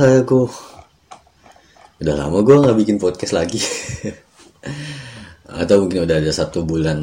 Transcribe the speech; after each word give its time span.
Aku 0.00 0.48
udah 2.00 2.14
lama 2.16 2.40
gue 2.40 2.56
nggak 2.56 2.78
bikin 2.80 2.96
podcast 2.96 3.36
lagi. 3.36 3.60
Atau 5.60 5.84
mungkin 5.84 6.08
udah 6.08 6.24
ada 6.24 6.32
satu 6.32 6.64
bulan 6.64 6.96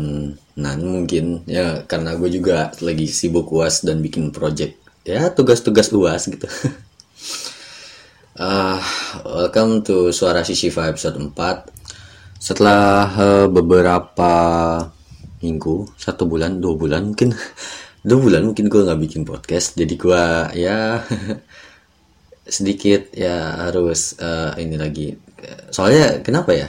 nan 0.58 0.80
mungkin 0.82 1.46
ya 1.46 1.86
karena 1.86 2.18
gue 2.18 2.26
juga 2.34 2.74
lagi 2.82 3.06
sibuk 3.06 3.54
uas 3.54 3.86
dan 3.86 4.02
bikin 4.02 4.34
project 4.34 4.82
ya 5.06 5.30
tugas-tugas 5.30 5.94
uas 5.94 6.26
gitu. 6.26 6.50
Ah, 8.38 8.78
welcome 9.26 9.82
to 9.82 10.14
Suara 10.14 10.46
Sisiva 10.46 10.86
episode 10.86 11.18
4. 11.18 11.34
Setelah 12.38 13.10
uh, 13.18 13.48
beberapa 13.50 14.30
minggu, 15.42 15.90
satu 15.98 16.30
bulan, 16.30 16.62
dua 16.62 16.78
bulan 16.78 17.02
mungkin, 17.02 17.34
dua 18.06 18.20
bulan 18.22 18.46
mungkin 18.46 18.70
gue 18.70 18.78
nggak 18.86 19.02
bikin 19.10 19.26
podcast. 19.26 19.74
Jadi 19.74 19.98
gue 19.98 20.22
ya 20.54 21.02
sedikit 22.48 23.12
ya 23.14 23.68
harus 23.68 24.16
uh, 24.18 24.56
ini 24.58 24.76
lagi. 24.80 25.14
Soalnya 25.70 26.24
kenapa 26.24 26.56
ya? 26.56 26.68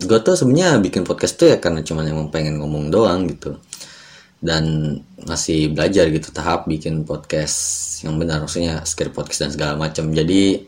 Gue 0.00 0.18
tuh 0.24 0.32
sebenarnya 0.32 0.80
bikin 0.80 1.04
podcast 1.04 1.36
tuh 1.36 1.52
ya 1.52 1.56
karena 1.60 1.84
cuman 1.84 2.04
emang 2.08 2.28
pengen 2.32 2.56
ngomong 2.56 2.88
doang 2.88 3.28
gitu. 3.28 3.60
Dan 4.40 4.96
masih 5.28 5.76
belajar 5.76 6.08
gitu 6.08 6.32
tahap 6.32 6.64
bikin 6.64 7.04
podcast 7.04 8.00
yang 8.02 8.16
benar. 8.16 8.40
Maksudnya 8.40 8.80
script 8.88 9.12
podcast 9.12 9.46
dan 9.46 9.50
segala 9.52 9.76
macam. 9.76 10.08
Jadi 10.08 10.64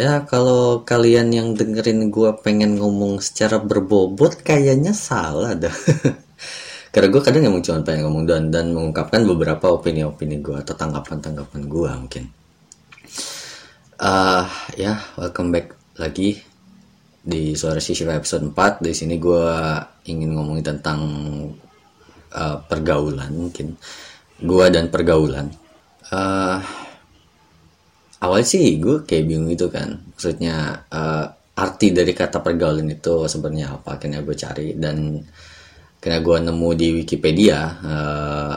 ya 0.00 0.24
kalau 0.24 0.82
kalian 0.88 1.28
yang 1.28 1.48
dengerin 1.52 2.08
gue 2.08 2.30
pengen 2.40 2.80
ngomong 2.80 3.20
secara 3.20 3.60
berbobot 3.60 4.40
kayaknya 4.40 4.96
salah 4.96 5.52
dah. 5.52 5.72
Karena 6.92 7.12
gue 7.12 7.20
kadang 7.20 7.44
emang 7.44 7.60
cuma 7.60 7.84
pengen 7.84 8.08
ngomong 8.08 8.24
doang 8.24 8.48
dan 8.48 8.72
mengungkapkan 8.72 9.28
beberapa 9.28 9.76
opini-opini 9.76 10.40
gue 10.40 10.56
atau 10.56 10.72
tanggapan-tanggapan 10.72 11.68
gue 11.68 11.90
mungkin 11.92 12.24
Uh, 13.98 14.46
ya, 14.78 14.94
welcome 15.18 15.50
back 15.50 15.74
lagi 15.98 16.38
di 17.18 17.58
Suara 17.58 17.82
Sisiva 17.82 18.14
episode 18.14 18.46
4. 18.46 18.78
Di 18.78 18.94
sini 18.94 19.18
gue 19.18 19.50
ingin 20.06 20.38
ngomongin 20.38 20.62
tentang 20.62 21.02
uh, 22.30 22.56
pergaulan 22.62 23.34
mungkin. 23.34 23.74
Gue 24.38 24.70
dan 24.70 24.94
pergaulan. 24.94 25.50
Uh, 26.14 26.62
awal 28.22 28.46
sih 28.46 28.78
gue 28.78 29.02
kayak 29.02 29.26
bingung 29.26 29.50
itu 29.50 29.66
kan. 29.66 29.98
Maksudnya 30.14 30.86
uh, 30.94 31.26
arti 31.58 31.90
dari 31.90 32.14
kata 32.14 32.38
pergaulan 32.38 32.86
itu 32.86 33.26
sebenarnya 33.26 33.82
apa? 33.82 33.98
Akhirnya 33.98 34.22
gue 34.22 34.36
cari 34.38 34.78
dan 34.78 35.18
karena 35.98 36.22
gue 36.22 36.36
nemu 36.46 36.68
di 36.78 36.88
Wikipedia 37.02 37.58
uh, 37.82 38.56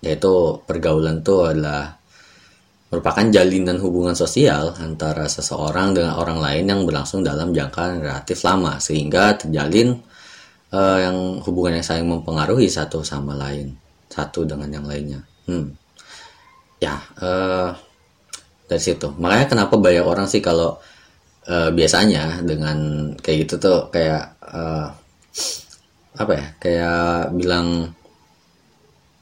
yaitu 0.00 0.56
pergaulan 0.64 1.20
itu 1.20 1.36
adalah 1.44 2.00
merupakan 2.94 3.26
jalinan 3.26 3.82
hubungan 3.82 4.14
sosial 4.14 4.70
antara 4.78 5.26
seseorang 5.26 5.98
dengan 5.98 6.14
orang 6.14 6.38
lain 6.38 6.64
yang 6.70 6.80
berlangsung 6.86 7.26
dalam 7.26 7.50
jangka 7.50 7.98
relatif 7.98 8.46
lama 8.46 8.78
sehingga 8.78 9.34
terjalin 9.34 9.98
uh, 10.70 10.98
yang 11.02 11.42
hubungan 11.42 11.82
yang 11.82 11.86
saling 11.86 12.06
mempengaruhi 12.06 12.70
satu 12.70 13.02
sama 13.02 13.34
lain 13.34 13.74
satu 14.06 14.46
dengan 14.46 14.70
yang 14.70 14.86
lainnya 14.86 15.26
hmm. 15.50 15.66
ya 16.78 16.94
uh, 17.18 17.74
dari 18.70 18.82
situ 18.82 19.10
makanya 19.18 19.50
kenapa 19.50 19.74
banyak 19.74 20.06
orang 20.06 20.30
sih 20.30 20.38
kalau 20.38 20.78
uh, 21.50 21.74
biasanya 21.74 22.46
dengan 22.46 23.10
kayak 23.18 23.50
gitu 23.50 23.54
tuh 23.58 23.78
kayak 23.90 24.38
uh, 24.46 24.86
apa 26.14 26.32
ya 26.38 26.46
kayak 26.62 27.34
bilang 27.34 27.90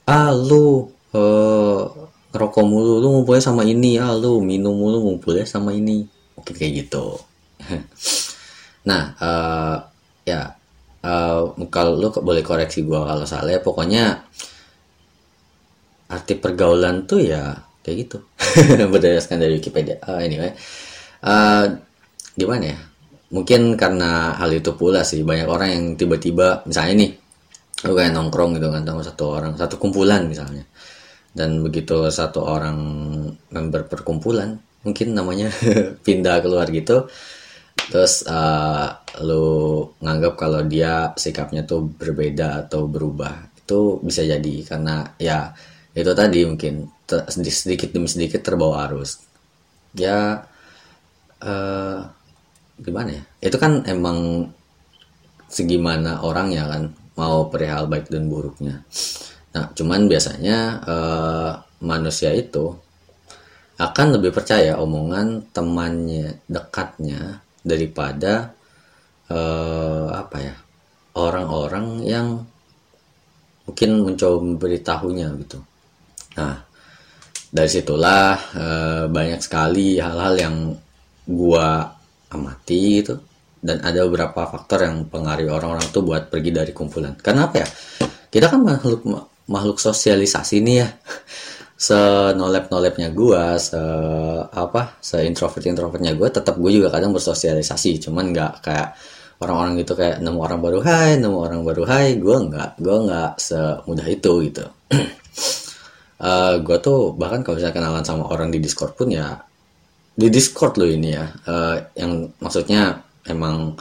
ah 0.05 0.29
lu 0.29 0.93
uh, 1.17 2.02
ngerokok 2.33 2.65
mulu 2.65 2.99
lu 2.99 3.09
ngumpulnya 3.13 3.45
sama 3.45 3.63
ini 3.63 4.01
ah 4.01 4.17
lu 4.17 4.41
minum 4.41 4.73
mulu 4.73 5.05
ngumpulnya 5.05 5.45
sama 5.45 5.77
ini. 5.77 6.09
Mungkin 6.37 6.55
kayak 6.57 6.73
gitu. 6.87 7.21
Nah 8.83 9.15
uh, 9.23 9.79
ya 10.27 10.59
uh, 11.07 11.55
kalau 11.71 11.95
lu 12.03 12.11
boleh 12.11 12.43
koreksi 12.43 12.83
gua 12.83 13.07
kalau 13.07 13.23
salah 13.23 13.55
ya. 13.55 13.63
Pokoknya 13.63 14.27
arti 16.11 16.35
pergaulan 16.35 17.07
tuh 17.07 17.23
ya 17.23 17.55
kayak 17.87 17.97
gitu. 18.09 18.19
Berdasarkan 18.91 19.39
dari 19.39 19.63
Wikipedia. 19.63 20.03
Uh, 20.03 20.19
anyway 20.19 20.51
uh, 21.23 21.71
gimana 22.35 22.75
ya? 22.75 22.79
Mungkin 23.31 23.79
karena 23.79 24.35
hal 24.35 24.51
itu 24.51 24.75
pula 24.75 25.07
sih. 25.07 25.23
Banyak 25.23 25.47
orang 25.47 25.69
yang 25.71 25.85
tiba-tiba 25.95 26.67
misalnya 26.67 27.07
nih 27.07 27.13
lu 27.83 27.99
kayak 27.99 28.15
nongkrong 28.15 28.55
gitu 28.59 28.71
kan 28.71 28.87
sama 28.87 29.03
satu 29.03 29.25
orang 29.35 29.53
satu 29.59 29.75
kumpulan 29.75 30.23
misalnya 30.31 30.63
dan 31.33 31.65
begitu 31.65 32.09
satu 32.13 32.45
orang 32.45 32.79
member 33.49 33.89
perkumpulan 33.89 34.61
mungkin 34.85 35.17
namanya 35.17 35.49
pindah 36.07 36.45
keluar 36.45 36.69
gitu 36.69 37.09
terus 37.89 38.25
uh, 38.29 39.01
lu 39.21 39.85
nganggap 40.01 40.37
kalau 40.37 40.61
dia 40.65 41.13
sikapnya 41.17 41.65
tuh 41.65 41.89
berbeda 41.89 42.69
atau 42.69 42.89
berubah 42.89 43.53
itu 43.63 44.03
bisa 44.03 44.23
jadi. 44.27 44.55
Karena 44.67 45.07
ya 45.17 45.55
itu 45.95 46.13
tadi 46.13 46.45
mungkin 46.45 46.89
sedikit 47.29 47.93
demi 47.95 48.09
sedikit 48.11 48.43
terbawa 48.45 48.89
arus. 48.91 49.23
Ya 49.97 50.45
uh, 51.41 51.99
gimana 52.81 53.11
ya? 53.17 53.23
Itu 53.49 53.57
kan 53.57 53.85
emang 53.89 54.51
segimana 55.53 56.25
orangnya 56.25 56.65
kan 56.69 56.83
mau 57.13 57.53
perihal 57.53 57.93
baik 57.93 58.09
dan 58.09 58.25
buruknya 58.33 58.81
Nah, 59.53 59.69
cuman 59.77 60.09
biasanya 60.09 60.59
uh, 60.81 61.53
manusia 61.85 62.33
itu 62.33 62.73
akan 63.77 64.17
lebih 64.17 64.33
percaya 64.33 64.79
omongan 64.81 65.53
temannya 65.53 66.41
dekatnya 66.49 67.43
daripada 67.61 68.55
uh, 69.29 70.09
apa 70.13 70.37
ya 70.41 70.55
orang-orang 71.19 71.87
yang 72.07 72.29
mungkin 73.69 73.91
mencoba 74.03 74.39
memberitahunya 74.41 75.29
gitu. 75.45 75.59
Nah, 76.41 76.65
dari 77.53 77.69
situlah 77.69 78.35
uh, 78.57 79.05
banyak 79.13 79.41
sekali 79.45 80.01
hal-hal 80.01 80.35
yang 80.41 80.57
gua 81.29 81.93
amati 82.33 83.05
itu 83.05 83.15
dan 83.63 83.79
ada 83.85 84.03
beberapa 84.09 84.49
faktor 84.49 84.89
yang 84.89 85.07
pengaruhi 85.07 85.53
orang-orang 85.53 85.87
tuh 85.93 86.03
buat 86.03 86.33
pergi 86.33 86.51
dari 86.51 86.73
kumpulan. 86.75 87.15
Kenapa 87.21 87.63
ya? 87.63 87.69
Kita 88.33 88.49
kan 88.49 88.65
makhluk 88.65 89.05
makhluk 89.49 89.79
sosialisasi 89.83 90.63
nih 90.63 90.77
ya. 90.85 90.89
Senolep 91.83 92.71
nolepnya 92.71 93.11
gue 93.11 93.43
se 93.59 93.83
apa 94.47 94.95
se 95.03 95.19
introvert 95.27 95.67
introvertnya 95.67 96.15
gue 96.15 96.29
tetap 96.31 96.55
gue 96.55 96.71
juga 96.71 96.95
kadang 96.95 97.11
bersosialisasi. 97.11 97.99
Cuman 98.07 98.31
nggak 98.31 98.53
kayak 98.63 98.89
orang-orang 99.43 99.83
gitu 99.83 99.99
kayak 99.99 100.23
nemu 100.23 100.39
orang 100.39 100.61
baru 100.63 100.79
hai 100.87 101.19
nemu 101.19 101.39
orang 101.43 101.61
baru 101.67 101.83
hai 101.91 102.15
gue 102.23 102.37
nggak 102.47 102.71
gue 102.79 102.97
nggak 103.11 103.31
semudah 103.43 104.07
itu 104.07 104.33
gitu. 104.47 104.65
Uh, 104.95 105.03
eh, 106.31 106.55
gue 106.63 106.79
tuh 106.79 107.19
bahkan 107.19 107.43
kalau 107.43 107.59
misalnya 107.59 107.75
kenalan 107.75 108.05
sama 108.07 108.31
orang 108.31 108.55
di 108.55 108.63
discord 108.63 108.95
pun 108.95 109.11
ya 109.11 109.43
di 110.15 110.31
discord 110.31 110.79
loh 110.79 110.87
ini 110.87 111.11
ya. 111.11 111.27
Uh, 111.51 111.77
yang 111.99 112.31
maksudnya 112.39 113.03
emang 113.27 113.75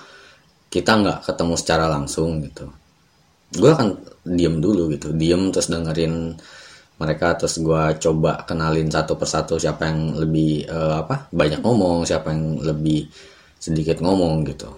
kita 0.73 0.97
nggak 0.97 1.19
ketemu 1.27 1.53
secara 1.59 1.85
langsung 1.85 2.41
gitu 2.41 2.80
gue 3.51 3.69
akan 3.69 3.99
diem 4.23 4.57
dulu 4.63 4.91
gitu. 4.95 5.11
Diem 5.11 5.51
terus 5.51 5.67
dengerin 5.67 6.35
mereka 7.01 7.33
terus 7.33 7.57
gue 7.57 7.83
coba 7.97 8.45
kenalin 8.45 8.87
satu 8.87 9.17
persatu 9.17 9.57
siapa 9.57 9.89
yang 9.89 10.13
lebih 10.21 10.69
uh, 10.69 11.01
apa 11.01 11.27
banyak 11.33 11.59
ngomong 11.65 12.05
siapa 12.05 12.29
yang 12.29 12.61
lebih 12.61 13.09
sedikit 13.57 13.99
ngomong 13.99 14.45
gitu. 14.45 14.69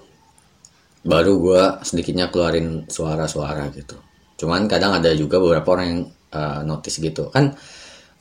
Baru 1.04 1.44
gue 1.44 1.64
sedikitnya 1.84 2.32
keluarin 2.32 2.88
suara-suara 2.88 3.68
gitu. 3.76 4.00
Cuman 4.40 4.72
kadang 4.72 4.96
ada 4.96 5.12
juga 5.14 5.38
beberapa 5.38 5.76
orang 5.76 5.88
yang 5.88 6.02
uh, 6.32 6.62
notice 6.64 6.98
gitu. 7.04 7.28
Kan 7.28 7.54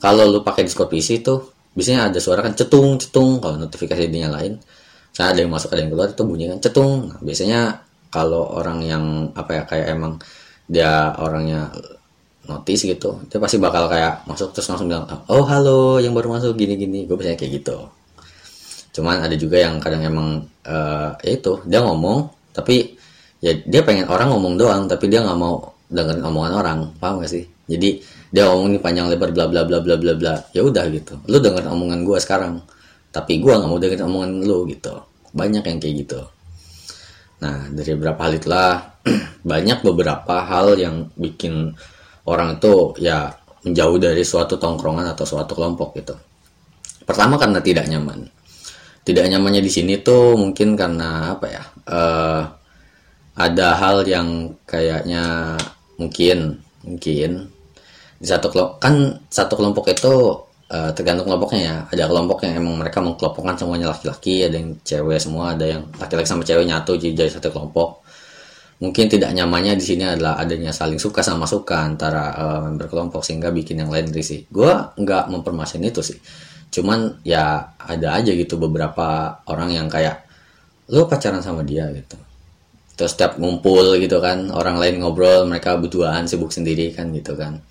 kalau 0.03 0.27
lu 0.27 0.43
pakai 0.43 0.67
Discord 0.67 0.91
PC 0.91 1.23
tuh 1.23 1.55
biasanya 1.73 2.11
ada 2.11 2.19
suara 2.21 2.45
kan 2.45 2.53
cetung 2.53 3.01
cetung 3.01 3.41
kalau 3.41 3.57
notifikasi 3.57 4.05
dinyalain 4.05 4.61
saya 5.13 5.33
ada 5.33 5.39
yang 5.41 5.49
masuk 5.53 5.73
ada 5.73 5.81
yang 5.85 5.93
keluar 5.93 6.09
itu 6.09 6.23
bunyi 6.25 6.45
kan 6.49 6.59
cetung. 6.59 6.93
Nah, 7.13 7.19
biasanya 7.21 7.85
kalau 8.09 8.49
orang 8.57 8.79
yang 8.81 9.05
apa 9.37 9.61
ya 9.61 9.63
kayak 9.69 9.87
emang 9.93 10.17
dia 10.67 11.11
orangnya 11.19 11.71
notice 12.43 12.83
gitu 12.83 13.23
dia 13.31 13.39
pasti 13.39 13.55
bakal 13.55 13.87
kayak 13.87 14.27
masuk 14.27 14.51
terus 14.51 14.67
langsung 14.67 14.91
bilang 14.91 15.07
oh 15.31 15.43
halo 15.47 15.99
yang 16.03 16.11
baru 16.11 16.35
masuk 16.35 16.59
gini 16.59 16.75
gini 16.75 17.07
gue 17.07 17.15
biasanya 17.15 17.39
kayak 17.39 17.53
gitu. 17.63 17.77
Cuman 18.93 19.25
ada 19.25 19.33
juga 19.33 19.57
yang 19.57 19.81
kadang 19.81 20.05
emang 20.05 20.27
uh, 20.69 21.17
ya 21.25 21.31
itu 21.33 21.63
dia 21.65 21.81
ngomong 21.81 22.29
tapi 22.53 22.93
ya 23.41 23.57
dia 23.65 23.81
pengen 23.81 24.05
orang 24.05 24.29
ngomong 24.29 24.53
doang 24.59 24.83
tapi 24.85 25.09
dia 25.09 25.25
nggak 25.25 25.39
mau 25.39 25.73
dengerin 25.89 26.25
omongan 26.25 26.53
orang 26.53 26.79
paham 27.01 27.23
gak 27.23 27.31
sih? 27.31 27.43
Jadi 27.65 28.03
dia 28.29 28.43
ngomong 28.49 28.75
ini 28.75 28.79
panjang 28.83 29.07
lebar 29.09 29.33
bla 29.33 29.49
bla 29.49 29.65
bla 29.65 29.79
bla 29.81 29.95
bla 29.97 30.13
bla 30.13 30.33
ya 30.53 30.61
udah 30.61 30.85
gitu. 30.93 31.17
Lu 31.31 31.41
dengerin 31.41 31.71
omongan 31.73 32.05
gue 32.05 32.17
sekarang 32.21 32.61
tapi 33.13 33.39
gue 33.41 33.53
nggak 33.53 33.69
mau 33.69 33.79
dengerin 33.81 34.05
omongan 34.05 34.31
lu 34.45 34.67
gitu. 34.69 34.93
Banyak 35.33 35.63
yang 35.65 35.79
kayak 35.81 35.95
gitu 36.05 36.21
nah 37.43 37.67
dari 37.67 37.91
beberapa 37.99 38.23
hal 38.23 38.39
itulah 38.39 38.71
banyak 39.51 39.83
beberapa 39.83 40.47
hal 40.47 40.79
yang 40.79 41.11
bikin 41.19 41.75
orang 42.23 42.55
itu 42.55 42.95
ya 43.03 43.35
menjauh 43.67 43.99
dari 43.99 44.23
suatu 44.23 44.55
tongkrongan 44.55 45.11
atau 45.11 45.27
suatu 45.27 45.51
kelompok 45.55 45.99
gitu. 45.99 46.15
Pertama 47.03 47.35
karena 47.35 47.59
tidak 47.59 47.87
nyaman. 47.91 48.31
tidak 49.03 49.27
nyamannya 49.27 49.59
di 49.59 49.67
sini 49.67 49.99
tuh 49.99 50.39
mungkin 50.39 50.79
karena 50.79 51.35
apa 51.35 51.45
ya 51.51 51.63
uh, 51.91 52.43
ada 53.35 53.67
hal 53.75 54.07
yang 54.07 54.55
kayaknya 54.63 55.59
mungkin 55.99 56.63
mungkin 56.87 57.51
di 58.15 58.27
satu 58.31 58.47
kelompok 58.47 58.79
kan 58.79 59.19
satu 59.27 59.59
kelompok 59.59 59.91
itu 59.91 60.15
uh, 60.73 60.89
tergantung 60.97 61.29
kelompoknya 61.29 61.61
ya 61.61 61.75
ada 61.93 62.03
kelompok 62.09 62.49
yang 62.49 62.65
emang 62.65 62.81
mereka 62.81 62.99
mengkelompokkan 63.05 63.55
semuanya 63.61 63.93
laki-laki 63.93 64.49
ada 64.49 64.57
yang 64.57 64.73
cewek 64.81 65.21
semua 65.21 65.53
ada 65.53 65.65
yang 65.69 65.85
laki-laki 66.01 66.25
sama 66.25 66.41
cewek 66.41 66.65
nyatu 66.65 66.97
jadi 66.97 67.29
satu 67.29 67.53
kelompok 67.53 68.03
mungkin 68.83 69.07
tidak 69.07 69.31
nyamannya 69.31 69.79
di 69.79 69.85
sini 69.85 70.03
adalah 70.03 70.35
adanya 70.35 70.75
saling 70.75 70.99
suka 70.99 71.23
sama 71.23 71.47
suka 71.47 71.87
antara 71.87 72.35
uh, 72.35 72.59
member 72.67 72.91
kelompok 72.91 73.23
sehingga 73.23 73.47
bikin 73.47 73.79
yang 73.79 73.87
lain 73.87 74.11
risih. 74.11 74.43
Gue 74.51 74.67
nggak 74.99 75.31
mempermasalahin 75.31 75.87
itu 75.87 76.03
sih. 76.03 76.19
Cuman 76.67 77.23
ya 77.23 77.71
ada 77.79 78.19
aja 78.19 78.35
gitu 78.35 78.59
beberapa 78.59 79.39
orang 79.47 79.71
yang 79.71 79.87
kayak 79.87 80.27
lu 80.91 81.07
pacaran 81.07 81.39
sama 81.39 81.63
dia 81.63 81.87
gitu. 81.95 82.19
Terus 82.99 83.15
setiap 83.15 83.39
ngumpul 83.39 83.95
gitu 84.03 84.19
kan 84.19 84.51
orang 84.51 84.75
lain 84.75 84.99
ngobrol 84.99 85.47
mereka 85.47 85.79
berduaan 85.79 86.27
sibuk 86.27 86.51
sendiri 86.51 86.91
kan 86.91 87.07
gitu 87.15 87.39
kan. 87.39 87.63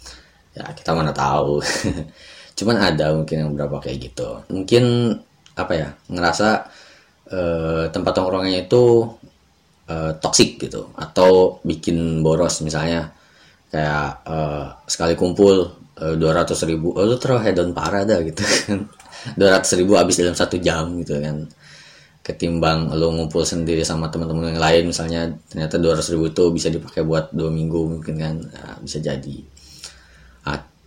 Ya 0.56 0.64
kita 0.72 0.96
mana 0.96 1.12
tahu. 1.12 1.60
Cuman 2.62 2.78
ada 2.78 3.10
mungkin 3.10 3.36
yang 3.42 3.50
beberapa 3.50 3.82
kayak 3.82 3.98
gitu. 3.98 4.46
Mungkin 4.54 5.10
apa 5.58 5.72
ya 5.74 5.88
ngerasa 6.06 6.48
uh, 7.34 7.84
tempat 7.90 8.12
tongkrongannya 8.14 8.70
itu 8.70 9.10
uh, 9.90 10.14
toxic 10.22 10.62
gitu. 10.62 10.94
Atau 10.94 11.58
bikin 11.66 12.22
boros 12.22 12.62
misalnya. 12.62 13.10
Kayak 13.72 14.22
uh, 14.28 14.78
sekali 14.84 15.16
kumpul 15.16 15.64
eh, 15.96 16.14
dua 16.20 16.44
ratus 16.44 16.68
ribu 16.68 16.92
oh, 16.92 17.08
lu 17.08 17.16
terlalu 17.16 17.50
hedon 17.50 17.72
parah 17.72 18.04
dah 18.04 18.20
gitu 18.22 18.44
kan. 18.44 18.84
dua 19.40 19.58
ratus 19.58 19.80
ribu 19.80 19.96
habis 19.96 20.20
dalam 20.20 20.36
satu 20.38 20.60
jam 20.62 20.92
gitu 21.02 21.18
kan. 21.18 21.48
Ketimbang 22.22 22.92
lo 22.94 23.10
ngumpul 23.16 23.42
sendiri 23.42 23.80
sama 23.82 24.12
teman-teman 24.12 24.54
yang 24.54 24.62
lain 24.62 24.92
misalnya 24.92 25.32
ternyata 25.48 25.80
dua 25.80 25.96
ratus 25.96 26.12
ribu 26.12 26.30
itu 26.30 26.44
bisa 26.52 26.68
dipakai 26.68 27.02
buat 27.02 27.32
dua 27.32 27.48
minggu 27.48 27.98
mungkin 27.98 28.14
kan. 28.20 28.34
Nah, 28.44 28.76
bisa 28.84 29.00
jadi 29.00 29.40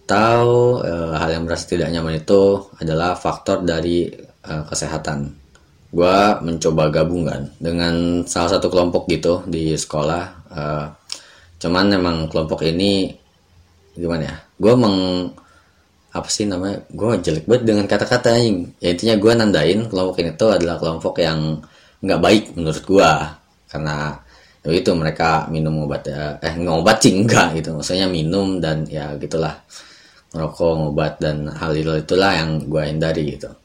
atau 0.06 0.78
uh, 0.86 1.18
hal 1.18 1.34
yang 1.34 1.50
merasa 1.50 1.66
tidak 1.66 1.90
nyaman 1.90 2.22
itu 2.22 2.62
adalah 2.78 3.18
faktor 3.18 3.66
dari 3.66 4.06
uh, 4.46 4.62
kesehatan. 4.69 5.34
Gue 5.90 6.18
mencoba 6.46 6.94
gabungan 6.94 7.50
dengan 7.57 8.22
salah 8.30 8.54
satu 8.57 8.69
kelompok 8.69 9.10
gitu 9.10 9.42
di 9.50 9.74
sekolah 9.74 10.24
uh, 10.54 10.86
cuman 11.57 11.86
memang 11.98 12.16
kelompok 12.30 12.68
ini 12.69 13.10
gimana 13.96 14.24
ya 14.28 14.36
gue 14.60 14.74
meng 14.75 14.98
apa 16.12 16.30
sih 16.30 16.46
namanya 16.46 16.84
gue 16.92 17.12
jelek 17.25 17.48
banget 17.48 17.63
dengan 17.63 17.86
kata-kata 17.90 18.38
yang 18.38 18.69
ya 18.78 18.92
intinya 18.92 19.16
gue 19.18 19.31
nandain 19.34 19.80
kelompok 19.90 20.22
ini 20.22 20.31
tuh 20.36 20.51
adalah 20.54 20.78
kelompok 20.78 21.16
yang 21.24 21.63
nggak 22.04 22.22
baik 22.22 22.44
menurut 22.54 22.84
gue 22.86 23.12
karena 23.72 24.13
ya 24.62 24.69
itu 24.74 24.92
mereka 24.94 25.50
minum 25.50 25.86
obat 25.86 26.10
eh 26.10 26.56
ngobat 26.58 26.98
sih 27.01 27.13
gitu. 27.22 27.69
Maksudnya 27.78 28.10
minum 28.10 28.58
dan 28.58 28.86
ya 28.90 29.13
gitulah 29.18 29.54
ngerokok 30.36 30.72
ngobat 30.76 31.14
dan 31.24 31.48
hal 31.48 31.72
hal 31.72 31.96
itulah 31.96 32.36
yang 32.36 32.68
gue 32.68 32.84
hindari 32.84 33.40
gitu. 33.40 33.56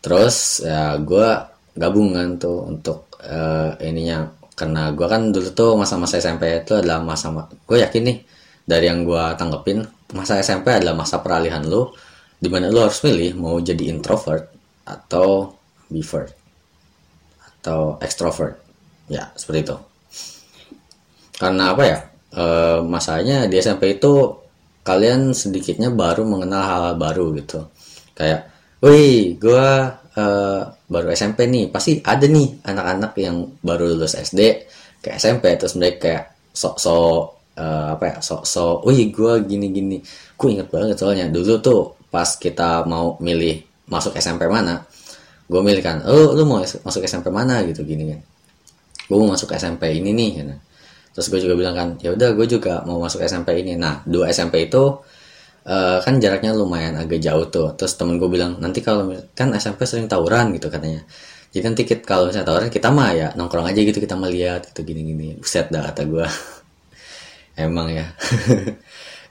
Terus 0.00 0.64
ya 0.64 0.96
gue 0.96 1.28
gabungan 1.76 2.40
tuh 2.40 2.64
untuk 2.64 3.20
uh, 3.20 3.76
ininya. 3.84 4.32
Karena 4.56 4.92
gue 4.92 5.06
kan 5.08 5.32
dulu 5.32 5.48
tuh 5.52 5.72
masa-masa 5.76 6.20
SMP 6.20 6.64
itu 6.64 6.76
adalah 6.76 7.00
masa 7.00 7.32
gue 7.48 7.78
yakin 7.80 8.02
nih 8.08 8.18
dari 8.64 8.92
yang 8.92 9.08
gue 9.08 9.24
tanggepin 9.40 9.80
masa 10.12 10.36
SMP 10.42 10.68
adalah 10.74 10.92
masa 10.92 11.24
peralihan 11.24 11.64
lo 11.64 11.96
di 12.40 12.48
mana 12.48 12.68
lo 12.68 12.84
harus 12.88 13.00
milih 13.04 13.36
mau 13.40 13.56
jadi 13.60 13.88
introvert 13.88 14.48
atau 14.84 15.54
bivert 15.88 16.32
atau 17.60 18.00
extrovert. 18.00 18.56
Ya 19.10 19.28
seperti 19.36 19.68
itu. 19.68 19.76
Karena 21.36 21.76
apa 21.76 21.82
ya? 21.84 21.98
E, 22.30 22.44
masanya 22.86 23.44
di 23.50 23.58
SMP 23.60 23.98
itu 23.98 24.38
kalian 24.86 25.36
sedikitnya 25.36 25.92
baru 25.92 26.24
mengenal 26.24 26.62
hal-hal 26.64 26.94
baru 26.96 27.36
gitu. 27.36 27.68
Kayak 28.16 28.50
wih 28.80 29.36
gue 29.36 29.66
uh, 30.16 30.60
baru 30.88 31.06
SMP 31.12 31.46
nih 31.46 31.68
pasti 31.68 32.00
ada 32.00 32.24
nih 32.24 32.64
anak-anak 32.64 33.12
yang 33.20 33.36
baru 33.60 33.92
lulus 33.92 34.16
SD 34.16 34.40
ke 35.00 35.16
SMP 35.16 35.56
terus 35.56 35.76
mereka 35.76 35.98
kayak 36.00 36.24
sok-sok 36.52 37.20
uh, 37.60 37.96
apa 37.96 38.04
ya 38.04 38.16
sok-sok 38.24 38.88
wih 38.88 39.12
gue 39.12 39.32
gini-gini. 39.44 40.00
Gue 40.36 40.56
inget 40.56 40.68
banget 40.72 40.96
soalnya 40.96 41.28
dulu 41.28 41.60
tuh 41.60 41.80
pas 42.10 42.26
kita 42.36 42.88
mau 42.88 43.20
milih 43.20 43.62
masuk 43.90 44.14
SMP 44.18 44.46
mana 44.46 44.86
gue 45.50 45.58
milih 45.58 45.82
kan 45.82 46.06
oh 46.06 46.30
lu 46.38 46.46
mau 46.46 46.62
masuk 46.62 47.02
SMP 47.02 47.28
mana? 47.34 47.66
Gitu 47.66 47.82
gini 47.82 48.14
kan. 48.14 48.20
Gue 49.10 49.16
mau 49.18 49.34
masuk 49.34 49.50
SMP 49.50 49.98
ini 49.98 50.14
nih 50.14 50.30
gitu. 50.38 50.54
Terus 51.10 51.26
gue 51.28 51.40
juga 51.42 51.54
bilang 51.58 51.74
kan 51.74 51.88
ya 51.98 52.14
udah 52.14 52.32
gue 52.38 52.46
juga 52.46 52.82
mau 52.86 53.02
masuk 53.02 53.20
SMP 53.26 53.62
ini. 53.62 53.74
Nah 53.74 54.02
dua 54.06 54.30
SMP 54.30 54.70
itu 54.70 54.82
uh, 55.66 55.98
kan 56.04 56.14
jaraknya 56.22 56.54
lumayan 56.54 56.96
agak 56.96 57.20
jauh 57.20 57.46
tuh. 57.50 57.74
Terus 57.74 57.98
temen 57.98 58.16
gue 58.16 58.30
bilang 58.30 58.58
nanti 58.62 58.80
kalau 58.84 59.10
kan 59.34 59.50
SMP 59.58 59.84
sering 59.84 60.06
tawuran 60.06 60.54
gitu 60.56 60.70
katanya. 60.70 61.02
Jadi 61.50 61.62
nanti 61.66 61.82
kita 61.82 62.02
kalau 62.06 62.30
misalnya 62.30 62.46
tawuran 62.46 62.70
kita 62.70 62.88
mah 62.94 63.10
ya 63.10 63.28
nongkrong 63.34 63.66
aja 63.66 63.80
gitu 63.82 63.98
kita 63.98 64.14
melihat 64.14 64.62
gitu 64.70 64.80
gini-gini. 64.86 65.34
Buset 65.38 65.68
dah 65.74 65.82
kata 65.90 66.02
gue 66.06 66.26
emang 67.66 67.90
ya. 67.90 68.06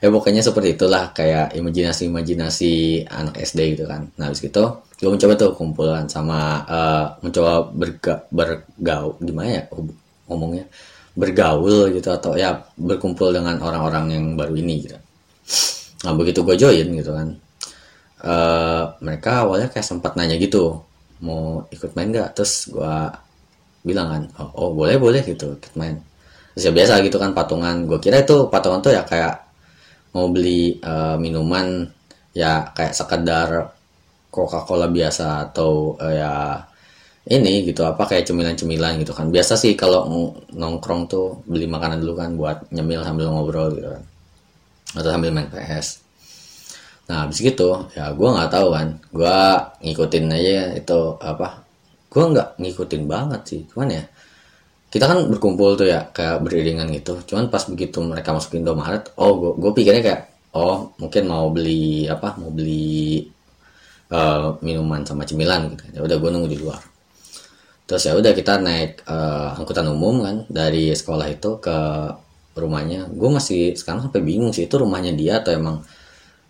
Ya 0.00 0.08
pokoknya 0.08 0.40
seperti 0.40 0.80
itulah 0.80 1.12
kayak 1.12 1.52
imajinasi-imajinasi 1.60 3.04
anak 3.04 3.36
SD 3.36 3.76
gitu 3.76 3.84
kan. 3.84 4.08
Nah 4.16 4.32
habis 4.32 4.40
gitu 4.40 4.80
gue 4.96 5.08
mencoba 5.12 5.36
tuh 5.36 5.52
kumpulan 5.52 6.08
sama 6.08 6.64
uh, 6.64 7.06
mencoba 7.20 7.68
berga, 7.68 8.24
bergaul. 8.32 9.20
Gimana 9.20 9.48
ya 9.60 9.62
ngomongnya 10.24 10.64
bergaul 11.20 11.92
gitu 11.92 12.08
atau 12.08 12.32
ya 12.34 12.56
berkumpul 12.80 13.36
dengan 13.36 13.60
orang-orang 13.60 14.04
yang 14.16 14.24
baru 14.40 14.56
ini 14.56 14.74
gitu. 14.88 14.96
Nah 16.08 16.12
begitu 16.16 16.40
gue 16.40 16.56
join 16.56 16.88
gitu 16.96 17.12
kan 17.12 17.36
uh, 18.24 18.96
mereka 19.04 19.44
awalnya 19.44 19.68
kayak 19.68 19.86
sempat 19.86 20.16
nanya 20.16 20.36
gitu 20.40 20.80
mau 21.20 21.68
ikut 21.68 21.92
main 21.92 22.08
gak 22.12 22.32
terus 22.32 22.72
gue 22.72 22.96
bilang 23.84 24.08
kan 24.08 24.22
oh, 24.40 24.50
oh 24.56 24.70
boleh 24.72 24.96
boleh 25.00 25.20
gitu 25.24 25.56
ikut 25.56 25.74
main. 25.76 26.00
Terus 26.56 26.64
ya 26.68 26.72
biasa 26.74 27.00
gitu 27.06 27.16
kan 27.16 27.32
patungan. 27.32 27.86
Gue 27.88 28.00
kira 28.02 28.20
itu 28.20 28.48
patungan 28.52 28.80
tuh 28.84 28.92
ya 28.92 29.04
kayak 29.06 29.40
mau 30.12 30.28
beli 30.28 30.76
uh, 30.82 31.16
minuman 31.16 31.86
ya 32.36 32.72
kayak 32.74 32.92
sekedar 32.92 33.48
Coca-Cola 34.30 34.86
biasa 34.90 35.50
atau 35.50 35.96
uh, 35.98 36.12
ya 36.12 36.32
ini 37.28 37.68
gitu 37.68 37.84
apa 37.84 38.08
kayak 38.08 38.24
cemilan-cemilan 38.24 38.96
gitu 39.04 39.12
kan. 39.12 39.28
Biasa 39.28 39.58
sih 39.60 39.76
kalau 39.76 40.08
nongkrong 40.56 41.04
tuh 41.10 41.44
beli 41.44 41.68
makanan 41.68 42.00
dulu 42.00 42.14
kan 42.16 42.30
buat 42.38 42.56
nyemil 42.72 43.04
sambil 43.04 43.28
ngobrol 43.28 43.68
gitu 43.76 43.88
kan. 43.92 44.02
Atau 44.96 45.10
sambil 45.12 45.30
main 45.34 45.50
PS 45.50 46.08
nah 47.10 47.26
habis 47.26 47.42
gitu 47.42 47.90
ya 47.98 48.14
gue 48.14 48.28
nggak 48.30 48.50
tahu 48.54 48.68
kan. 48.72 48.88
Gue 49.10 49.38
ngikutin 49.84 50.24
aja 50.30 50.58
itu 50.78 50.98
apa 51.20 51.66
gue 52.08 52.24
nggak 52.24 52.48
ngikutin 52.56 53.02
banget 53.04 53.40
sih. 53.44 53.60
Cuman 53.68 53.88
ya 53.92 54.04
kita 54.90 55.04
kan 55.06 55.18
berkumpul 55.30 55.76
tuh 55.76 55.90
ya 55.90 56.06
kayak 56.08 56.40
beriringan 56.46 56.88
gitu. 56.94 57.18
Cuman 57.26 57.50
pas 57.52 57.66
begitu 57.66 58.00
mereka 58.00 58.32
masuk 58.32 58.56
Indomaret 58.56 59.12
oh 59.20 59.58
gue 59.58 59.72
pikirnya 59.76 60.02
kayak 60.02 60.22
oh 60.56 60.94
mungkin 61.02 61.22
mau 61.28 61.50
beli 61.52 62.06
apa 62.08 62.34
mau 62.38 62.50
beli 62.50 63.26
uh, 64.14 64.56
minuman 64.64 65.02
sama 65.04 65.26
cemilan 65.26 65.74
gitu. 65.76 65.84
Ya 65.98 66.00
udah 66.06 66.16
gue 66.16 66.30
nunggu 66.30 66.50
di 66.50 66.58
luar 66.62 66.80
terus 67.90 68.06
ya 68.06 68.14
udah 68.14 68.30
kita 68.30 68.62
naik 68.62 69.02
uh, 69.10 69.58
angkutan 69.58 69.90
umum 69.90 70.22
kan 70.22 70.36
dari 70.46 70.94
sekolah 70.94 71.26
itu 71.26 71.58
ke 71.58 71.78
rumahnya. 72.54 73.10
Gue 73.10 73.34
masih 73.34 73.74
sekarang 73.74 74.06
sampai 74.06 74.22
bingung 74.22 74.54
sih 74.54 74.70
itu 74.70 74.78
rumahnya 74.78 75.10
dia 75.10 75.42
atau 75.42 75.50
emang 75.50 75.82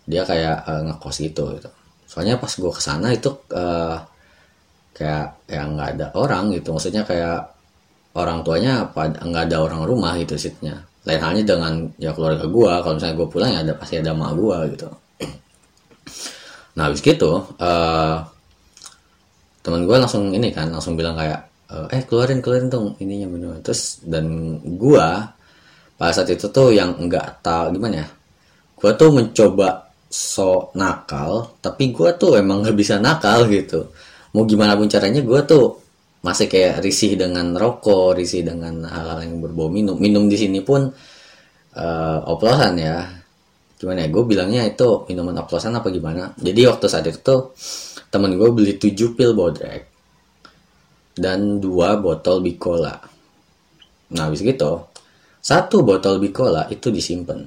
dia 0.05 0.21
kayak 0.21 0.69
uh, 0.69 0.81
ngekos 0.85 1.17
gitu 1.25 1.49
gitu. 1.57 1.69
Soalnya 2.05 2.37
pas 2.37 2.53
gue 2.53 2.69
ke 2.69 2.77
sana 2.77 3.09
itu 3.09 3.33
uh, 3.57 3.97
kayak 4.93 5.49
kayak 5.49 5.65
nggak 5.73 5.89
ada 5.97 6.07
orang 6.13 6.53
gitu. 6.53 6.77
Maksudnya 6.77 7.09
kayak 7.09 7.49
orang 8.13 8.45
tuanya 8.45 8.85
pada 8.93 9.25
nggak 9.25 9.49
ada 9.49 9.57
orang 9.65 9.81
rumah 9.89 10.13
gitu 10.21 10.37
sitnya. 10.37 10.85
Lain 11.09 11.25
halnya 11.25 11.41
dengan 11.41 11.89
ya 11.97 12.13
keluarga 12.13 12.45
gue 12.45 12.73
kalau 12.85 12.93
misalnya 13.01 13.17
gue 13.17 13.27
pulang 13.33 13.49
ya 13.49 13.65
ada 13.65 13.73
pasti 13.73 13.97
ada 13.97 14.13
mak 14.13 14.37
gue 14.37 14.57
gitu. 14.77 14.87
Nah 16.71 16.87
habis 16.87 17.01
gitu 17.01 17.51
uh, 17.59 18.15
teman 19.61 19.85
gue 19.85 19.97
langsung 19.97 20.33
ini 20.33 20.49
kan 20.49 20.73
langsung 20.73 20.97
bilang 20.97 21.13
kayak 21.17 21.47
eh 21.93 22.03
keluarin 22.03 22.43
keluarin 22.43 22.67
dong 22.67 22.99
ininya 22.99 23.31
minum 23.31 23.55
terus 23.63 24.03
dan 24.03 24.27
gue 24.59 25.07
pada 25.95 26.11
saat 26.11 26.27
itu 26.33 26.51
tuh 26.51 26.75
yang 26.75 26.97
nggak 26.97 27.45
tahu 27.45 27.77
gimana 27.79 28.03
ya 28.03 28.07
gue 28.81 28.91
tuh 28.97 29.09
mencoba 29.13 29.91
so 30.11 30.75
nakal 30.75 31.55
tapi 31.63 31.95
gue 31.95 32.09
tuh 32.19 32.35
emang 32.35 32.65
nggak 32.65 32.75
bisa 32.75 32.99
nakal 32.99 33.47
gitu. 33.47 33.87
Mau 34.35 34.43
gimana 34.43 34.75
pun 34.75 34.91
caranya 34.91 35.23
gue 35.23 35.39
tuh 35.47 35.79
masih 36.21 36.51
kayak 36.51 36.83
risih 36.83 37.15
dengan 37.17 37.55
rokok 37.55 38.19
risih 38.19 38.45
dengan 38.45 38.83
hal-hal 38.85 39.23
yang 39.23 39.39
berbau 39.39 39.71
minum. 39.71 39.95
Minum 39.95 40.27
di 40.27 40.35
sini 40.35 40.59
pun 40.59 40.91
uh, 41.77 42.19
oplosan 42.27 42.75
ya. 42.75 43.07
Gimana 43.79 44.05
ya 44.05 44.07
gue 44.11 44.23
bilangnya 44.27 44.61
itu 44.67 45.07
minuman 45.07 45.41
oplosan 45.41 45.73
apa 45.73 45.87
gimana? 45.89 46.35
Jadi 46.37 46.61
waktu 46.67 46.85
saat 46.91 47.07
itu 47.07 47.19
tuh 47.23 47.55
temen 48.11 48.35
gue 48.35 48.49
beli 48.51 48.75
7 48.75 49.15
pil 49.17 49.31
bodrek 49.33 49.87
dan 51.15 51.63
dua 51.63 51.95
botol 51.97 52.43
bicola 52.43 52.99
nah 54.11 54.27
habis 54.27 54.43
gitu 54.43 54.91
satu 55.41 55.81
botol 55.81 56.21
bicola 56.21 56.69
itu 56.69 56.93
disimpan. 56.93 57.41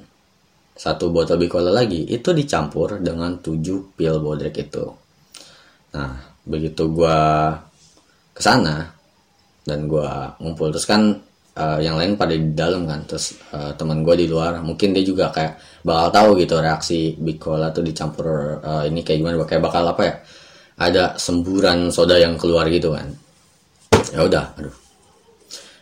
Satu 0.75 1.07
botol 1.15 1.39
bicola 1.39 1.71
lagi 1.71 2.03
itu 2.03 2.35
dicampur 2.35 2.99
dengan 2.99 3.39
7 3.39 3.95
pil 3.95 4.19
bodrek 4.19 4.67
itu. 4.67 4.83
Nah 5.95 6.11
begitu 6.43 6.91
gue 6.91 7.19
ke 8.35 8.41
sana 8.43 8.83
dan 9.63 9.87
gue 9.87 10.11
ngumpul 10.43 10.75
terus 10.75 10.83
kan 10.83 11.15
uh, 11.55 11.79
yang 11.79 11.95
lain 11.95 12.19
pada 12.19 12.35
di 12.35 12.51
dalam 12.51 12.83
kan 12.83 13.07
terus 13.07 13.39
uh, 13.55 13.71
teman 13.79 14.03
gue 14.03 14.15
di 14.19 14.27
luar. 14.27 14.59
Mungkin 14.59 14.91
dia 14.91 15.07
juga 15.07 15.31
kayak 15.31 15.87
bakal 15.87 16.11
tahu 16.11 16.29
gitu 16.43 16.59
reaksi 16.59 17.15
bicola 17.15 17.71
tuh 17.71 17.79
dicampur 17.87 18.59
uh, 18.59 18.83
ini 18.83 19.07
kayak 19.07 19.23
gimana 19.23 19.39
kayak 19.47 19.63
bakal 19.63 19.87
apa 19.87 20.03
ya 20.03 20.15
ada 20.75 21.15
semburan 21.15 21.87
soda 21.91 22.19
yang 22.19 22.35
keluar 22.35 22.67
gitu 22.67 22.91
kan. 22.91 23.07
Ya 24.11 24.27
udah 24.27 24.45
aduh. 24.59 24.75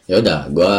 Ya 0.05 0.15
udah 0.21 0.39
gue 0.53 0.75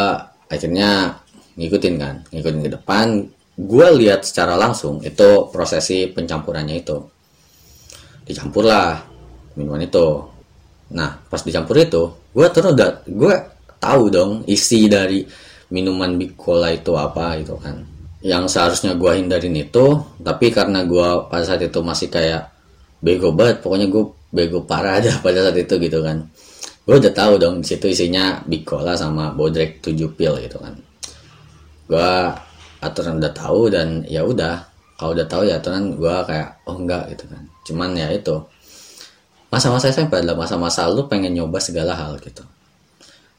akhirnya 0.50 1.18
ngikutin 1.58 1.94
kan 1.98 2.14
ngikutin 2.30 2.60
ke 2.62 2.70
depan. 2.78 3.06
Gue 3.54 3.86
lihat 4.02 4.26
secara 4.26 4.58
langsung 4.58 5.02
itu 5.02 5.50
prosesi 5.50 6.10
pencampurannya 6.10 6.76
itu. 6.78 6.98
Dicampur 8.26 8.66
lah 8.66 9.02
minuman 9.58 9.82
itu. 9.82 10.06
Nah 10.94 11.18
pas 11.26 11.42
dicampur 11.42 11.74
itu 11.82 12.02
gue 12.34 12.46
terus 12.50 12.74
udah 12.74 13.02
gue 13.06 13.34
tahu 13.78 14.02
dong 14.10 14.32
isi 14.50 14.86
dari 14.90 15.26
minuman 15.74 16.14
bicola 16.14 16.70
itu 16.70 16.94
apa 16.94 17.34
itu 17.34 17.58
kan. 17.58 17.82
Yang 18.24 18.56
seharusnya 18.56 18.94
gue 18.94 19.10
hindarin 19.18 19.58
itu 19.58 19.86
tapi 20.22 20.54
karena 20.54 20.86
gue 20.86 21.26
pada 21.26 21.42
saat 21.42 21.66
itu 21.66 21.82
masih 21.82 22.08
kayak 22.14 22.53
bego 23.04 23.36
banget 23.36 23.60
pokoknya 23.60 23.92
gue 23.92 24.04
bego 24.32 24.64
parah 24.64 24.96
aja 24.96 25.12
pada 25.24 25.44
saat 25.44 25.56
itu 25.60 25.76
gitu 25.76 26.00
kan. 26.00 26.24
Gue 26.84 27.00
udah 27.00 27.12
tahu 27.12 27.36
dong 27.40 27.60
di 27.60 27.66
situ 27.68 27.92
isinya 27.92 28.40
bicola 28.44 28.96
sama 28.96 29.32
bodrek 29.36 29.84
7 29.84 30.16
pil 30.16 30.34
gitu 30.40 30.56
kan. 30.56 30.74
Gue 31.84 32.12
aturan 32.80 33.20
udah 33.20 33.32
tahu 33.32 33.68
dan 33.68 34.04
ya 34.08 34.24
udah 34.24 34.60
kalau 34.96 35.12
udah 35.16 35.26
tahu 35.28 35.48
ya 35.48 35.60
aturan 35.60 35.96
gue 35.96 36.16
kayak 36.24 36.48
oh 36.64 36.76
enggak 36.80 37.12
gitu 37.12 37.24
kan. 37.28 37.42
Cuman 37.68 37.92
ya 37.92 38.08
itu 38.08 38.36
masa-masa 39.52 39.92
SMP 39.92 40.18
adalah 40.18 40.44
masa-masa 40.44 40.88
lu 40.88 41.04
pengen 41.06 41.36
nyoba 41.36 41.60
segala 41.60 41.92
hal 41.92 42.16
gitu. 42.20 42.44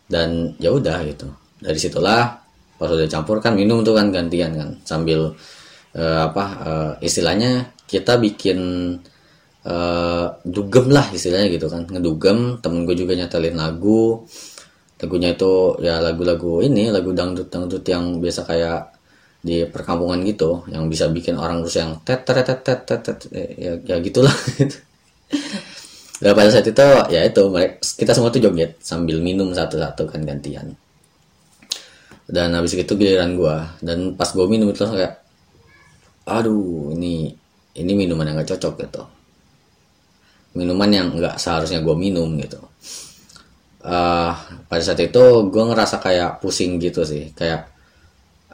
Dan 0.06 0.54
ya 0.62 0.70
udah 0.70 1.02
gitu. 1.06 1.30
Dari 1.62 1.78
situlah 1.78 2.46
pas 2.76 2.92
udah 2.92 3.08
campur 3.08 3.40
kan 3.40 3.56
minum 3.56 3.82
tuh 3.82 3.96
kan 3.96 4.12
gantian 4.12 4.52
kan 4.52 4.70
sambil 4.84 5.32
uh, 5.96 6.20
apa 6.28 6.44
uh, 6.60 6.92
istilahnya 7.00 7.72
kita 7.88 8.20
bikin 8.20 8.60
uh, 9.66 10.26
dugem 10.46 10.88
lah 10.94 11.10
istilahnya 11.12 11.50
gitu 11.52 11.68
kan. 11.68 11.84
Ngedugem 11.90 12.62
temen 12.62 12.86
gue 12.86 12.96
juga 12.96 13.18
nyetelin 13.18 13.58
lagu. 13.58 14.24
Lagunya 15.02 15.36
itu 15.36 15.76
ya 15.84 16.00
lagu-lagu 16.00 16.64
ini 16.64 16.90
lagu 16.90 17.12
dangdut 17.12 17.52
dangdut 17.52 17.84
yang 17.86 18.18
biasa 18.24 18.48
kayak 18.48 18.96
di 19.46 19.62
perkampungan 19.70 20.26
gitu 20.26 20.66
yang 20.74 20.90
bisa 20.90 21.06
bikin 21.12 21.38
orang 21.38 21.62
terus 21.62 21.78
yang 21.78 22.02
tet 22.02 22.26
tet 22.26 22.42
tet 22.42 22.66
tet 22.66 22.82
tet, 22.88 23.02
tet 23.04 23.20
ya, 23.60 23.78
ya 23.86 23.96
gitulah. 24.02 24.34
Gitu 24.58 26.32
pada 26.38 26.50
saat 26.50 26.66
itu 26.66 26.88
ya 27.12 27.22
itu 27.28 27.44
kita 28.00 28.16
semua 28.16 28.32
tuh 28.32 28.42
joget 28.42 28.80
sambil 28.82 29.20
minum 29.22 29.52
satu-satu 29.54 30.10
kan 30.10 30.24
gantian. 30.26 30.74
Dan 32.26 32.58
habis 32.58 32.74
itu 32.74 32.90
giliran 32.98 33.38
gua. 33.38 33.78
Dan 33.86 34.18
pas 34.18 34.34
gua 34.34 34.50
minum 34.50 34.74
itu 34.74 34.82
langsung 34.82 34.98
kayak 34.98 35.22
aduh 36.26 36.90
ini 36.98 37.30
ini 37.78 37.92
minuman 37.94 38.26
yang 38.26 38.42
gak 38.42 38.58
cocok 38.58 38.74
gitu 38.82 39.04
minuman 40.56 40.90
yang 40.90 41.08
nggak 41.14 41.36
seharusnya 41.38 41.84
gua 41.84 41.94
minum 41.94 42.32
gitu. 42.40 42.58
Uh, 43.86 44.34
pada 44.66 44.82
saat 44.82 44.98
itu 44.98 45.24
gua 45.54 45.70
ngerasa 45.70 46.02
kayak 46.02 46.42
pusing 46.42 46.82
gitu 46.82 47.06
sih 47.06 47.30
kayak 47.38 47.70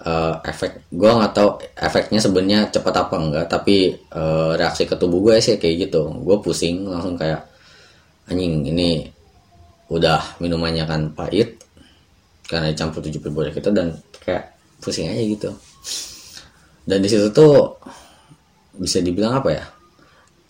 uh, 0.05 0.41
efek 0.45 0.91
gue 0.91 1.11
nggak 1.11 1.33
tahu 1.33 1.49
efeknya 1.77 2.19
sebenarnya 2.19 2.59
cepat 2.73 2.95
apa 3.07 3.15
enggak 3.15 3.45
tapi 3.47 3.95
uh, 4.13 4.57
reaksi 4.57 4.89
ke 4.89 4.95
tubuh 4.97 5.21
gue 5.31 5.37
sih 5.39 5.55
kayak 5.61 5.89
gitu. 5.89 6.09
Gue 6.21 6.37
pusing 6.41 6.85
langsung 6.89 7.15
kayak 7.17 7.45
anjing 8.29 8.65
ini 8.65 9.05
udah 9.91 10.39
minumannya 10.39 10.87
kan 10.87 11.01
pahit 11.11 11.59
karena 12.47 12.71
dicampur 12.71 13.03
tujuh 13.03 13.19
puluh 13.23 13.51
kita 13.51 13.71
dan 13.71 13.95
kayak 14.19 14.51
pusing 14.81 15.07
aja 15.07 15.23
gitu. 15.23 15.49
Dan 16.81 16.99
di 17.03 17.07
situ 17.07 17.29
tuh 17.31 17.77
bisa 18.75 19.03
dibilang 19.03 19.43
apa 19.43 19.49
ya 19.53 19.65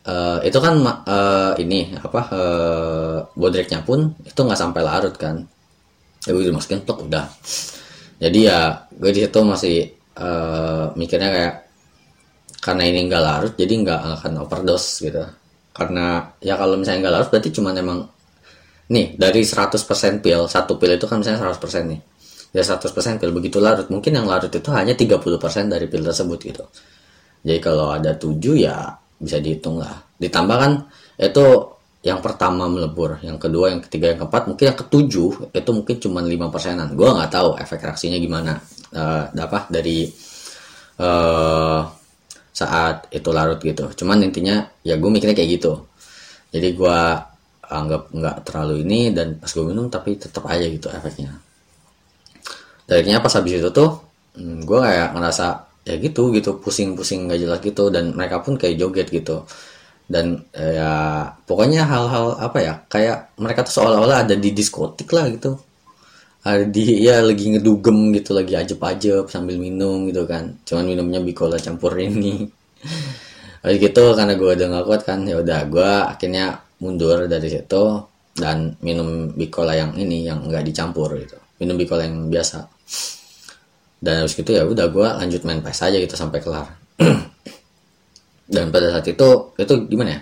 uh, 0.08 0.40
itu 0.42 0.58
kan 0.58 0.74
uh, 0.82 1.54
ini 1.62 1.94
apa 1.98 2.22
uh, 2.34 3.18
bodreknya 3.38 3.86
pun 3.86 4.14
itu 4.26 4.40
nggak 4.40 4.60
sampai 4.60 4.82
larut 4.82 5.14
kan. 5.18 5.46
Ya 6.26 6.32
gue 6.38 6.46
dimasukin 6.50 6.86
tuh 6.86 7.06
udah. 7.06 7.26
Jadi 8.22 8.40
ya 8.46 8.86
gue 8.94 9.10
di 9.10 9.26
situ 9.26 9.40
masih 9.42 9.78
uh, 10.18 10.94
mikirnya 10.94 11.30
kayak 11.34 11.56
karena 12.62 12.84
ini 12.86 13.10
nggak 13.10 13.24
larut 13.26 13.54
jadi 13.58 13.74
nggak 13.74 14.00
akan 14.22 14.32
overdose 14.46 15.02
gitu. 15.02 15.24
Karena 15.74 16.30
ya 16.44 16.58
kalau 16.60 16.78
misalnya 16.78 17.10
nggak 17.10 17.14
larut 17.18 17.30
berarti 17.34 17.50
cuma 17.54 17.74
emang 17.74 18.06
nih 18.92 19.16
dari 19.18 19.42
100% 19.42 20.22
pil 20.22 20.42
satu 20.46 20.76
pil 20.78 20.94
itu 20.94 21.06
kan 21.10 21.22
misalnya 21.22 21.50
100% 21.50 21.90
nih. 21.90 22.02
Ya 22.52 22.62
100% 22.62 23.18
pil 23.18 23.32
begitu 23.34 23.58
larut. 23.58 23.88
Mungkin 23.90 24.12
yang 24.14 24.28
larut 24.30 24.52
itu 24.52 24.70
hanya 24.76 24.94
30% 24.94 25.74
dari 25.74 25.86
pil 25.90 26.04
tersebut 26.06 26.40
gitu. 26.44 26.64
Jadi 27.42 27.58
kalau 27.58 27.90
ada 27.90 28.14
7 28.14 28.38
ya 28.54 29.01
bisa 29.22 29.38
dihitung 29.38 29.78
lah. 29.78 30.02
Ditambah 30.18 30.58
kan 30.58 30.72
itu 31.22 31.46
yang 32.02 32.18
pertama 32.18 32.66
melebur 32.66 33.22
yang 33.22 33.38
kedua 33.38 33.70
yang 33.70 33.82
ketiga 33.86 34.10
yang 34.10 34.26
keempat 34.26 34.50
mungkin 34.50 34.66
yang 34.74 34.80
ketujuh 34.82 35.54
itu 35.54 35.70
mungkin 35.70 35.96
cuma 36.02 36.20
lima 36.26 36.50
persenan. 36.50 36.98
Gue 36.98 37.06
nggak 37.06 37.30
tahu 37.30 37.50
efek 37.62 37.86
reaksinya 37.86 38.18
gimana. 38.18 38.58
Uh, 38.92 39.30
apa 39.38 39.70
dari 39.70 40.10
uh, 41.00 41.86
saat 42.52 43.08
itu 43.14 43.30
larut 43.30 43.62
gitu. 43.62 43.88
Cuman 43.94 44.26
intinya 44.26 44.66
ya 44.82 44.98
gue 44.98 45.10
mikirnya 45.14 45.38
kayak 45.38 45.62
gitu. 45.62 45.86
Jadi 46.52 46.74
gue 46.76 47.00
anggap 47.72 48.12
nggak 48.12 48.38
terlalu 48.44 48.84
ini 48.84 49.16
dan 49.16 49.40
pas 49.40 49.48
gue 49.48 49.64
minum 49.64 49.88
tapi 49.88 50.20
tetap 50.20 50.44
aja 50.50 50.66
gitu 50.68 50.92
efeknya. 50.92 51.38
Darinya 52.90 53.24
pas 53.24 53.32
habis 53.38 53.62
itu 53.62 53.70
tuh 53.72 54.04
hmm, 54.36 54.68
gue 54.68 54.80
kayak 54.82 55.16
ngerasa 55.16 55.71
ya 55.88 55.96
gitu 55.98 56.32
gitu. 56.36 56.58
Pusing-pusing 56.64 57.30
gak 57.32 57.40
jelas 57.42 57.60
gitu. 57.64 57.84
Dan 57.94 58.14
mereka 58.18 58.42
pun 58.46 58.56
kayak 58.60 58.76
joget 58.82 59.08
gitu. 59.10 59.46
Dan 60.12 60.44
eh, 60.56 60.76
ya 60.80 60.92
pokoknya 61.48 61.88
hal-hal 61.88 62.36
apa 62.36 62.58
ya 62.60 62.74
kayak 62.92 63.32
mereka 63.40 63.64
tuh 63.68 63.74
seolah-olah 63.80 64.28
ada 64.28 64.36
di 64.36 64.50
diskotik 64.52 65.10
lah 65.16 65.26
gitu. 65.32 65.58
Ada 66.42 66.66
di 66.66 67.06
ya 67.06 67.22
lagi 67.22 67.54
ngedugem 67.54 68.12
gitu 68.18 68.34
lagi 68.34 68.54
ajep-ajep 68.58 69.30
sambil 69.30 69.56
minum 69.62 70.10
gitu 70.10 70.26
kan. 70.26 70.58
Cuman 70.68 70.86
minumnya 70.90 71.20
bicola 71.24 71.58
campur 71.62 71.94
ini. 71.98 72.50
Habis 73.62 73.78
gitu 73.78 74.04
karena 74.18 74.34
gue 74.34 74.50
udah 74.58 74.68
gak 74.74 74.86
kuat 74.90 75.02
kan 75.06 75.20
ya 75.30 75.38
udah 75.38 75.60
gue 75.70 75.92
akhirnya 76.10 76.46
mundur 76.82 77.30
dari 77.30 77.46
situ 77.46 77.84
dan 78.34 78.74
minum 78.82 79.30
bicola 79.38 79.78
yang 79.78 79.94
ini 79.94 80.26
yang 80.26 80.50
nggak 80.50 80.66
dicampur 80.66 81.14
gitu. 81.20 81.38
Minum 81.62 81.78
bicola 81.78 82.02
yang 82.10 82.26
biasa 82.26 82.66
dan 84.02 84.26
habis 84.26 84.34
gitu 84.34 84.50
ya 84.50 84.66
udah 84.66 84.90
gue 84.90 85.08
lanjut 85.22 85.46
main 85.46 85.62
PES 85.62 85.80
aja 85.86 85.98
gitu 86.02 86.16
sampai 86.18 86.42
kelar. 86.42 86.74
Dan 88.52 88.74
pada 88.74 88.90
saat 88.98 89.06
itu 89.06 89.30
itu 89.62 89.74
gimana 89.88 90.18
ya? 90.18 90.22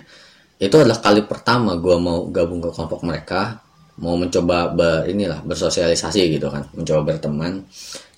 Itu 0.60 0.84
adalah 0.84 1.00
kali 1.00 1.24
pertama 1.24 1.80
gue 1.80 1.96
mau 1.96 2.28
gabung 2.28 2.60
ke 2.60 2.70
kelompok 2.76 3.08
mereka 3.08 3.64
mau 4.00 4.16
mencoba 4.16 4.72
ber 4.72 5.08
inilah 5.12 5.44
bersosialisasi 5.48 6.36
gitu 6.36 6.52
kan 6.52 6.68
mencoba 6.76 7.16
berteman. 7.16 7.64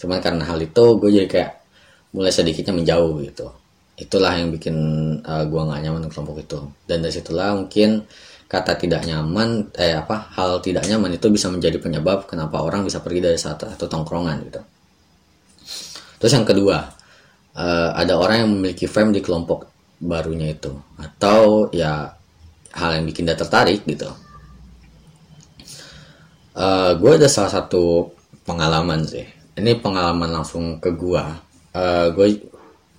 Cuman 0.02 0.18
karena 0.18 0.44
hal 0.50 0.58
itu 0.58 0.84
gue 0.98 1.10
jadi 1.14 1.30
kayak 1.30 1.52
mulai 2.18 2.34
sedikitnya 2.34 2.74
menjauh 2.74 3.22
gitu. 3.22 3.54
Itulah 4.02 4.34
yang 4.42 4.50
bikin 4.50 4.76
uh, 5.22 5.46
gue 5.46 5.62
nggak 5.62 5.82
nyaman 5.86 6.10
kelompok 6.10 6.42
itu. 6.42 6.60
Dan 6.90 7.06
dari 7.06 7.14
situlah 7.14 7.54
mungkin 7.54 8.02
kata 8.50 8.82
tidak 8.82 9.06
nyaman 9.06 9.70
eh 9.78 9.94
apa 9.94 10.34
hal 10.34 10.58
tidak 10.60 10.90
nyaman 10.90 11.16
itu 11.16 11.30
bisa 11.30 11.48
menjadi 11.48 11.78
penyebab 11.78 12.26
kenapa 12.26 12.60
orang 12.60 12.84
bisa 12.84 13.00
pergi 13.00 13.24
dari 13.24 13.40
satu, 13.40 13.70
tongkrongan 13.88 14.38
gitu 14.50 14.62
terus 16.22 16.38
yang 16.38 16.46
kedua 16.46 17.02
uh, 17.56 17.90
ada 17.98 18.14
orang 18.16 18.46
yang 18.46 18.50
memiliki 18.54 18.86
fame 18.86 19.12
di 19.16 19.22
kelompok 19.26 19.68
barunya 20.02 20.52
itu. 20.52 20.74
Atau 20.98 21.70
ya 21.72 22.12
hal 22.74 22.90
yang 23.00 23.06
bikin 23.08 23.28
dia 23.30 23.38
tertarik 23.38 23.86
gitu. 23.86 24.10
Uh, 26.52 26.92
eh, 26.92 26.92
gue 27.00 27.12
ada 27.16 27.30
salah 27.32 27.52
satu 27.52 28.12
pengalaman 28.44 29.06
sih. 29.08 29.24
Ini 29.56 29.80
pengalaman 29.80 30.32
langsung 30.32 30.80
ke 30.80 30.92
gue 30.96 31.24
uh, 31.76 32.08
gue 32.12 32.28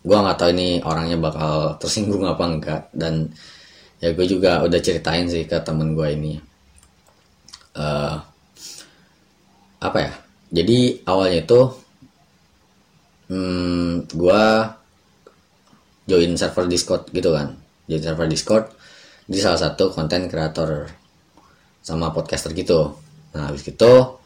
gue 0.02 0.16
nggak 0.16 0.38
tahu 0.38 0.50
ini 0.56 0.68
orangnya 0.82 1.16
bakal 1.20 1.76
tersinggung 1.76 2.24
apa 2.24 2.44
enggak. 2.46 2.82
Dan 2.94 3.28
ya 3.98 4.14
gue 4.14 4.26
juga 4.28 4.62
udah 4.64 4.80
ceritain 4.80 5.26
sih 5.28 5.44
ke 5.44 5.58
temen 5.60 5.92
gue 5.92 6.08
ini. 6.12 6.34
Uh, 7.76 8.16
apa 9.82 9.98
ya? 9.98 10.12
Jadi 10.52 11.00
awalnya 11.08 11.42
itu 11.42 11.60
hmm, 13.32 14.12
gue 14.12 14.44
join 16.04 16.36
server 16.36 16.68
discord 16.68 17.08
gitu 17.16 17.32
kan. 17.32 17.56
Join 17.88 18.04
server 18.04 18.28
discord 18.28 18.68
di 19.24 19.40
salah 19.40 19.56
satu 19.56 19.88
konten 19.88 20.28
kreator 20.28 20.92
sama 21.80 22.12
podcaster 22.12 22.52
gitu. 22.52 22.92
Nah 23.32 23.48
habis 23.48 23.64
gitu 23.64 24.20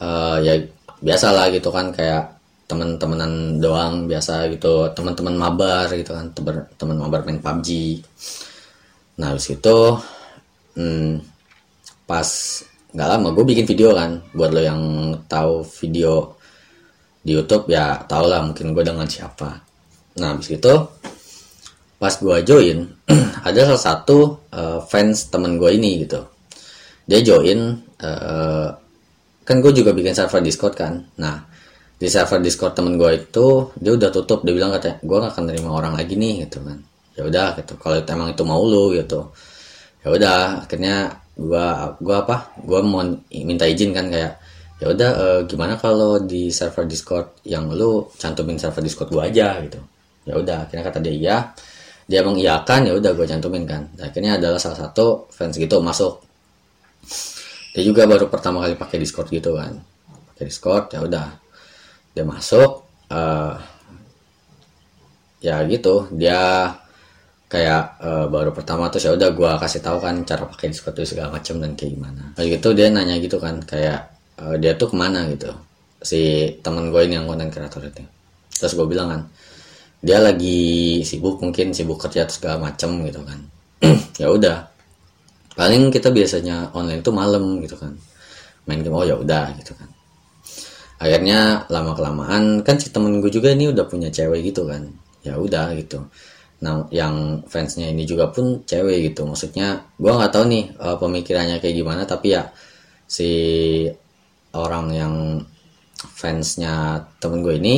uh, 0.00 0.36
ya 0.40 0.60
biasa 1.00 1.32
lah 1.32 1.48
gitu 1.52 1.68
kan 1.72 1.92
kayak 1.92 2.36
teman-temanan 2.66 3.62
doang 3.62 4.10
biasa 4.10 4.50
gitu 4.50 4.90
teman-teman 4.90 5.38
mabar 5.38 5.86
gitu 5.94 6.10
kan 6.10 6.34
teman 6.74 6.98
mabar 6.98 7.22
main 7.22 7.38
PUBG 7.38 8.02
nah 9.16 9.32
habis 9.32 9.54
itu 9.54 9.78
hmm, 10.74 11.22
pas 12.10 12.26
nggak 12.90 13.08
lama 13.08 13.28
gue 13.32 13.44
bikin 13.46 13.66
video 13.70 13.94
kan 13.94 14.18
buat 14.34 14.50
lo 14.50 14.60
yang 14.60 14.82
tahu 15.30 15.62
video 15.84 16.35
di 17.26 17.34
YouTube 17.34 17.66
ya 17.66 18.06
tau 18.06 18.30
lah 18.30 18.38
mungkin 18.46 18.70
gue 18.70 18.86
dengan 18.86 19.10
siapa. 19.10 19.58
Nah 20.22 20.30
habis 20.30 20.54
itu 20.54 20.74
pas 21.98 22.14
gue 22.14 22.36
join 22.46 22.86
ada 23.48 23.60
salah 23.66 23.82
satu 23.82 24.46
uh, 24.54 24.78
fans 24.86 25.26
temen 25.26 25.58
gue 25.58 25.74
ini 25.74 26.06
gitu. 26.06 26.22
Dia 27.02 27.18
join 27.26 27.82
uh, 27.98 28.68
kan 29.42 29.56
gue 29.58 29.72
juga 29.74 29.90
bikin 29.90 30.14
server 30.14 30.38
Discord 30.38 30.78
kan. 30.78 31.02
Nah 31.18 31.42
di 31.98 32.06
server 32.06 32.38
Discord 32.38 32.78
temen 32.78 32.94
gue 32.94 33.10
itu 33.18 33.74
dia 33.74 33.90
udah 33.90 34.10
tutup. 34.14 34.46
Dia 34.46 34.54
bilang 34.54 34.70
katanya 34.70 35.02
gue 35.02 35.16
gak 35.18 35.32
akan 35.34 35.44
terima 35.50 35.74
orang 35.74 35.98
lagi 35.98 36.14
nih 36.14 36.46
gitu 36.46 36.62
kan. 36.62 36.78
Ya 37.18 37.26
udah 37.26 37.58
gitu. 37.58 37.74
Kalau 37.82 37.98
emang 38.06 38.30
itu 38.30 38.42
mau 38.46 38.62
lu 38.62 38.94
gitu. 38.94 39.34
Ya 40.06 40.14
udah 40.14 40.62
akhirnya 40.62 41.26
gue 41.34 41.66
gua 41.98 42.16
apa? 42.22 42.54
Gue 42.62 42.80
mau 42.86 43.02
minta 43.34 43.66
izin 43.66 43.90
kan 43.90 44.06
kayak 44.14 44.45
ya 44.76 44.92
udah 44.92 45.10
uh, 45.16 45.40
gimana 45.48 45.80
kalau 45.80 46.20
di 46.20 46.52
server 46.52 46.84
Discord 46.84 47.40
yang 47.48 47.72
lu 47.72 48.12
cantumin 48.20 48.60
server 48.60 48.84
Discord 48.84 49.08
gue 49.08 49.22
aja 49.24 49.56
gitu. 49.64 49.80
Ya 50.28 50.34
udah 50.36 50.68
akhirnya 50.68 50.84
kata 50.84 50.98
dia 51.00 51.14
iya. 51.14 51.36
Dia 52.06 52.22
mengiyakan 52.22 52.86
ya 52.86 52.92
udah 52.94 53.10
gue 53.16 53.26
cantumin 53.26 53.66
kan. 53.66 53.82
Nah, 53.98 54.06
akhirnya 54.12 54.38
adalah 54.38 54.60
salah 54.62 54.78
satu 54.78 55.26
fans 55.32 55.58
gitu 55.58 55.80
masuk. 55.82 56.22
Dia 57.74 57.82
juga 57.82 58.06
baru 58.06 58.30
pertama 58.30 58.62
kali 58.62 58.76
pakai 58.78 59.00
Discord 59.00 59.32
gitu 59.32 59.56
kan. 59.56 59.74
Pakai 60.32 60.44
Discord 60.46 60.92
ya 60.92 61.00
udah. 61.02 61.28
Dia 62.14 62.24
masuk 62.24 62.84
uh, 63.10 63.56
ya 65.40 65.64
gitu. 65.66 66.06
Dia 66.14 66.70
kayak 67.46 68.02
uh, 68.02 68.26
baru 68.26 68.50
pertama 68.50 68.90
tuh 68.90 68.98
ya 68.98 69.14
udah 69.14 69.30
gue 69.30 69.50
kasih 69.62 69.80
tahu 69.80 69.98
kan 70.02 70.20
cara 70.26 70.44
pakai 70.46 70.70
Discord 70.70 70.98
itu 71.00 71.16
segala 71.16 71.34
macam 71.34 71.58
dan 71.58 71.72
kayak 71.74 71.90
gimana. 71.96 72.22
Lalu 72.36 72.60
gitu 72.60 72.68
dia 72.76 72.86
nanya 72.92 73.16
gitu 73.18 73.40
kan 73.40 73.62
kayak 73.64 74.15
uh, 74.40 74.54
dia 74.60 74.76
tuh 74.76 74.92
ke 74.92 74.96
mana 74.96 75.28
gitu? 75.32 75.52
Si 76.00 76.52
temen 76.60 76.92
gue 76.92 77.02
ini 77.08 77.16
yang 77.16 77.26
konten 77.28 77.48
kreator 77.48 77.82
itu. 77.88 78.04
Terus 78.56 78.72
gue 78.76 78.86
bilang 78.88 79.08
kan 79.12 79.22
dia 80.00 80.20
lagi 80.20 81.00
sibuk 81.02 81.40
mungkin 81.40 81.72
sibuk 81.72 81.98
kerja 81.98 82.28
atau 82.28 82.34
segala 82.36 82.56
macam 82.70 83.00
gitu 83.04 83.20
kan. 83.24 83.40
ya 84.22 84.28
udah 84.32 84.68
paling 85.56 85.88
kita 85.88 86.12
biasanya 86.12 86.70
online 86.76 87.00
tuh 87.00 87.14
malam 87.16 87.60
gitu 87.64 87.76
kan. 87.80 87.96
Main 88.66 88.82
game 88.82 88.96
oh 88.96 89.06
ya 89.06 89.16
udah 89.16 89.56
gitu 89.56 89.72
kan. 89.72 89.88
Akhirnya 90.96 91.68
lama 91.68 91.92
kelamaan 91.92 92.64
kan 92.64 92.76
si 92.80 92.88
temen 92.92 93.20
gue 93.20 93.28
juga 93.28 93.52
ini 93.52 93.68
udah 93.72 93.84
punya 93.88 94.08
cewek 94.12 94.52
gitu 94.52 94.68
kan. 94.68 94.84
Ya 95.24 95.36
udah 95.40 95.72
gitu. 95.76 96.06
Nah 96.64 96.88
yang 96.88 97.44
fansnya 97.44 97.92
ini 97.92 98.08
juga 98.08 98.32
pun 98.32 98.64
cewek 98.64 99.12
gitu. 99.12 99.28
Maksudnya 99.28 99.84
gue 99.96 100.12
nggak 100.12 100.32
tahu 100.32 100.44
nih 100.48 100.64
uh, 100.80 100.96
pemikirannya 100.96 101.56
kayak 101.60 101.76
gimana 101.76 102.02
tapi 102.08 102.36
ya 102.36 102.48
si 103.06 103.28
orang 104.56 104.86
yang 104.90 105.14
fansnya 105.96 107.04
temen 107.20 107.44
gue 107.44 107.56
ini 107.60 107.76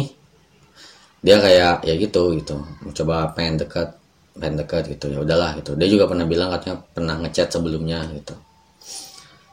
dia 1.19 1.43
kayak 1.43 1.83
ya 1.83 1.95
gitu 1.99 2.39
gitu. 2.39 2.57
Coba 2.95 3.35
pengen 3.35 3.59
deket 3.59 3.99
pengen 4.39 4.63
deket 4.63 4.87
gitu. 4.87 5.11
Ya 5.11 5.19
udahlah 5.23 5.59
gitu. 5.59 5.75
Dia 5.75 5.89
juga 5.91 6.07
pernah 6.07 6.27
bilang 6.27 6.55
katanya 6.55 6.79
pernah 6.95 7.15
ngechat 7.19 7.51
sebelumnya 7.51 8.07
gitu. 8.15 8.35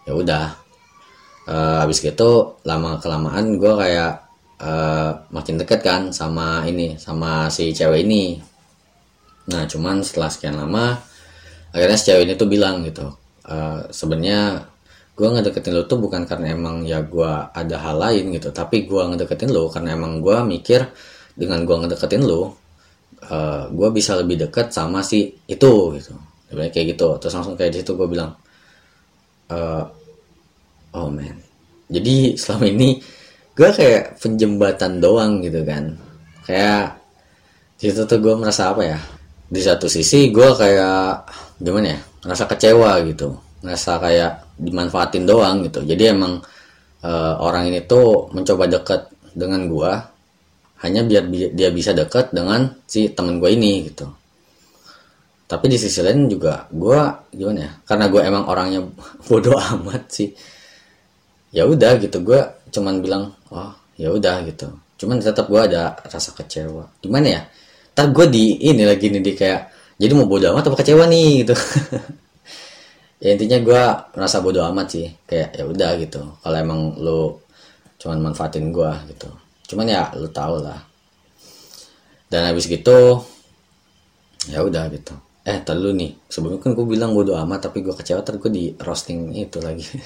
Ya 0.05 0.13
udah. 0.13 0.45
Uh, 1.45 1.85
habis 1.85 2.01
gitu 2.01 2.57
lama 2.65 2.97
kelamaan 2.97 3.61
gue 3.61 3.69
kayak 3.69 4.17
uh, 4.65 5.13
makin 5.29 5.61
deket 5.61 5.85
kan 5.85 6.09
sama 6.09 6.65
ini 6.65 6.97
sama 6.97 7.53
si 7.53 7.69
cewek 7.69 8.01
ini. 8.01 8.41
Nah 9.53 9.69
cuman 9.69 10.01
setelah 10.01 10.29
sekian 10.33 10.57
lama 10.57 10.97
akhirnya 11.69 11.97
si 12.01 12.09
cewek 12.09 12.23
ini 12.25 12.33
tuh 12.33 12.49
bilang 12.49 12.81
gitu 12.81 13.13
uh, 13.45 13.85
sebenarnya 13.93 14.63
gue 15.15 15.27
ngedeketin 15.31 15.71
lo 15.71 15.87
tuh 15.87 15.97
bukan 16.03 16.27
karena 16.27 16.51
emang 16.51 16.83
ya 16.83 16.99
gue 16.99 17.31
ada 17.55 17.75
hal 17.79 17.95
lain 18.03 18.35
gitu 18.35 18.51
tapi 18.51 18.83
gue 18.83 18.99
ngedeketin 18.99 19.47
lo 19.47 19.71
karena 19.71 19.95
emang 19.95 20.19
gue 20.19 20.35
mikir 20.43 20.91
dengan 21.39 21.63
gue 21.63 21.75
ngedeketin 21.75 22.27
lo 22.27 22.59
uh, 23.31 23.71
gue 23.71 23.89
bisa 23.95 24.19
lebih 24.19 24.47
deket 24.47 24.75
sama 24.75 24.99
si 24.99 25.31
itu 25.47 25.71
gitu. 25.95 26.13
Kayak 26.51 26.95
gitu 26.95 27.07
terus 27.19 27.33
langsung 27.35 27.55
kayak 27.55 27.71
di 27.73 27.77
situ 27.79 27.95
gue 27.95 28.07
bilang 28.11 28.35
uh, 29.51 29.83
oh 30.95 31.07
man. 31.07 31.39
Jadi 31.87 32.15
selama 32.41 32.65
ini 32.67 32.99
gue 33.55 33.69
kayak 33.71 34.19
penjembatan 34.19 34.99
doang 34.99 35.39
gitu 35.39 35.63
kan. 35.63 35.95
Kayak 36.43 36.99
di 37.79 37.87
situ 37.87 38.03
tuh 38.03 38.19
gue 38.19 38.35
merasa 38.35 38.75
apa 38.75 38.83
ya 38.83 38.99
di 39.45 39.61
satu 39.63 39.87
sisi 39.87 40.33
gue 40.33 40.49
kayak 40.59 41.23
gimana 41.63 41.95
ya 41.95 41.99
merasa 42.27 42.43
kecewa 42.51 42.99
gitu. 43.07 43.31
Merasa 43.63 43.97
kayak 43.97 44.44
dimanfaatin 44.55 45.27
doang 45.27 45.63
gitu. 45.67 45.83
Jadi 45.83 46.03
emang 46.11 46.39
uh, 47.03 47.33
orang 47.39 47.69
ini 47.69 47.83
tuh 47.83 48.31
mencoba 48.31 48.65
deket 48.71 49.11
dengan 49.35 49.67
gue 49.67 49.91
hanya 50.83 51.01
biar 51.03 51.23
bi 51.27 51.51
dia 51.51 51.71
bisa 51.71 51.91
deket 51.95 52.31
dengan 52.31 52.67
si 52.87 53.11
temen 53.11 53.39
gue 53.39 53.49
ini 53.51 53.87
gitu. 53.91 54.07
Tapi 55.45 55.65
di 55.69 55.77
sisi 55.77 56.01
lain 56.01 56.25
juga 56.25 56.65
gue 56.73 56.99
gimana 57.35 57.59
ya 57.61 57.71
karena 57.85 58.05
gue 58.09 58.21
emang 58.23 58.43
orangnya 58.49 58.81
bodoh 59.27 59.55
amat 59.55 60.03
sih 60.09 60.29
ya 61.51 61.67
udah 61.67 61.99
gitu. 61.99 62.23
Gue 62.23 62.41
cuman 62.71 63.03
bilang 63.03 63.31
oh 63.51 63.71
ya 63.99 64.11
udah 64.11 64.43
gitu. 64.47 64.71
Cuman 64.95 65.19
tetap 65.19 65.51
gue 65.51 65.61
ada 65.61 65.95
rasa 66.07 66.31
kecewa. 66.33 66.87
Gimana 67.03 67.27
ya 67.27 67.41
tak 67.95 68.11
gue 68.11 68.27
di 68.27 68.59
ini 68.59 68.83
lagi 68.83 69.07
nih 69.07 69.23
di 69.23 69.31
kayak 69.35 69.61
jadi 69.95 70.11
mau 70.11 70.27
bodoh 70.27 70.51
amat 70.51 70.67
apa 70.67 70.83
kecewa 70.83 71.07
nih? 71.07 71.47
gitu 71.47 71.55
ya 73.25 73.33
intinya 73.33 73.57
gue 73.57 73.83
merasa 74.13 74.37
bodoh 74.45 74.61
amat 74.69 74.87
sih. 74.93 75.07
Kayak 75.25 75.49
ya 75.57 75.63
udah 75.65 75.89
gitu. 75.97 76.21
Kalau 76.45 76.57
emang 76.61 76.93
lo 77.01 77.41
cuman 77.97 78.21
manfaatin 78.21 78.69
gue 78.69 78.91
gitu. 79.09 79.29
Cuman 79.73 79.89
ya 79.89 80.13
lo 80.13 80.29
tau 80.29 80.61
lah. 80.61 80.77
Dan 82.29 82.45
habis 82.45 82.69
gitu 82.69 83.25
ya 84.45 84.61
udah 84.61 84.85
gitu. 84.93 85.17
Eh 85.41 85.57
terlalu 85.65 85.89
nih. 85.97 86.11
Sebelumnya 86.29 86.61
kan 86.61 86.77
gue 86.77 86.85
bilang 86.85 87.17
bodoh 87.17 87.33
amat 87.41 87.73
tapi 87.73 87.81
gue 87.81 87.97
kecewa 87.97 88.21
terus 88.21 88.37
gue 88.45 88.51
di 88.53 88.65
roasting 88.77 89.33
itu 89.33 89.57
lagi. 89.57 89.85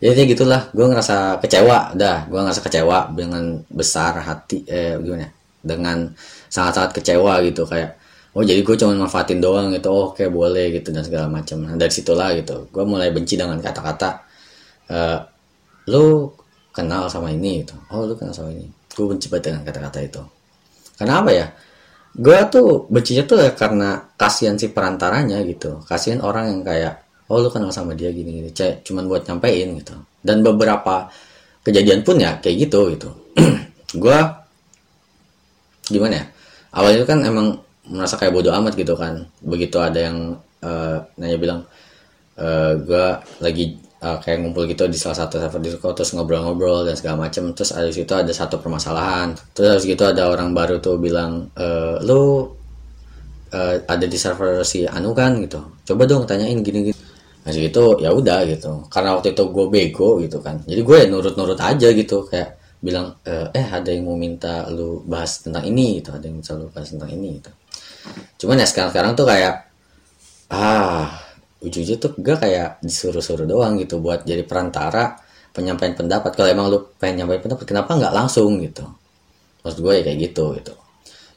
Ya 0.00 0.16
intinya 0.16 0.32
gitulah. 0.32 0.62
Gue 0.72 0.88
ngerasa 0.88 1.44
kecewa. 1.44 1.92
Dah 1.92 2.24
gue 2.24 2.40
ngerasa 2.40 2.64
kecewa 2.64 3.12
dengan 3.12 3.60
besar 3.68 4.16
hati 4.24 4.64
eh 4.64 4.96
gimana 4.96 5.28
dengan 5.60 6.08
sangat-sangat 6.48 6.96
kecewa 6.96 7.36
gitu. 7.44 7.68
Kayak 7.68 7.99
oh 8.36 8.42
jadi 8.46 8.60
gue 8.62 8.76
cuma 8.78 8.94
manfaatin 8.94 9.42
doang 9.42 9.74
gitu. 9.74 9.88
Oh 9.90 10.08
kayak 10.14 10.30
boleh 10.30 10.70
gitu 10.74 10.94
dan 10.94 11.02
segala 11.02 11.26
macam. 11.26 11.66
Nah, 11.66 11.74
dari 11.74 11.92
situlah 11.92 12.30
gitu 12.38 12.70
gue 12.70 12.84
mulai 12.86 13.10
benci 13.10 13.34
dengan 13.34 13.58
kata-kata 13.58 14.08
uh, 14.90 15.18
lu 15.90 16.30
kenal 16.70 17.10
sama 17.10 17.34
ini 17.34 17.66
gitu. 17.66 17.74
Oh 17.90 18.06
lu 18.06 18.14
kenal 18.14 18.34
sama 18.34 18.54
ini. 18.54 18.66
Gue 18.90 19.06
benci 19.10 19.26
banget 19.26 19.50
dengan 19.50 19.62
kata-kata 19.66 19.98
itu. 20.02 20.22
Karena 20.98 21.14
apa 21.22 21.30
ya? 21.34 21.46
Gue 22.10 22.38
tuh 22.50 22.90
bencinya 22.90 23.22
tuh 23.26 23.38
ya 23.38 23.50
karena 23.54 24.02
kasihan 24.18 24.58
si 24.58 24.70
perantaranya 24.70 25.42
gitu. 25.46 25.82
Kasihan 25.86 26.22
orang 26.22 26.50
yang 26.50 26.60
kayak 26.66 26.94
oh 27.30 27.38
lu 27.38 27.48
kenal 27.50 27.70
sama 27.70 27.94
dia 27.94 28.10
gini 28.10 28.42
gini. 28.42 28.50
Cek 28.50 28.86
cuman 28.86 29.06
buat 29.06 29.22
nyampein 29.26 29.78
gitu. 29.78 29.94
Dan 30.20 30.42
beberapa 30.42 31.08
kejadian 31.64 32.02
pun 32.02 32.18
ya 32.18 32.38
kayak 32.38 32.56
gitu 32.68 32.94
gitu. 32.94 33.10
Gue 34.02 34.18
gimana 35.90 36.14
ya? 36.22 36.24
Awalnya 36.70 37.04
kan 37.06 37.18
emang 37.26 37.58
merasa 37.90 38.14
kayak 38.16 38.32
bodoh 38.32 38.54
amat 38.54 38.78
gitu 38.78 38.94
kan. 38.94 39.26
Begitu 39.42 39.76
ada 39.82 39.98
yang 39.98 40.38
uh, 40.62 40.96
nanya 41.18 41.38
bilang 41.38 41.60
uh, 42.38 42.46
eh, 42.46 42.72
gue 42.80 43.06
lagi 43.44 43.64
uh, 44.00 44.16
kayak 44.22 44.40
ngumpul 44.40 44.64
gitu 44.70 44.86
di 44.88 44.96
salah 44.96 45.26
satu 45.26 45.42
server 45.42 45.60
Discord 45.60 45.94
terus 45.98 46.14
ngobrol-ngobrol 46.16 46.88
dan 46.88 46.96
segala 46.96 47.28
macem 47.28 47.52
terus 47.52 47.74
ada 47.74 47.90
situ 47.90 48.14
ada 48.14 48.30
satu 48.32 48.62
permasalahan. 48.62 49.34
Terus 49.52 49.68
habis 49.76 49.86
gitu 49.90 50.02
ada 50.06 50.30
orang 50.30 50.54
baru 50.56 50.78
tuh 50.80 50.96
bilang 50.96 51.50
e, 51.52 51.66
lu 52.06 52.48
uh, 53.52 53.74
ada 53.84 54.06
di 54.06 54.16
server 54.16 54.62
si 54.64 54.86
Anu 54.86 55.12
kan? 55.12 55.36
Gitu. 55.42 55.60
Coba 55.92 56.02
dong 56.06 56.24
tanyain 56.24 56.62
gini-gini. 56.62 56.96
Nah 57.44 57.52
itu 57.52 57.84
ya 58.00 58.10
udah 58.14 58.40
gitu. 58.48 58.86
Karena 58.88 59.18
waktu 59.18 59.34
itu 59.34 59.42
gue 59.50 59.66
bego 59.68 60.20
gitu 60.22 60.38
kan. 60.40 60.62
Jadi 60.64 60.80
gue 60.80 60.96
ya 60.96 61.06
nurut-nurut 61.10 61.58
aja 61.60 61.88
gitu 61.92 62.24
kayak 62.24 62.60
bilang 62.80 63.12
eh, 63.28 63.46
eh 63.52 63.66
ada 63.68 63.92
yang 63.92 64.08
mau 64.08 64.16
minta 64.16 64.64
lu 64.72 65.04
bahas 65.04 65.44
tentang 65.44 65.68
ini 65.68 66.00
gitu 66.00 66.16
ada 66.16 66.24
yang 66.24 66.40
minta 66.40 66.56
lu 66.56 66.72
bahas 66.72 66.88
tentang 66.88 67.12
ini 67.12 67.36
gitu 67.36 67.52
cuman 68.40 68.62
ya 68.62 68.66
sekarang 68.66 68.90
sekarang 68.92 69.12
tuh 69.14 69.26
kayak 69.28 69.54
ah 70.50 71.12
ujungnya 71.60 71.96
tuh 72.00 72.16
gue 72.16 72.36
kayak 72.36 72.80
disuruh-suruh 72.80 73.44
doang 73.44 73.76
gitu 73.76 74.00
buat 74.00 74.24
jadi 74.24 74.42
perantara 74.48 75.20
penyampaian 75.52 75.92
pendapat. 75.92 76.32
Kalau 76.32 76.48
emang 76.48 76.66
lu 76.72 76.78
pengen 76.96 77.24
nyampaikan 77.24 77.52
pendapat 77.52 77.66
kenapa 77.68 77.90
nggak 77.98 78.14
langsung 78.14 78.58
gitu? 78.64 78.86
Maksud 79.60 79.78
gue 79.84 79.92
ya 80.00 80.02
kayak 80.06 80.18
gitu 80.30 80.44
gitu. 80.56 80.72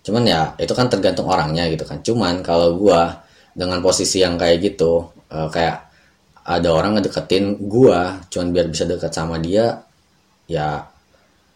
Cuman 0.04 0.24
ya 0.24 0.56
itu 0.60 0.72
kan 0.72 0.88
tergantung 0.88 1.28
orangnya 1.28 1.68
gitu 1.68 1.84
kan. 1.84 2.00
Cuman 2.00 2.40
kalau 2.40 2.80
gue 2.80 3.02
dengan 3.54 3.80
posisi 3.86 4.24
yang 4.24 4.36
kayak 4.36 4.74
gitu 4.74 5.14
uh, 5.30 5.48
kayak 5.50 5.94
ada 6.44 6.70
orang 6.76 7.00
ngedeketin 7.00 7.56
gua 7.72 8.20
cuman 8.28 8.52
biar 8.52 8.68
bisa 8.68 8.84
dekat 8.84 9.16
sama 9.16 9.40
dia 9.40 9.80
ya 10.44 10.84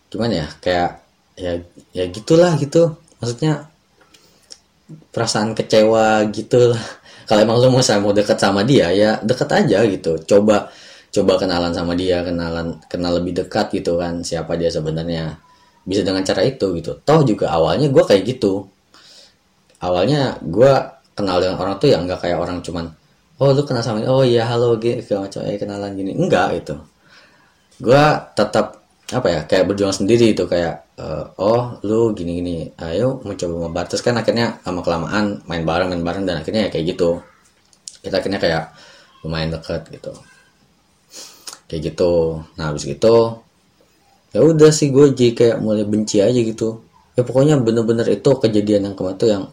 gimana 0.08 0.46
ya 0.46 0.48
kayak 0.63 0.91
ya 1.36 1.52
ya 1.91 2.04
gitulah 2.08 2.56
gitu. 2.56 2.96
Maksudnya 3.20 3.67
perasaan 4.88 5.52
kecewa 5.52 6.23
gitu 6.32 6.71
lah. 6.71 6.84
Kalau 7.28 7.43
emang 7.43 7.60
lu 7.60 7.67
mau 7.76 7.84
mau 7.84 8.13
deket 8.15 8.39
sama 8.39 8.63
dia 8.63 8.88
ya 8.95 9.19
deket 9.19 9.50
aja 9.52 9.84
gitu. 9.84 10.15
Coba 10.23 10.71
coba 11.12 11.34
kenalan 11.36 11.76
sama 11.76 11.93
dia 11.95 12.23
kenalan 12.23 12.80
kenal 12.88 13.19
lebih 13.19 13.43
dekat 13.43 13.71
gitu 13.76 14.00
kan 14.00 14.23
siapa 14.23 14.56
dia 14.56 14.71
sebenarnya. 14.71 15.36
Bisa 15.84 16.04
dengan 16.08 16.23
cara 16.23 16.43
itu 16.43 16.71
gitu. 16.80 17.00
Toh 17.04 17.21
juga 17.28 17.52
awalnya 17.52 17.91
gue 17.91 18.04
kayak 18.04 18.23
gitu. 18.23 18.67
Awalnya 19.84 20.39
gue 20.41 20.73
kenal 21.13 21.38
dengan 21.43 21.58
orang 21.60 21.76
tuh 21.84 21.91
yang 21.91 22.08
nggak 22.08 22.23
kayak 22.23 22.39
orang 22.39 22.63
cuman 22.63 22.88
oh 23.38 23.54
lu 23.54 23.62
kenal 23.67 23.84
sama 23.86 24.02
oh 24.10 24.26
iya 24.26 24.47
halo 24.50 24.80
segala 24.82 25.28
macam 25.28 25.41
eh 25.43 25.60
kenalan 25.60 25.91
gini. 26.00 26.12
Enggak 26.15 26.63
gitu. 26.63 26.76
Gue 27.84 28.04
tetap 28.39 28.87
apa 29.08 29.28
ya 29.32 29.41
kayak 29.48 29.72
berjuang 29.72 29.96
sendiri 29.96 30.36
itu 30.36 30.43
kayak 30.52 30.84
uh, 31.00 31.32
oh 31.39 31.80
lu 31.88 32.12
gini 32.12 32.43
gini 32.43 32.56
ayo 32.76 33.24
mencoba 33.24 33.88
terus 33.88 34.04
kan 34.04 34.20
akhirnya 34.20 34.60
lama 34.67 34.84
kelamaan 34.84 35.26
main 35.48 35.63
bareng 35.63 35.96
main 35.96 36.04
bareng 36.04 36.24
dan 36.28 36.43
akhirnya 36.43 36.67
ya 36.67 36.70
kayak 36.74 36.86
gitu. 36.96 37.24
Kita 38.04 38.20
akhirnya 38.20 38.39
kayak 38.43 38.63
lumayan 39.24 39.56
deket 39.56 39.88
gitu. 39.96 40.12
Kayak 41.72 41.82
gitu. 41.93 42.43
Nah 42.60 42.72
habis 42.72 42.84
gitu 42.84 43.48
ya 44.36 44.43
udah 44.43 44.70
sih 44.76 44.91
gue 44.91 45.15
jadi 45.15 45.32
kayak 45.34 45.58
mulai 45.63 45.88
benci 45.88 46.20
aja 46.20 46.36
gitu. 46.36 46.84
Ya 47.15 47.24
pokoknya 47.24 47.58
bener-bener 47.63 48.06
itu 48.12 48.30
kejadian 48.38 48.91
yang 48.91 48.96
kemarin 49.00 49.17
tuh 49.17 49.30
yang 49.32 49.43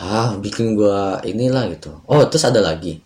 ah 0.00 0.32
bikin 0.40 0.74
gua 0.74 1.20
inilah 1.22 1.68
gitu. 1.70 1.92
Oh 2.08 2.24
terus 2.26 2.48
ada 2.48 2.64
lagi 2.64 2.98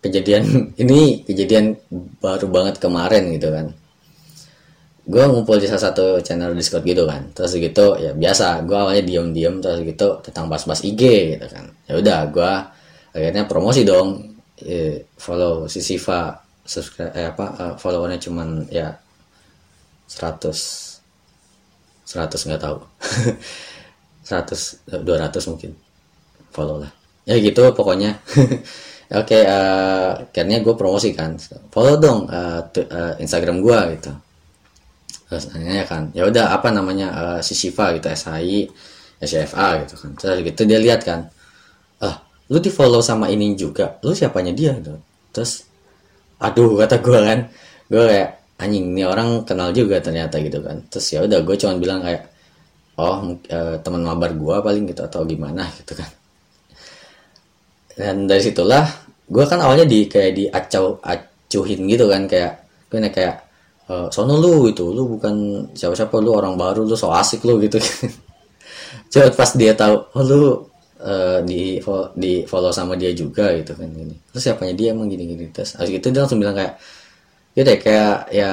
kejadian 0.00 0.42
ini 0.82 1.22
kejadian 1.26 1.76
baru 2.22 2.46
banget 2.48 2.80
kemarin 2.80 3.34
gitu 3.34 3.50
kan 3.50 3.74
gue 5.08 5.24
ngumpul 5.24 5.56
di 5.56 5.64
salah 5.64 5.88
satu 5.88 6.20
channel 6.20 6.52
Discord 6.52 6.84
gitu 6.84 7.08
kan. 7.08 7.32
Terus 7.32 7.56
gitu 7.56 7.96
ya 7.96 8.12
biasa 8.12 8.60
gue 8.68 8.76
awalnya 8.76 9.04
diem-diem 9.08 9.56
terus 9.64 9.80
gitu 9.80 10.20
tentang 10.20 10.52
bahas-bahas 10.52 10.84
IG 10.84 11.02
gitu 11.34 11.46
kan. 11.48 11.64
Ya 11.88 11.96
udah 11.96 12.18
gue 12.28 12.52
akhirnya 13.16 13.48
promosi 13.48 13.88
dong. 13.88 14.36
Eh, 14.58 15.06
follow 15.16 15.70
si 15.70 15.80
Siva 15.80 16.34
subscribe 16.66 17.14
eh, 17.14 17.30
apa 17.30 17.46
uh, 17.56 17.74
followernya 17.78 18.18
cuman 18.18 18.66
ya 18.68 18.90
100 20.10 20.52
100 22.04 22.48
nggak 22.52 22.60
tahu. 22.60 22.76
100 24.28 24.92
200 24.92 25.48
mungkin 25.48 25.72
follow 26.52 26.84
lah. 26.84 26.92
Ya 27.24 27.40
gitu 27.40 27.64
pokoknya. 27.72 28.20
Oke 29.08 29.40
okay, 29.40 29.42
uh, 29.48 30.20
eh, 30.20 30.28
akhirnya 30.28 30.60
gue 30.60 30.74
promosikan 30.76 31.32
follow 31.72 31.96
dong 31.96 32.28
uh, 32.28 32.60
uh, 32.60 33.16
Instagram 33.16 33.64
gue 33.64 33.96
gitu 33.96 34.12
terus 35.28 35.52
nanya 35.52 35.84
kan 35.84 36.08
ya 36.16 36.24
udah 36.24 36.56
apa 36.56 36.72
namanya 36.72 37.08
uh, 37.12 37.38
si 37.44 37.52
Shiva 37.52 37.92
gitu 37.92 38.08
SHI 38.08 38.68
SFA 39.22 39.82
gitu 39.84 39.94
kan. 39.98 40.10
Terus 40.14 40.38
gitu 40.46 40.60
dia 40.64 40.78
lihat 40.78 41.02
kan 41.02 41.28
ah 42.00 42.22
lu 42.48 42.58
di 42.62 42.70
follow 42.72 43.02
sama 43.04 43.28
ini 43.28 43.52
juga 43.58 43.98
lu 44.02 44.14
siapanya 44.14 44.54
dia? 44.54 44.72
Gitu. 44.78 44.94
Terus 45.34 45.66
aduh 46.40 46.78
kata 46.78 47.02
gue 47.02 47.20
kan. 47.20 47.38
Gue 47.88 48.02
kayak 48.04 48.30
anjing 48.58 48.94
ini 48.94 49.02
orang 49.06 49.42
kenal 49.44 49.70
juga 49.74 49.98
ternyata 49.98 50.38
gitu 50.40 50.62
kan. 50.62 50.80
Terus 50.88 51.06
ya 51.12 51.20
udah 51.26 51.38
gue 51.42 51.56
cuma 51.58 51.74
bilang 51.76 52.00
kayak 52.00 52.22
oh 52.98 53.36
uh, 53.36 53.76
teman 53.82 54.02
mabar 54.02 54.34
gue 54.34 54.56
paling 54.64 54.84
gitu 54.90 55.02
atau 55.04 55.26
gimana 55.26 55.66
gitu 55.82 55.92
kan. 55.98 56.10
Dan 57.98 58.30
dari 58.30 58.40
situlah 58.40 58.86
gue 59.28 59.44
kan 59.44 59.60
awalnya 59.60 59.84
di 59.84 60.06
kayak 60.08 60.32
di 60.32 60.44
acau 60.48 61.02
acuhin 61.02 61.84
gitu 61.90 62.06
kan 62.06 62.24
kayak 62.30 62.64
gue 62.88 62.98
kayak 63.10 63.47
e, 63.88 63.94
sono 64.12 64.36
lu 64.36 64.68
itu 64.68 64.84
lu 64.92 65.08
bukan 65.16 65.66
siapa-siapa 65.72 66.20
lu 66.20 66.36
orang 66.36 66.54
baru 66.60 66.84
lu 66.84 66.94
so 66.94 67.08
asik 67.10 67.42
lu 67.48 67.56
gitu. 67.64 67.80
Coba 69.12 69.28
pas 69.32 69.50
dia 69.56 69.72
tahu 69.72 69.96
oh 70.12 70.22
lu 70.28 70.68
uh, 71.00 71.40
di 71.42 71.80
di 72.18 72.32
follow 72.44 72.72
sama 72.74 72.94
dia 72.98 73.10
juga 73.14 73.54
gitu 73.56 73.72
kan 73.74 73.88
ini 73.88 74.14
terus 74.30 74.42
siapanya 74.44 74.74
dia? 74.76 74.92
Emang 74.92 75.08
gini 75.08 75.24
gini 75.24 75.48
terus 75.50 75.78
habis 75.78 75.96
itu 75.96 76.08
dia 76.12 76.20
langsung 76.24 76.40
bilang 76.42 76.56
kayak 76.56 76.76
ya 77.56 77.62
deh 77.66 77.78
kayak 77.80 78.16
ya 78.30 78.50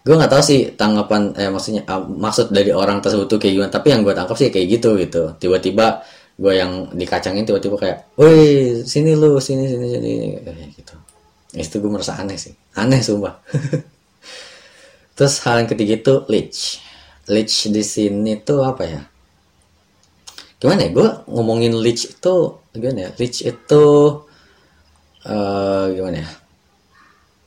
gue 0.00 0.14
nggak 0.16 0.32
tahu 0.32 0.42
sih 0.42 0.60
tanggapan 0.80 1.36
eh 1.36 1.52
maksudnya 1.52 1.84
uh, 1.84 2.00
maksud 2.00 2.48
dari 2.50 2.72
orang 2.72 3.04
tersebut 3.04 3.28
tuh 3.28 3.36
kayak 3.36 3.52
gimana 3.60 3.70
tapi 3.72 3.92
yang 3.92 4.00
gue 4.00 4.14
tangkap 4.16 4.36
sih 4.38 4.48
kayak 4.48 4.66
gitu 4.80 4.96
gitu. 4.96 5.22
Tiba-tiba 5.36 6.00
gue 6.40 6.52
yang 6.56 6.88
dikacangin 6.96 7.44
tiba-tiba 7.44 7.76
kayak 7.76 7.98
woi 8.16 8.80
sini 8.88 9.12
lu 9.12 9.36
sini 9.36 9.68
sini 9.68 9.86
sini 9.92 10.12
kayak 10.40 10.72
gitu. 10.72 10.96
Itu 11.52 11.84
gue 11.84 11.90
merasa 11.92 12.16
aneh 12.16 12.40
sih. 12.40 12.56
Aneh 12.80 13.04
sumpah 13.04 13.36
terus 15.20 15.44
hal 15.44 15.60
yang 15.60 15.68
ketiga 15.68 16.00
itu 16.00 16.14
leech. 16.32 16.80
Leech 17.28 17.68
di 17.68 17.84
sini 17.84 18.40
tuh 18.40 18.64
apa 18.64 18.88
ya? 18.88 19.04
Gimana 20.56 20.88
ya? 20.88 20.90
Gue 20.96 21.08
ngomongin 21.28 21.76
leech 21.76 22.16
itu 22.16 22.56
gimana 22.72 23.04
ya? 23.04 23.10
Leech 23.20 23.44
itu 23.44 23.84
uh, 25.28 25.84
gimana 25.92 26.24
ya? 26.24 26.28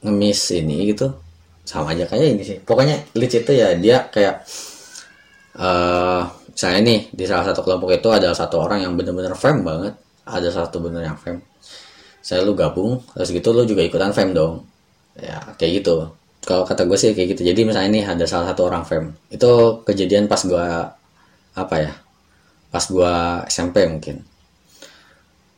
Ngemis 0.06 0.54
ini 0.54 0.94
gitu. 0.94 1.18
Sama 1.66 1.98
aja 1.98 2.06
kayak 2.06 2.38
ini 2.38 2.46
sih. 2.46 2.58
Pokoknya 2.62 3.02
leech 3.18 3.42
itu 3.42 3.58
ya 3.58 3.74
dia 3.74 4.06
kayak 4.06 4.46
uh, 5.58 6.30
misalnya 6.54 6.80
nih 6.86 7.00
di 7.10 7.26
salah 7.26 7.50
satu 7.50 7.66
kelompok 7.66 7.90
itu 7.90 8.06
ada 8.14 8.38
satu 8.38 8.62
orang 8.62 8.86
yang 8.86 8.94
benar-benar 8.94 9.34
fam 9.34 9.66
banget. 9.66 9.98
Ada 10.30 10.54
satu 10.62 10.78
bener 10.78 11.10
yang 11.10 11.18
fam 11.18 11.42
saya 12.24 12.40
lu 12.40 12.56
gabung 12.56 13.04
terus 13.12 13.36
gitu 13.36 13.52
lu 13.52 13.68
juga 13.68 13.82
ikutan 13.82 14.14
fam 14.14 14.30
dong. 14.30 14.62
Ya 15.18 15.42
kayak 15.58 15.82
gitu 15.82 16.14
kalau 16.44 16.64
kata 16.68 16.84
gue 16.84 16.98
sih 17.00 17.16
kayak 17.16 17.36
gitu. 17.36 17.42
Jadi 17.48 17.62
misalnya 17.64 17.90
nih 18.00 18.04
ada 18.04 18.26
salah 18.28 18.52
satu 18.52 18.68
orang 18.68 18.84
fam. 18.84 19.16
Itu 19.32 19.84
kejadian 19.88 20.28
pas 20.28 20.44
gue 20.44 20.66
apa 21.54 21.76
ya 21.80 21.94
pas 22.74 22.84
gue 22.84 23.14
SMP 23.48 23.88
mungkin. 23.88 24.20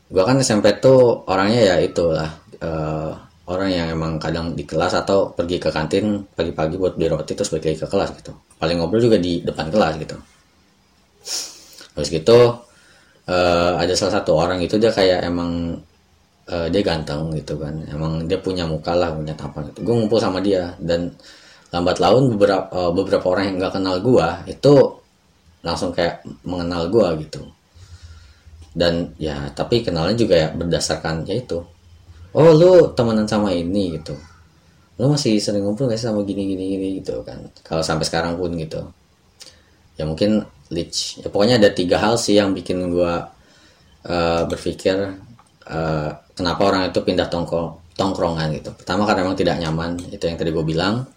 Gue 0.10 0.24
kan 0.24 0.38
SMP 0.40 0.78
tuh 0.78 1.26
orangnya 1.26 1.62
ya 1.74 1.76
itulah 1.82 2.30
uh, 2.62 3.12
orang 3.50 3.70
yang 3.74 3.88
emang 3.94 4.22
kadang 4.22 4.54
di 4.54 4.66
kelas 4.66 4.94
atau 4.94 5.34
pergi 5.34 5.58
ke 5.58 5.70
kantin 5.74 6.26
pagi-pagi 6.34 6.78
buat 6.78 6.94
beli 6.98 7.10
roti 7.10 7.34
terus 7.34 7.50
balik 7.50 7.82
ke 7.82 7.88
kelas 7.90 8.14
gitu. 8.22 8.34
Paling 8.62 8.78
ngobrol 8.78 9.02
juga 9.02 9.18
di 9.18 9.42
depan 9.42 9.74
kelas 9.74 9.94
gitu. 9.98 10.18
Habis 11.98 12.10
gitu 12.12 12.40
uh, 13.26 13.72
ada 13.80 13.94
salah 13.98 14.22
satu 14.22 14.38
orang 14.38 14.62
itu 14.62 14.78
dia 14.78 14.94
kayak 14.94 15.26
emang 15.26 15.82
uh, 16.50 16.68
dia 16.70 16.82
ganteng 16.86 17.34
gitu 17.34 17.58
kan. 17.58 17.74
Emang 17.90 18.26
dia 18.30 18.38
punya 18.42 18.66
muka 18.66 18.94
lah 18.94 19.14
punya 19.14 19.34
tampan 19.34 19.70
gitu. 19.72 19.86
Gue 19.86 19.96
ngumpul 19.98 20.20
sama 20.22 20.40
dia. 20.42 20.74
Dan 20.78 21.14
lambat 21.74 21.98
laun 22.00 22.34
beberapa 22.36 22.66
uh, 22.72 22.92
beberapa 22.94 23.26
orang 23.34 23.52
yang 23.52 23.56
nggak 23.62 23.74
kenal 23.76 23.96
gue 24.00 24.28
itu 24.48 24.74
langsung 25.66 25.92
kayak 25.92 26.22
mengenal 26.46 26.88
gue 26.94 27.08
gitu. 27.26 27.42
Dan 28.76 29.16
ya 29.18 29.50
tapi 29.56 29.82
kenalnya 29.82 30.16
juga 30.16 30.36
ya 30.38 30.48
berdasarkan 30.54 31.26
ya 31.26 31.36
itu. 31.40 31.60
Oh 32.36 32.52
lu 32.52 32.92
temenan 32.94 33.26
sama 33.26 33.56
ini 33.56 33.96
gitu. 33.96 34.14
Lu 34.96 35.12
masih 35.12 35.40
sering 35.40 35.64
ngumpul 35.64 35.92
gak 35.92 36.00
sih 36.00 36.08
sama 36.08 36.24
gini 36.24 36.56
gini 36.56 36.64
gini 36.76 36.88
gitu 37.04 37.24
kan? 37.24 37.40
Kalau 37.64 37.84
sampai 37.84 38.08
sekarang 38.08 38.36
pun 38.40 38.52
gitu. 38.56 38.84
Ya 39.96 40.04
mungkin 40.04 40.44
Leach 40.74 41.22
ya 41.22 41.30
pokoknya 41.30 41.62
ada 41.62 41.70
tiga 41.70 42.02
hal 42.02 42.18
sih 42.18 42.42
yang 42.42 42.52
bikin 42.52 42.90
gue 42.90 43.14
uh, 44.10 44.42
berpikir 44.50 45.14
uh, 45.70 46.12
kenapa 46.36 46.62
orang 46.68 46.92
itu 46.92 47.00
pindah 47.02 47.32
tongkrong 47.32 47.96
tongkrongan 47.96 48.52
gitu. 48.60 48.70
Pertama 48.76 49.08
karena 49.08 49.24
memang 49.24 49.40
tidak 49.40 49.56
nyaman 49.58 49.98
itu 50.12 50.24
yang 50.28 50.38
tadi 50.38 50.52
gue 50.52 50.66
bilang. 50.68 51.08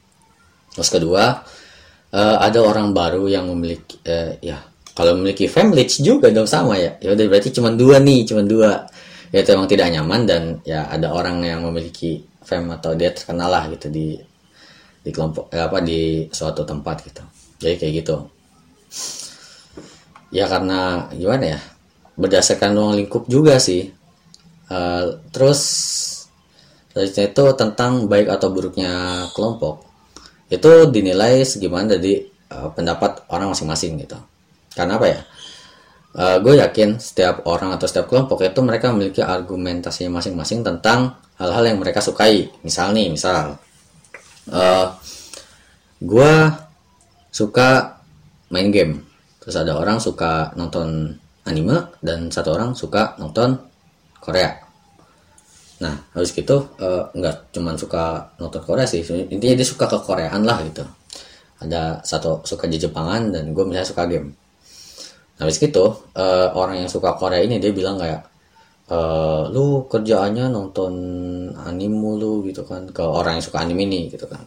Terus 0.72 0.88
kedua 0.94 1.42
uh, 2.14 2.36
ada 2.38 2.58
orang 2.62 2.94
baru 2.94 3.26
yang 3.26 3.50
memiliki 3.50 3.98
uh, 4.06 4.38
ya 4.38 4.62
kalau 4.94 5.18
memiliki 5.18 5.50
family 5.50 5.84
juga 5.90 6.30
dong 6.30 6.46
sama 6.46 6.78
ya. 6.78 6.94
Ya 7.02 7.14
udah 7.18 7.26
berarti 7.26 7.50
cuma 7.50 7.74
dua 7.74 7.98
nih 7.98 8.22
cuma 8.30 8.46
dua. 8.46 8.86
Ya 9.34 9.44
itu 9.44 9.50
emang 9.52 9.68
tidak 9.68 9.92
nyaman 9.92 10.24
dan 10.24 10.42
ya 10.64 10.88
ada 10.88 11.12
orang 11.12 11.44
yang 11.44 11.60
memiliki 11.66 12.22
fam 12.40 12.70
atau 12.72 12.96
dia 12.96 13.12
terkenal 13.12 13.52
lah 13.52 13.68
gitu 13.68 13.92
di 13.92 14.16
di 15.04 15.10
kelompok 15.12 15.52
eh, 15.52 15.60
apa 15.60 15.78
di 15.84 16.24
suatu 16.32 16.64
tempat 16.64 16.96
gitu. 17.04 17.22
Jadi 17.58 17.74
kayak 17.76 17.92
gitu. 18.02 18.16
Ya 20.30 20.48
karena 20.48 21.10
gimana 21.12 21.58
ya? 21.58 21.60
Berdasarkan 22.18 22.74
ruang 22.74 22.94
lingkup 22.98 23.30
juga 23.30 23.62
sih 23.62 23.97
uh, 24.68 25.04
terus 25.32 25.60
selanjutnya 26.92 27.24
itu 27.30 27.44
tentang 27.54 27.92
baik 28.08 28.28
atau 28.32 28.48
buruknya 28.50 29.24
kelompok. 29.36 29.84
Itu 30.48 30.88
dinilai 30.88 31.44
segimana 31.44 31.96
dari 31.96 32.24
uh, 32.52 32.72
pendapat 32.72 33.28
orang 33.28 33.52
masing-masing 33.52 34.00
gitu. 34.00 34.16
Karena 34.72 34.96
apa 34.96 35.06
ya? 35.06 35.20
Uh, 36.18 36.40
gue 36.40 36.56
yakin 36.58 36.96
setiap 36.96 37.44
orang 37.44 37.76
atau 37.76 37.84
setiap 37.84 38.08
kelompok 38.08 38.40
itu 38.40 38.58
mereka 38.64 38.90
memiliki 38.90 39.20
argumentasi 39.20 40.08
masing-masing 40.08 40.64
tentang 40.64 41.20
hal-hal 41.36 41.64
yang 41.68 41.78
mereka 41.78 42.00
sukai. 42.00 42.48
Misal 42.64 42.96
nih 42.96 43.12
misal. 43.12 43.60
Uh, 44.48 44.96
gue 46.00 46.32
suka 47.28 48.00
main 48.48 48.72
game. 48.72 49.04
Terus 49.38 49.54
ada 49.60 49.76
orang 49.76 50.00
suka 50.00 50.50
nonton 50.56 51.14
anime 51.44 51.92
dan 52.00 52.28
satu 52.32 52.56
orang 52.56 52.72
suka 52.72 53.16
nonton 53.20 53.67
Korea. 54.18 54.50
Nah 55.78 55.94
habis 56.14 56.34
gitu 56.34 56.74
uh, 56.82 57.06
nggak 57.14 57.54
cuman 57.54 57.74
suka 57.78 58.34
nonton 58.38 58.62
Korea 58.62 58.86
sih. 58.86 59.02
Intinya 59.30 59.54
dia 59.54 59.66
suka 59.66 59.86
ke 59.86 59.98
Koreaan 60.02 60.42
lah 60.42 60.58
gitu. 60.66 60.82
Ada 61.58 62.02
satu 62.06 62.42
suka 62.46 62.70
di 62.70 62.78
Jepangan 62.78 63.34
dan 63.34 63.50
gue 63.50 63.64
misalnya 63.66 63.88
suka 63.90 64.06
game. 64.06 64.30
Nah, 65.38 65.46
habis 65.46 65.58
gitu 65.58 65.90
uh, 66.18 66.48
orang 66.54 66.82
yang 66.82 66.90
suka 66.90 67.14
Korea 67.14 67.42
ini 67.42 67.62
dia 67.62 67.70
bilang 67.70 67.98
kayak 67.98 68.26
uh, 68.90 69.46
lu 69.50 69.86
kerjaannya 69.86 70.50
nonton 70.50 70.92
anime 71.62 71.94
mulu 71.94 72.42
gitu 72.46 72.66
kan 72.66 72.90
ke 72.90 73.02
orang 73.02 73.38
yang 73.38 73.44
suka 73.46 73.62
anime 73.62 73.86
ini 73.86 74.10
gitu 74.10 74.26
kan. 74.26 74.42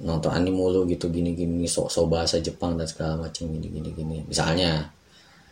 Nonton 0.00 0.32
anime 0.32 0.56
mulu 0.56 0.88
gitu 0.88 1.12
gini 1.12 1.36
gini 1.36 1.68
sok 1.68 1.92
sok 1.92 2.08
bahasa 2.08 2.40
Jepang 2.40 2.76
dan 2.76 2.88
segala 2.88 3.28
macam 3.28 3.48
gini 3.48 3.68
gini. 3.68 3.88
Gini 3.92 4.16
misalnya 4.28 4.88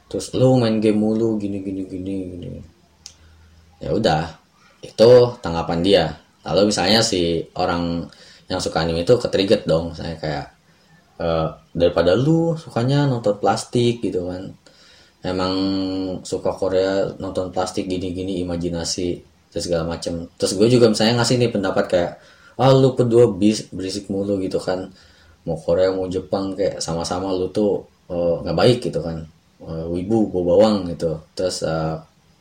terus 0.08 0.32
lu 0.36 0.56
main 0.56 0.80
game 0.80 1.00
mulu 1.00 1.36
gini 1.36 1.60
gini 1.60 1.84
gini 1.84 2.14
gini 2.32 2.48
ya 3.78 3.90
udah 3.94 4.22
itu 4.82 5.10
tanggapan 5.42 5.80
dia. 5.82 6.04
Lalu 6.46 6.70
misalnya 6.70 7.02
si 7.02 7.44
orang 7.58 8.06
yang 8.48 8.60
suka 8.62 8.80
anime 8.80 9.04
itu 9.04 9.14
ketrigger 9.20 9.66
dong 9.68 9.92
saya 9.92 10.16
kayak 10.16 10.46
uh, 11.20 11.52
daripada 11.74 12.16
lu 12.16 12.56
sukanya 12.56 13.04
nonton 13.04 13.36
plastik 13.38 14.00
gitu 14.00 14.30
kan. 14.30 14.54
Emang 15.18 15.54
suka 16.22 16.54
Korea 16.54 17.10
nonton 17.18 17.50
plastik 17.50 17.90
gini-gini 17.90 18.38
imajinasi 18.46 19.08
terus 19.50 19.66
segala 19.66 19.84
macem. 19.84 20.30
Terus 20.38 20.54
gue 20.54 20.68
juga 20.70 20.86
misalnya 20.88 21.20
ngasih 21.22 21.36
nih 21.42 21.50
pendapat 21.50 21.84
kayak 21.90 22.12
ah 22.58 22.74
lu 22.74 22.94
berdua 22.94 23.30
bis 23.34 23.66
berisik 23.74 24.06
mulu 24.10 24.38
gitu 24.38 24.62
kan. 24.62 24.88
Mau 25.46 25.58
Korea 25.58 25.90
mau 25.90 26.06
Jepang 26.06 26.54
kayak 26.54 26.78
sama-sama 26.78 27.34
lu 27.34 27.50
tuh 27.50 27.82
eh, 28.10 28.34
nggak 28.44 28.56
uh, 28.56 28.58
baik 28.58 28.78
gitu 28.90 29.00
kan. 29.02 29.26
Uh, 29.58 29.90
wibu 29.90 30.30
bawa 30.30 30.44
bawang 30.54 30.76
gitu. 30.94 31.18
Terus 31.34 31.66
uh, 31.66 31.98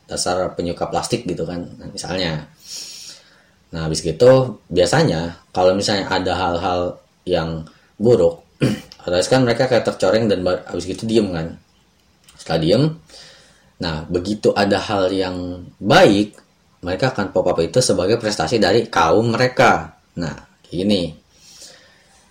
dasar 0.08 0.56
penyuka 0.56 0.88
plastik 0.88 1.28
gitu 1.28 1.44
kan 1.44 1.68
nah, 1.76 1.88
misalnya. 1.92 2.48
Nah 3.68 3.84
habis 3.84 4.00
gitu 4.00 4.64
biasanya 4.72 5.36
kalau 5.52 5.76
misalnya 5.76 6.08
ada 6.08 6.32
hal-hal 6.32 6.80
yang 7.28 7.68
buruk 8.00 8.40
otomatis 9.04 9.28
kan 9.28 9.44
mereka 9.44 9.68
kayak 9.68 9.84
tercoreng 9.84 10.26
dan 10.26 10.40
habis 10.42 10.88
gitu 10.88 11.04
diem 11.04 11.28
kan. 11.28 11.60
Setelah 12.40 12.60
diem 12.64 12.84
nah 13.78 14.02
begitu 14.08 14.50
ada 14.56 14.80
hal 14.82 15.06
yang 15.14 15.62
baik 15.78 16.34
mereka 16.82 17.14
akan 17.14 17.30
pop 17.30 17.46
up 17.46 17.62
itu 17.62 17.78
sebagai 17.78 18.16
prestasi 18.16 18.56
dari 18.56 18.88
kaum 18.88 19.36
mereka. 19.36 20.00
Nah 20.16 20.34
gini. 20.66 21.12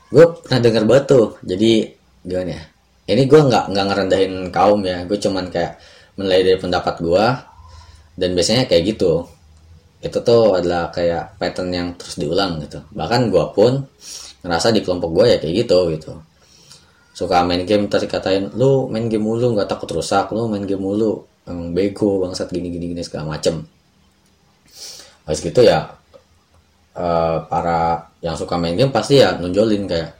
Gue 0.07 0.25
pernah 0.39 0.59
dengar 0.63 0.83
batu 0.87 1.35
jadi 1.43 1.93
gimana 2.23 2.51
ya 2.55 2.63
ini 3.07 3.23
gue 3.23 3.39
nggak 3.39 3.71
nggak 3.71 3.85
ngerendahin 3.87 4.33
kaum 4.51 4.83
ya 4.83 5.07
gue 5.07 5.15
cuman 5.15 5.47
kayak 5.47 5.79
menilai 6.19 6.41
dari 6.43 6.59
pendapat 6.59 6.95
gue 6.99 7.25
dan 8.17 8.33
biasanya 8.33 8.65
kayak 8.65 8.97
gitu. 8.97 9.23
Itu 10.01 10.21
tuh 10.25 10.57
adalah 10.57 10.89
kayak 10.89 11.37
pattern 11.37 11.69
yang 11.69 11.87
terus 11.95 12.17
diulang 12.17 12.57
gitu. 12.65 12.81
Bahkan 12.91 13.29
gue 13.29 13.45
pun 13.53 13.85
ngerasa 14.41 14.73
di 14.73 14.81
kelompok 14.81 15.13
gue 15.21 15.25
ya 15.31 15.37
kayak 15.37 15.53
gitu 15.65 15.77
gitu. 15.93 16.11
Suka 17.13 17.45
main 17.45 17.61
game 17.65 17.85
terus 17.89 18.09
dikatain 18.09 18.53
lu 18.57 18.89
main 18.89 19.05
game 19.05 19.21
mulu 19.21 19.53
nggak 19.53 19.69
takut 19.69 19.89
rusak. 19.93 20.33
Lu 20.33 20.49
main 20.49 20.65
game 20.65 20.81
mulu 20.81 21.21
yang 21.45 21.71
bego 21.71 22.25
bangsat 22.25 22.49
gini 22.49 22.73
gini 22.73 22.91
gini 22.91 23.01
segala 23.05 23.37
macem. 23.37 23.61
Habis 25.29 25.39
gitu 25.45 25.61
ya 25.61 25.97
uh, 26.97 27.37
para 27.45 28.09
yang 28.25 28.33
suka 28.33 28.57
main 28.57 28.73
game 28.73 28.89
pasti 28.89 29.21
ya 29.21 29.37
nunjolin 29.37 29.85
kayak 29.85 30.16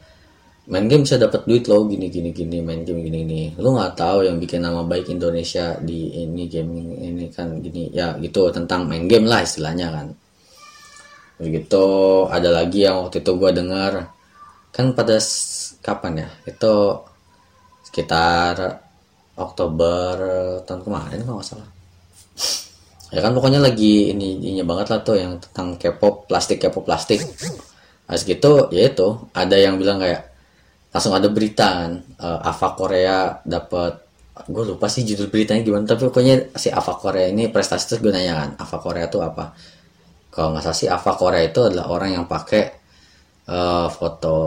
main 0.68 0.84
game 0.92 1.08
bisa 1.08 1.16
dapat 1.16 1.48
duit 1.48 1.64
loh 1.72 1.88
gini 1.88 2.12
gini 2.12 2.36
gini 2.36 2.60
main 2.60 2.84
game 2.84 3.00
gini 3.00 3.24
gini. 3.24 3.44
Lu 3.56 3.72
nggak 3.72 3.96
tahu 3.96 4.28
yang 4.28 4.36
bikin 4.36 4.60
nama 4.68 4.84
baik 4.84 5.08
Indonesia 5.08 5.80
di 5.80 6.12
ini 6.12 6.44
gaming 6.52 7.00
ini 7.00 7.26
kan 7.32 7.64
gini. 7.64 7.88
Ya 7.96 8.20
gitu 8.20 8.52
tentang 8.52 8.84
main 8.84 9.08
game 9.08 9.26
lah 9.32 9.48
istilahnya 9.48 9.88
kan. 9.96 10.08
Begitu 11.40 11.86
ada 12.28 12.50
lagi 12.52 12.84
yang 12.84 13.08
waktu 13.08 13.24
itu 13.24 13.32
gue 13.40 13.52
dengar 13.56 14.12
kan 14.76 14.92
pada 14.92 15.16
kapan 15.80 16.28
ya? 16.28 16.30
Itu 16.44 17.00
sekitar 17.88 18.84
Oktober 19.40 20.14
tahun 20.68 20.82
kemarin 20.84 21.24
kalau 21.24 21.40
nggak 21.40 21.48
salah. 21.48 21.70
Ya 23.16 23.24
kan 23.24 23.32
pokoknya 23.32 23.64
lagi 23.64 24.12
ini 24.12 24.36
ini 24.44 24.60
banget 24.68 24.92
lah 24.92 25.00
tuh 25.00 25.16
yang 25.16 25.40
tentang 25.40 25.80
K-pop 25.80 26.28
plastik 26.28 26.60
K-pop 26.60 26.84
plastik. 26.84 27.24
Habis 28.04 28.28
gitu 28.28 28.68
ya 28.76 28.92
itu 28.92 29.08
ada 29.32 29.56
yang 29.56 29.80
bilang 29.80 30.04
kayak 30.04 30.27
langsung 30.98 31.14
ada 31.14 31.30
berita 31.30 31.86
kan 31.86 31.92
uh, 32.18 32.42
Ava 32.42 32.74
Korea 32.74 33.38
dapat 33.46 34.02
gue 34.50 34.64
lupa 34.74 34.90
sih 34.90 35.06
judul 35.06 35.30
beritanya 35.30 35.62
gimana 35.62 35.86
tapi 35.86 36.10
pokoknya 36.10 36.58
si 36.58 36.74
Ava 36.74 36.98
Korea 36.98 37.30
ini 37.30 37.54
prestasi 37.54 37.86
terus 37.86 38.02
gue 38.02 38.10
nanya 38.10 38.34
kan 38.34 38.50
Ava 38.66 38.78
Korea 38.82 39.06
itu 39.06 39.22
apa? 39.22 39.54
Kalau 40.34 40.58
nggak 40.58 40.66
salah 40.66 40.78
sih 40.78 40.90
Ava 40.90 41.14
Korea 41.14 41.42
itu 41.46 41.60
adalah 41.62 41.86
orang 41.94 42.10
yang 42.18 42.26
pakai 42.26 42.64
uh, 43.50 43.90
foto 43.94 44.38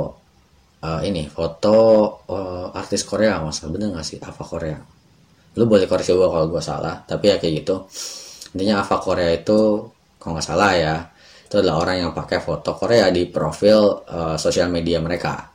uh, 0.82 1.00
ini 1.06 1.30
foto 1.30 1.78
uh, 2.26 2.74
artis 2.74 3.06
Korea 3.06 3.38
masa 3.38 3.70
bener 3.70 3.94
nggak 3.94 4.06
sih 4.06 4.18
Ava 4.18 4.42
Korea? 4.42 4.78
Lu 5.54 5.70
boleh 5.70 5.86
koreksi 5.86 6.14
gue 6.14 6.28
kalau 6.30 6.50
gue 6.50 6.62
salah 6.62 6.98
tapi 7.06 7.30
ya 7.30 7.38
kayak 7.38 7.54
gitu. 7.62 7.86
Intinya 8.58 8.82
Ava 8.82 8.98
Korea 8.98 9.30
itu 9.38 9.86
kalau 10.18 10.34
nggak 10.34 10.46
salah 10.50 10.70
ya 10.74 10.94
itu 11.46 11.54
adalah 11.62 11.82
orang 11.82 11.96
yang 12.06 12.10
pakai 12.10 12.42
foto 12.42 12.74
Korea 12.74 13.06
di 13.10 13.26
profil 13.30 14.06
uh, 14.06 14.34
sosial 14.38 14.70
media 14.70 15.02
mereka 15.02 15.49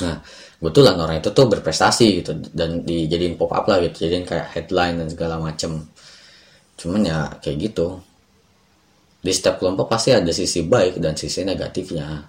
Nah, 0.00 0.16
kebetulan 0.60 0.96
orang 0.96 1.16
itu 1.20 1.30
tuh 1.32 1.46
berprestasi 1.48 2.06
gitu 2.24 2.32
dan 2.52 2.84
dijadiin 2.84 3.36
pop 3.36 3.52
up 3.52 3.64
lah 3.68 3.80
gitu, 3.84 4.08
jadiin 4.08 4.24
kayak 4.24 4.52
headline 4.52 4.96
dan 5.00 5.08
segala 5.08 5.36
macem. 5.40 5.84
Cuman 6.76 7.00
ya 7.04 7.28
kayak 7.40 7.56
gitu. 7.70 8.00
Di 9.20 9.32
setiap 9.36 9.60
kelompok 9.60 9.92
pasti 9.92 10.16
ada 10.16 10.32
sisi 10.32 10.64
baik 10.64 10.96
dan 11.00 11.12
sisi 11.16 11.44
negatifnya. 11.44 12.24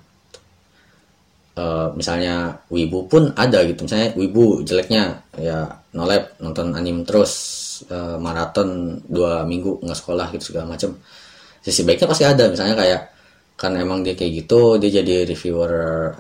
Uh, 1.52 1.92
misalnya 2.00 2.64
wibu 2.72 3.12
pun 3.12 3.28
ada 3.36 3.60
gitu 3.68 3.84
misalnya 3.84 4.16
wibu 4.16 4.64
jeleknya 4.64 5.20
ya 5.36 5.68
nolep 5.92 6.40
nonton 6.40 6.72
anime 6.72 7.04
terus 7.04 7.32
uh, 7.92 8.16
maraton 8.16 8.96
dua 9.04 9.44
minggu 9.44 9.84
nggak 9.84 10.00
sekolah 10.00 10.32
gitu 10.32 10.56
segala 10.56 10.72
macem 10.72 10.96
sisi 11.60 11.84
baiknya 11.84 12.08
pasti 12.08 12.24
ada 12.24 12.48
misalnya 12.48 12.72
kayak 12.80 13.11
kan 13.62 13.78
emang 13.78 14.02
dia 14.02 14.18
kayak 14.18 14.34
gitu 14.42 14.82
dia 14.82 14.90
jadi 14.90 15.30
reviewer 15.30 15.74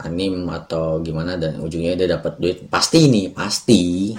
anim 0.06 0.45
atau 0.45 1.01
gimana 1.01 1.41
dan 1.41 1.58
ujungnya 1.58 1.97
dia 1.97 2.13
dapat 2.13 2.38
duit. 2.38 2.58
Pasti 2.69 3.10
nih 3.10 3.34
pasti 3.34 4.13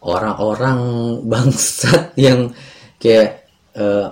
orang-orang 0.00 0.80
bangsat 1.30 2.16
yang 2.16 2.48
kayak 2.96 3.44
uh, 3.76 4.08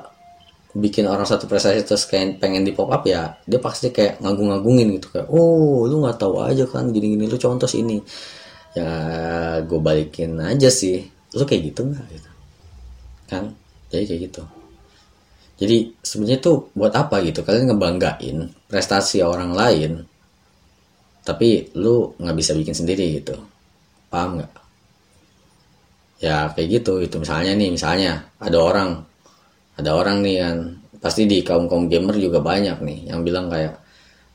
bikin 0.76 1.08
orang 1.08 1.24
satu 1.24 1.48
prestasi 1.48 1.88
terus 1.88 2.04
kayak 2.04 2.36
pengen 2.36 2.68
di 2.68 2.76
pop 2.76 2.92
up 2.92 3.08
ya 3.08 3.40
dia 3.48 3.56
pasti 3.64 3.88
kayak 3.96 4.20
ngagung-ngagungin 4.20 5.00
gitu. 5.00 5.08
Kayak 5.16 5.32
oh 5.32 5.88
lu 5.88 6.04
nggak 6.04 6.20
tahu 6.20 6.44
aja 6.44 6.68
kan 6.68 6.92
gini-gini 6.92 7.24
lu 7.24 7.40
contoh 7.40 7.64
sini. 7.64 7.96
Ya 8.76 8.92
gue 9.64 9.80
balikin 9.80 10.36
aja 10.44 10.68
sih. 10.68 11.00
Lu 11.32 11.48
kayak 11.48 11.72
gitu 11.72 11.88
nggak? 11.88 12.06
Gitu. 12.12 12.30
Kan? 13.32 13.56
Jadi 13.88 14.04
kayak 14.04 14.22
gitu 14.28 14.57
jadi 15.58 15.90
sebenarnya 16.06 16.38
tuh 16.38 16.70
buat 16.70 16.94
apa 16.94 17.18
gitu? 17.26 17.42
Kalian 17.42 17.74
ngebanggain 17.74 18.46
prestasi 18.70 19.26
orang 19.26 19.50
lain 19.50 20.06
tapi 21.26 21.74
lu 21.76 22.14
nggak 22.16 22.36
bisa 22.38 22.54
bikin 22.54 22.72
sendiri 22.72 23.18
gitu. 23.18 23.34
Paham 24.06 24.38
nggak? 24.38 24.52
Ya 26.22 26.48
kayak 26.54 26.68
gitu. 26.78 27.02
Itu 27.02 27.18
misalnya 27.18 27.58
nih 27.58 27.74
misalnya 27.74 28.22
ada 28.38 28.58
orang 28.62 29.02
ada 29.74 29.90
orang 29.98 30.22
nih 30.22 30.36
kan. 30.46 30.56
Pasti 31.02 31.26
di 31.26 31.42
kaum 31.42 31.66
kaum 31.66 31.90
gamer 31.90 32.14
juga 32.18 32.38
banyak 32.38 32.78
nih 32.82 32.98
yang 33.10 33.22
bilang 33.26 33.50
kayak 33.50 33.78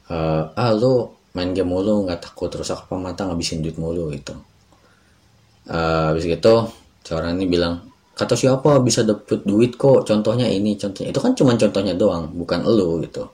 e, 0.08 0.16
ah 0.48 0.72
lu 0.76 1.08
main 1.36 1.52
game 1.52 1.72
mulu 1.72 2.04
nggak 2.08 2.24
takut 2.24 2.52
rusak 2.52 2.88
apa 2.88 2.96
mata 3.00 3.28
ngabisin 3.28 3.64
duit 3.64 3.80
mulu 3.80 4.12
gitu. 4.12 4.36
Uh, 5.64 6.12
habis 6.12 6.28
gitu 6.28 6.68
seorang 7.08 7.40
ini 7.40 7.48
bilang 7.48 7.80
kata 8.14 8.38
siapa 8.38 8.78
bisa 8.86 9.02
dapet 9.02 9.42
duit 9.44 9.74
kok? 9.76 10.06
Contohnya 10.06 10.46
ini 10.46 10.78
contohnya 10.78 11.10
itu 11.10 11.20
kan 11.20 11.34
cuma 11.34 11.58
contohnya 11.58 11.94
doang 11.98 12.30
bukan 12.34 12.62
lo 12.66 13.02
gitu. 13.02 13.26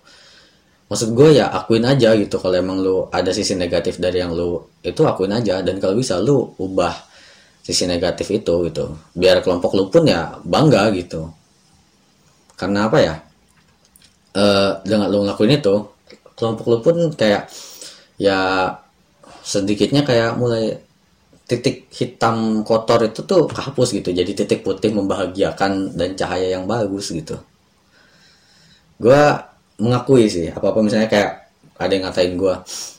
Maksud 0.90 1.14
gue 1.14 1.38
ya 1.38 1.54
akuin 1.54 1.86
aja 1.86 2.18
gitu. 2.18 2.42
Kalau 2.42 2.56
emang 2.58 2.82
lu 2.82 3.06
ada 3.14 3.30
sisi 3.30 3.54
negatif 3.54 4.02
dari 4.02 4.24
yang 4.24 4.34
lu 4.34 4.58
itu 4.82 5.06
akuin 5.06 5.30
aja. 5.36 5.62
Dan 5.62 5.78
kalau 5.78 5.94
bisa 5.94 6.18
lu 6.18 6.50
ubah 6.58 6.96
sisi 7.62 7.86
negatif 7.86 8.26
itu 8.34 8.66
gitu. 8.66 8.98
Biar 9.14 9.46
kelompok 9.46 9.78
lu 9.78 9.86
pun 9.94 10.10
ya 10.10 10.34
bangga 10.42 10.90
gitu. 10.98 11.30
Karena 12.58 12.90
apa 12.90 12.98
ya? 12.98 13.16
E, 14.34 14.44
dengan 14.82 15.14
lu 15.14 15.22
ngelakuin 15.30 15.62
itu 15.62 15.76
kelompok 16.34 16.66
lu 16.66 16.78
pun 16.82 16.96
kayak 17.14 17.52
ya 18.18 18.74
sedikitnya 19.46 20.02
kayak 20.02 20.42
mulai 20.42 20.89
titik 21.50 21.90
hitam 21.90 22.62
kotor 22.62 23.10
itu 23.10 23.26
tuh 23.26 23.50
kehapus 23.50 23.98
gitu. 23.98 24.14
Jadi 24.14 24.32
titik 24.38 24.62
putih 24.62 24.94
membahagiakan 24.94 25.98
dan 25.98 26.14
cahaya 26.14 26.54
yang 26.54 26.70
bagus 26.70 27.10
gitu. 27.10 27.42
Gue 29.02 29.22
mengakui 29.82 30.30
sih 30.30 30.54
apa 30.54 30.70
apa 30.70 30.80
misalnya 30.86 31.10
kayak 31.10 31.32
ada 31.80 31.92
yang 31.96 32.04
ngatain 32.12 32.36
gue 32.36 32.56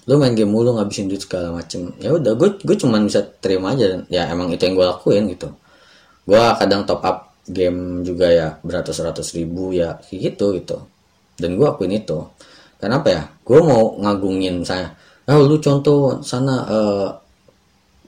lu 0.08 0.16
main 0.16 0.32
game 0.32 0.48
mulu 0.48 0.74
ngabisin 0.74 1.06
duit 1.06 1.22
segala 1.22 1.54
macem. 1.54 1.94
Ya 2.02 2.10
udah 2.10 2.34
gue 2.34 2.58
gue 2.58 2.76
cuman 2.76 3.06
bisa 3.06 3.22
terima 3.38 3.78
aja 3.78 4.02
ya 4.10 4.26
emang 4.26 4.50
itu 4.50 4.66
yang 4.66 4.74
gue 4.74 4.86
lakuin 4.90 5.30
gitu. 5.30 5.48
Gue 6.26 6.42
kadang 6.58 6.82
top 6.88 7.06
up 7.06 7.16
game 7.46 8.02
juga 8.02 8.26
ya 8.28 8.48
beratus-ratus 8.66 9.38
ribu 9.38 9.70
ya 9.70 10.02
gitu 10.10 10.58
gitu. 10.58 10.82
Dan 11.38 11.54
gue 11.54 11.66
akuin 11.70 11.94
itu. 11.94 12.18
Kenapa 12.80 13.06
ya? 13.12 13.22
Gue 13.46 13.60
mau 13.62 13.94
ngagungin 14.00 14.66
saya 14.66 14.90
oh 15.30 15.46
lu 15.46 15.56
contoh 15.62 16.18
sana 16.26 16.66
uh, 16.66 17.08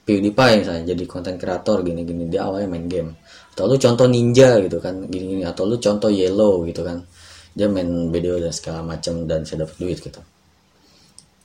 PewDiePie 0.02 0.66
misalnya 0.66 0.84
jadi 0.94 1.04
konten 1.06 1.34
kreator 1.38 1.86
gini-gini 1.86 2.26
dia 2.26 2.46
awalnya 2.46 2.68
main 2.68 2.86
game. 2.90 3.10
Atau 3.54 3.70
lu 3.70 3.76
contoh 3.78 4.06
ninja 4.10 4.58
gitu 4.58 4.82
kan 4.82 5.06
gini-gini. 5.06 5.46
Atau 5.46 5.68
lu 5.70 5.78
contoh 5.78 6.10
yellow 6.10 6.66
gitu 6.66 6.82
kan 6.82 7.04
dia 7.52 7.68
main 7.68 8.08
video 8.08 8.40
dan 8.40 8.52
segala 8.52 8.80
macam 8.80 9.28
dan 9.28 9.44
saya 9.44 9.68
dapat 9.68 9.76
duit 9.76 9.98
gitu. 10.00 10.20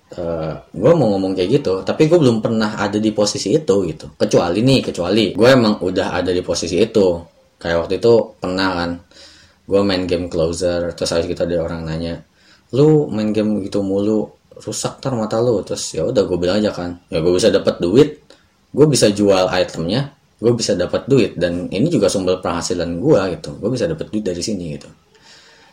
Uh, 0.08 0.24
eh, 0.24 0.54
gue 0.72 0.92
mau 0.96 1.12
ngomong 1.12 1.36
kayak 1.36 1.60
gitu 1.60 1.84
tapi 1.84 2.08
gue 2.08 2.16
belum 2.16 2.40
pernah 2.40 2.80
ada 2.80 2.96
di 2.96 3.12
posisi 3.12 3.52
itu 3.52 3.76
gitu. 3.84 4.16
Kecuali 4.16 4.64
nih 4.64 4.80
kecuali 4.80 5.36
gue 5.36 5.50
emang 5.52 5.84
udah 5.84 6.16
ada 6.16 6.32
di 6.32 6.40
posisi 6.40 6.80
itu. 6.80 7.20
Kayak 7.60 7.78
waktu 7.86 7.94
itu 8.00 8.14
pernah 8.40 8.70
kan 8.72 8.92
gue 9.68 9.82
main 9.84 10.08
game 10.08 10.32
closer 10.32 10.96
terus 10.96 11.12
habis 11.12 11.28
kita 11.28 11.44
ada 11.44 11.60
orang 11.60 11.84
nanya 11.84 12.24
lu 12.72 13.12
main 13.12 13.36
game 13.36 13.60
gitu 13.68 13.84
mulu 13.84 14.32
rusak 14.64 15.04
tar 15.04 15.12
mata 15.12 15.44
lu. 15.44 15.60
Terus 15.68 15.84
ya 15.92 16.08
udah 16.08 16.24
gue 16.24 16.38
bilang 16.40 16.64
aja 16.64 16.72
kan 16.72 17.04
ya 17.12 17.20
gue 17.20 17.34
bisa 17.36 17.52
dapat 17.52 17.76
duit 17.84 18.07
gue 18.78 18.86
bisa 18.86 19.10
jual 19.10 19.50
itemnya 19.50 20.14
gue 20.38 20.54
bisa 20.54 20.78
dapat 20.78 21.10
duit 21.10 21.34
dan 21.34 21.66
ini 21.74 21.90
juga 21.90 22.06
sumber 22.06 22.38
penghasilan 22.38 23.02
gue 23.02 23.22
gitu. 23.38 23.58
Gue 23.58 23.74
bisa 23.74 23.90
dapat 23.90 24.14
duit 24.14 24.22
dari 24.22 24.38
sini 24.38 24.78
gitu. 24.78 24.90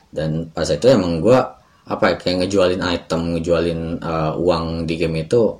Dan 0.08 0.48
pas 0.48 0.64
itu 0.64 0.88
emang 0.88 1.20
gue 1.20 1.36
apa 1.84 2.04
ya 2.08 2.14
kayak 2.16 2.36
ngejualin 2.48 2.80
item 2.80 3.36
ngejualin 3.36 3.80
uh, 4.00 4.32
uang 4.40 4.88
di 4.88 4.96
game 4.96 5.20
itu 5.20 5.52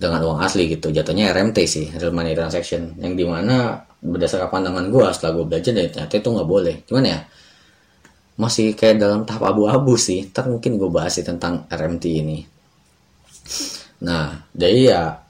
dengan 0.00 0.24
uang 0.24 0.40
asli 0.40 0.72
gitu. 0.72 0.88
Jatuhnya 0.88 1.28
RMT 1.36 1.58
sih 1.68 1.86
real 1.92 2.16
money 2.16 2.32
transaction. 2.32 2.96
Yang 2.96 3.12
di 3.20 3.24
mana 3.28 3.84
berdasarkan 4.00 4.48
pandangan 4.48 4.88
gue 4.88 5.06
setelah 5.12 5.32
gue 5.36 5.44
belajar 5.52 5.72
dari 5.76 5.88
ternyata 5.92 6.14
itu 6.16 6.28
nggak 6.32 6.48
boleh. 6.48 6.76
Gimana 6.88 7.06
ya 7.12 7.20
masih 8.40 8.72
kayak 8.72 8.96
dalam 8.96 9.28
tahap 9.28 9.44
abu-abu 9.44 10.00
sih. 10.00 10.24
Ntar 10.32 10.48
mungkin 10.48 10.80
gue 10.80 10.88
bahas 10.88 11.12
sih 11.20 11.24
tentang 11.26 11.68
RMT 11.68 12.04
ini. 12.08 12.40
Nah 14.08 14.40
jadi 14.56 14.80
ya 14.88 15.21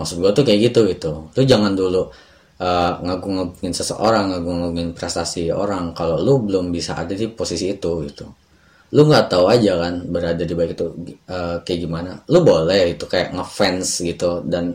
maksud 0.00 0.16
gue 0.24 0.32
tuh 0.32 0.44
kayak 0.48 0.72
gitu 0.72 0.80
gitu. 0.88 1.10
Lu 1.36 1.42
jangan 1.44 1.76
dulu 1.76 2.08
uh, 2.60 2.92
ngagung-ngagungin 3.04 3.74
seseorang 3.76 4.32
ngagung-ngagungin 4.32 4.96
prestasi 4.96 5.52
orang 5.52 5.92
kalau 5.92 6.16
lu 6.16 6.40
belum 6.40 6.72
bisa 6.72 6.96
ada 6.96 7.12
di 7.12 7.28
posisi 7.28 7.68
itu 7.68 8.08
gitu. 8.08 8.24
Lu 8.96 9.06
nggak 9.06 9.30
tahu 9.30 9.44
aja 9.46 9.76
kan 9.76 9.94
berada 10.08 10.42
di 10.42 10.54
balik 10.56 10.74
itu 10.74 10.86
uh, 11.28 11.60
kayak 11.60 11.78
gimana. 11.84 12.16
Lu 12.32 12.40
boleh 12.40 12.96
itu 12.96 13.04
kayak 13.04 13.36
ngefans 13.36 14.02
gitu 14.02 14.40
dan 14.48 14.74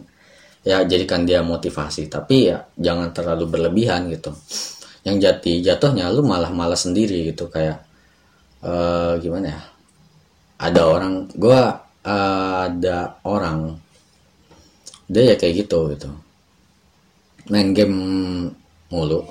ya 0.62 0.86
jadikan 0.86 1.26
dia 1.26 1.42
motivasi. 1.42 2.08
Tapi 2.08 2.36
ya 2.54 2.62
jangan 2.78 3.10
terlalu 3.12 3.50
berlebihan 3.50 4.08
gitu. 4.14 4.32
Yang 5.06 5.16
jati 5.22 5.54
jatuhnya 5.66 6.10
lu 6.14 6.22
malah 6.26 6.54
malah 6.54 6.78
sendiri 6.78 7.34
gitu. 7.34 7.50
Kayak 7.50 7.84
uh, 8.62 9.18
gimana 9.20 9.52
ya? 9.52 9.62
Ada 10.56 10.82
orang 10.88 11.14
gua 11.36 11.84
uh, 12.08 12.72
ada 12.72 13.20
orang 13.28 13.85
dia 15.06 15.34
ya 15.34 15.36
kayak 15.38 15.66
gitu 15.66 15.80
gitu. 15.94 16.10
Main 17.54 17.78
game 17.78 17.98
mulu. 18.90 19.26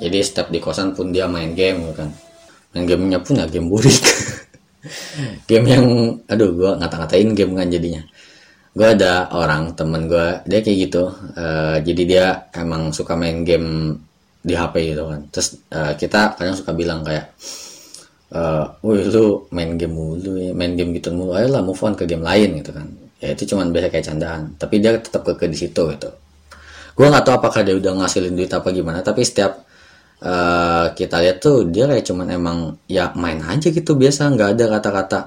Jadi 0.00 0.18
setiap 0.24 0.48
di 0.48 0.58
kosan 0.58 0.96
pun 0.96 1.14
dia 1.14 1.30
main 1.30 1.54
game 1.54 1.86
gitu 1.86 1.94
kan. 2.02 2.10
Main 2.74 2.84
gamenya 2.86 3.18
pun 3.22 3.38
ya 3.38 3.46
game 3.46 3.68
burik. 3.70 4.00
Game 5.44 5.68
yang 5.68 5.84
aduh 6.24 6.56
gue 6.56 6.70
ngata-ngatain 6.80 7.36
game 7.36 7.52
kan 7.52 7.68
jadinya. 7.68 8.00
Gue 8.72 8.88
ada 8.96 9.28
orang 9.28 9.76
temen 9.76 10.08
gue 10.08 10.40
dia 10.48 10.64
kayak 10.64 10.78
gitu. 10.88 11.04
Uh, 11.36 11.76
jadi 11.84 12.02
dia 12.08 12.24
emang 12.56 12.88
suka 12.88 13.12
main 13.12 13.44
game 13.44 14.00
di 14.40 14.56
HP 14.56 14.96
gitu 14.96 15.04
kan. 15.04 15.20
Terus 15.28 15.60
uh, 15.68 15.92
kita 16.00 16.32
kadang 16.32 16.56
suka 16.56 16.72
bilang 16.72 17.04
kayak 17.04 17.28
uh, 18.32 18.72
wih 18.80 19.04
lu 19.12 19.44
main 19.52 19.76
game 19.76 19.92
mulu 19.92 20.40
ya 20.40 20.56
main 20.56 20.72
game 20.72 20.96
gitu 20.96 21.12
mulu. 21.12 21.36
Ayolah 21.36 21.60
move 21.60 21.84
on 21.84 21.92
ke 21.92 22.08
game 22.08 22.24
lain 22.24 22.64
gitu 22.64 22.72
kan 22.72 22.88
ya 23.20 23.36
itu 23.36 23.54
cuman 23.54 23.68
biasa 23.70 23.92
kayak 23.92 24.06
candaan. 24.08 24.40
Tapi 24.56 24.80
dia 24.80 24.96
tetap 24.96 25.22
ke 25.22 25.46
di 25.46 25.56
situ 25.56 25.82
gitu. 25.92 26.10
Gue 26.96 27.06
nggak 27.06 27.24
tahu 27.24 27.34
apakah 27.36 27.60
dia 27.62 27.76
udah 27.76 27.92
ngasilin 28.02 28.34
duit 28.34 28.50
apa 28.52 28.68
gimana 28.74 29.00
tapi 29.00 29.24
setiap 29.24 29.64
uh, 30.20 30.92
kita 30.92 31.16
lihat 31.22 31.38
tuh 31.40 31.64
dia 31.68 31.88
kayak 31.88 32.04
cuman 32.04 32.26
emang 32.28 32.58
ya 32.88 33.12
main 33.14 33.40
aja 33.44 33.68
gitu 33.68 33.94
biasa. 33.96 34.32
Nggak 34.32 34.48
ada 34.56 34.64
kata-kata 34.80 35.18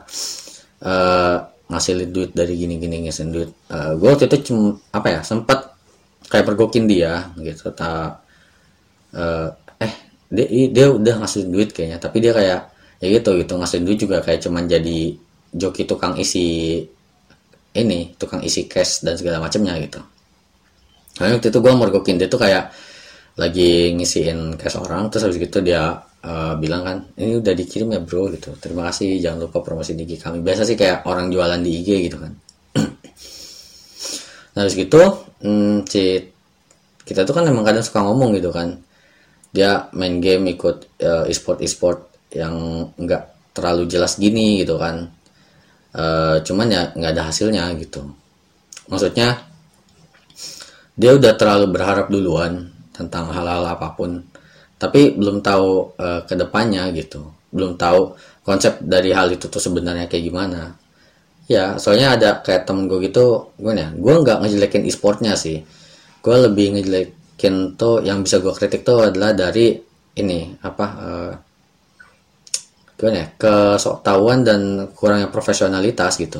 uh, 0.84 1.38
ngasilin 1.72 2.10
duit 2.14 2.32
dari 2.34 2.54
gini-gini 2.58 3.08
ngasilin 3.08 3.32
duit. 3.32 3.50
Uh, 3.70 3.94
gue 3.98 4.10
waktu 4.10 4.26
itu 4.30 4.54
cuma 4.54 4.78
apa 4.94 5.08
ya 5.14 5.20
sempat 5.22 5.74
kayak 6.30 6.46
pergokin 6.50 6.90
dia 6.90 7.30
gitu. 7.40 7.70
Tak 7.74 8.22
uh, 9.18 9.50
eh 9.82 9.94
dia 10.34 10.46
dia 10.70 10.86
udah 10.90 11.26
ngasilin 11.26 11.50
duit 11.54 11.70
kayaknya. 11.74 11.98
Tapi 12.02 12.18
dia 12.22 12.34
kayak 12.34 12.60
ya 13.02 13.08
gitu 13.08 13.38
gitu. 13.38 13.54
Ngasilin 13.58 13.86
duit 13.86 14.00
juga 14.02 14.18
kayak 14.22 14.42
cuman 14.46 14.66
jadi 14.66 15.14
joki 15.54 15.86
tukang 15.86 16.18
isi 16.18 16.82
ini 17.74 18.14
tukang 18.16 18.46
isi 18.46 18.70
cash 18.70 19.02
dan 19.02 19.18
segala 19.18 19.42
macamnya 19.42 19.74
gitu. 19.82 20.02
Nah, 21.22 21.30
waktu 21.30 21.50
itu 21.50 21.60
gue 21.62 21.74
mergokin 21.74 22.18
dia 22.18 22.30
tuh 22.30 22.42
kayak 22.42 22.74
lagi 23.34 23.94
ngisiin 23.98 24.58
cash 24.62 24.78
orang 24.78 25.10
terus 25.10 25.26
habis 25.26 25.42
gitu 25.42 25.58
dia 25.66 25.98
uh, 26.22 26.54
bilang 26.62 26.86
kan 26.86 26.98
ini 27.18 27.42
udah 27.42 27.54
dikirim 27.58 27.90
ya 27.98 28.02
bro 28.02 28.30
gitu. 28.30 28.54
Terima 28.62 28.90
kasih 28.90 29.18
jangan 29.18 29.50
lupa 29.50 29.66
promosi 29.66 29.98
di 29.98 30.06
IG 30.06 30.22
kami. 30.22 30.46
Biasa 30.46 30.66
sih 30.70 30.78
kayak 30.78 31.06
orang 31.10 31.34
jualan 31.34 31.58
di 31.62 31.72
IG 31.82 31.90
gitu 32.10 32.18
kan. 32.22 32.34
Nah 34.54 34.70
habis 34.70 34.78
gitu 34.78 35.02
hmm, 35.42 35.90
si 35.90 36.30
kita 37.02 37.26
tuh 37.26 37.34
kan 37.34 37.42
emang 37.50 37.66
kadang 37.66 37.82
suka 37.82 38.06
ngomong 38.06 38.38
gitu 38.38 38.54
kan. 38.54 38.78
Dia 39.50 39.90
main 39.98 40.22
game 40.22 40.54
ikut 40.54 41.02
uh, 41.02 41.26
e-sport 41.26 41.62
e-sport 41.66 42.30
yang 42.38 42.54
enggak 43.02 43.34
terlalu 43.54 43.86
jelas 43.90 44.18
gini 44.18 44.62
gitu 44.62 44.78
kan 44.82 45.10
uh, 45.94 46.38
cuman 46.42 46.68
ya 46.70 46.82
nggak 46.94 47.12
ada 47.14 47.24
hasilnya 47.30 47.70
gitu. 47.80 48.04
Maksudnya 48.90 49.40
dia 50.94 51.12
udah 51.18 51.34
terlalu 51.34 51.74
berharap 51.74 52.10
duluan 52.10 52.70
tentang 52.94 53.34
hal-hal 53.34 53.66
apa 53.66 53.98
pun. 53.98 54.22
Tapi 54.78 55.16
belum 55.16 55.40
tahu 55.40 55.96
uh, 55.98 56.22
ke 56.28 56.36
depannya 56.36 56.92
gitu. 56.94 57.24
Belum 57.50 57.80
tahu 57.80 58.14
konsep 58.44 58.82
dari 58.84 59.16
hal 59.16 59.32
itu 59.32 59.48
tuh 59.48 59.62
sebenarnya 59.62 60.12
kayak 60.12 60.24
gimana. 60.28 60.76
Ya 61.48 61.76
soalnya 61.80 62.16
ada 62.16 62.30
kayak 62.40 62.68
temen 62.68 62.88
gue 62.88 63.04
gitu 63.04 63.52
gue 63.60 63.74
ya 63.76 63.92
gue 63.92 64.14
nggak 64.14 64.38
ngejelekin 64.44 64.84
e-sportnya 64.90 65.34
sih. 65.40 65.64
Gue 66.24 66.36
lebih 66.40 66.78
ngejelekin 66.78 67.80
tuh 67.80 68.04
yang 68.04 68.24
bisa 68.24 68.40
gue 68.44 68.54
kritik 68.54 68.84
tuh 68.84 69.12
adalah 69.12 69.32
dari 69.36 69.76
ini 70.14 70.54
apa 70.62 70.86
uh, 71.00 71.32
gimana 73.04 73.20
ya 73.20 73.28
kesoktahuan 73.36 74.48
dan 74.48 74.88
kurangnya 74.96 75.28
profesionalitas 75.28 76.16
gitu. 76.16 76.40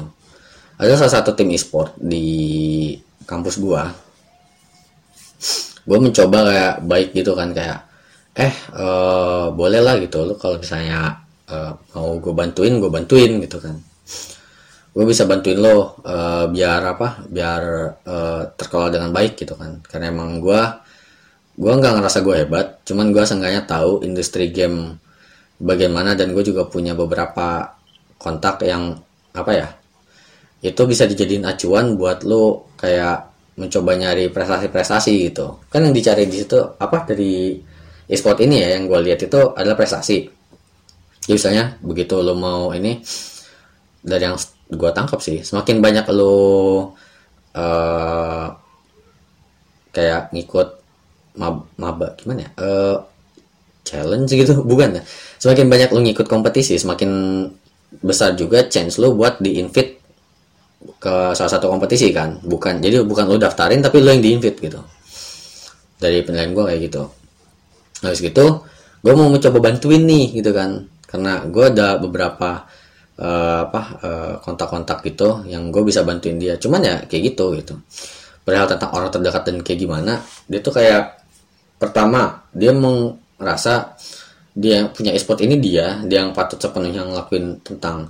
Ada 0.80 0.96
salah 0.96 1.14
satu 1.20 1.36
tim 1.36 1.52
e-sport 1.52 2.00
di 2.00 2.96
kampus 3.28 3.60
gua. 3.60 3.92
Gue 5.84 6.00
mencoba 6.00 6.48
kayak 6.48 6.76
baik 6.88 7.10
gitu 7.12 7.36
kan 7.36 7.52
kayak 7.52 7.84
eh 8.40 8.56
uh, 8.80 9.52
boleh 9.52 9.84
lah 9.84 10.00
gitu 10.00 10.24
lo 10.24 10.40
kalau 10.40 10.56
misalnya 10.56 11.20
uh, 11.52 11.76
mau 11.92 12.16
gue 12.16 12.32
bantuin 12.32 12.80
gue 12.80 12.88
bantuin 12.88 13.44
gitu 13.44 13.60
kan. 13.60 13.76
Gue 14.96 15.04
bisa 15.04 15.28
bantuin 15.28 15.60
lo 15.60 16.00
uh, 16.08 16.48
biar 16.48 16.80
apa 16.96 17.28
biar 17.28 17.62
uh, 18.08 18.42
terkelola 18.56 18.88
dengan 18.88 19.12
baik 19.12 19.36
gitu 19.36 19.60
kan. 19.60 19.84
Karena 19.84 20.16
emang 20.16 20.40
gue 20.40 20.62
gue 21.60 21.74
nggak 21.76 22.00
ngerasa 22.00 22.24
gue 22.24 22.36
hebat 22.40 22.68
cuman 22.88 23.12
gue 23.12 23.24
seenggaknya 23.28 23.68
tahu 23.68 24.02
industri 24.08 24.48
game 24.48 25.03
bagaimana 25.64 26.14
dan 26.20 26.36
gue 26.36 26.44
juga 26.44 26.68
punya 26.68 26.92
beberapa 26.92 27.72
kontak 28.20 28.68
yang 28.68 29.00
apa 29.34 29.52
ya 29.56 29.68
itu 30.64 30.82
bisa 30.88 31.08
dijadiin 31.08 31.44
acuan 31.48 31.96
buat 31.96 32.24
lo 32.28 32.76
kayak 32.80 33.34
mencoba 33.60 33.94
nyari 34.00 34.34
prestasi-prestasi 34.34 35.30
gitu. 35.30 35.62
Kan 35.70 35.86
yang 35.86 35.94
dicari 35.94 36.26
di 36.26 36.42
situ 36.42 36.58
apa 36.58 37.04
dari 37.06 37.60
e-sport 38.08 38.40
ini 38.44 38.64
ya 38.64 38.80
yang 38.80 38.88
gue 38.88 39.00
lihat 39.04 39.28
itu 39.28 39.40
adalah 39.54 39.76
prestasi. 39.76 40.24
Ya 41.28 41.34
misalnya 41.36 41.76
begitu 41.84 42.20
lo 42.20 42.36
mau 42.36 42.72
ini 42.72 43.00
dari 44.04 44.24
yang 44.28 44.36
gue 44.72 44.92
tangkap 44.92 45.20
sih 45.24 45.40
semakin 45.44 45.80
banyak 45.80 46.06
lo 46.12 46.36
uh, 47.56 48.48
kayak 49.94 50.34
ngikut 50.34 50.68
mab 51.40 51.70
maba 51.78 52.18
gimana 52.18 52.46
ya 52.46 52.50
uh, 52.60 52.98
challenge 53.84 54.32
gitu? 54.34 54.64
Bukan 54.64 55.00
ya? 55.00 55.02
Semakin 55.38 55.68
banyak 55.68 55.90
lo 55.92 56.00
ngikut 56.02 56.28
kompetisi 56.28 56.80
semakin 56.80 57.12
besar 58.02 58.34
juga 58.34 58.66
chance 58.66 58.98
lo 58.98 59.14
buat 59.14 59.38
di 59.38 59.62
invite 59.62 60.02
ke 60.98 61.16
salah 61.36 61.52
satu 61.52 61.70
kompetisi 61.70 62.10
kan? 62.16 62.40
Bukan 62.42 62.80
jadi 62.80 63.04
bukan 63.04 63.30
lo 63.30 63.38
daftarin 63.38 63.84
tapi 63.84 64.00
lo 64.00 64.10
yang 64.12 64.24
di 64.24 64.32
invite 64.34 64.58
gitu. 64.58 64.80
Dari 66.00 66.24
penilaian 66.24 66.52
gue 66.56 66.64
kayak 66.64 66.82
gitu. 66.90 67.04
Habis 68.04 68.20
gitu 68.24 68.46
gue 69.04 69.14
mau 69.14 69.28
mencoba 69.28 69.60
bantuin 69.60 70.04
nih 70.08 70.40
gitu 70.42 70.52
kan? 70.56 70.88
Karena 71.04 71.44
gue 71.46 71.66
ada 71.70 72.00
beberapa 72.00 72.66
uh, 73.20 73.60
apa 73.70 73.82
uh, 74.02 74.34
kontak-kontak 74.42 75.06
gitu 75.06 75.44
yang 75.46 75.70
gue 75.70 75.84
bisa 75.84 76.02
bantuin 76.08 76.40
dia. 76.40 76.56
Cuman 76.56 76.82
ya 76.82 76.96
kayak 77.06 77.36
gitu 77.36 77.54
gitu. 77.60 77.76
Perihal 78.44 78.68
tentang 78.68 78.92
orang 78.92 79.08
terdekat 79.08 79.44
dan 79.48 79.64
kayak 79.64 79.80
gimana 79.80 80.20
dia 80.52 80.60
tuh 80.60 80.76
kayak 80.76 81.24
pertama 81.80 82.44
dia 82.52 82.76
meng 82.76 83.23
ngerasa 83.44 84.00
dia 84.56 84.88
punya 84.90 85.12
e-sport 85.12 85.44
ini 85.44 85.60
dia 85.60 86.00
dia 86.08 86.24
yang 86.24 86.32
patut 86.32 86.62
sepenuhnya 86.62 87.04
ngelakuin 87.04 87.60
tentang 87.66 88.08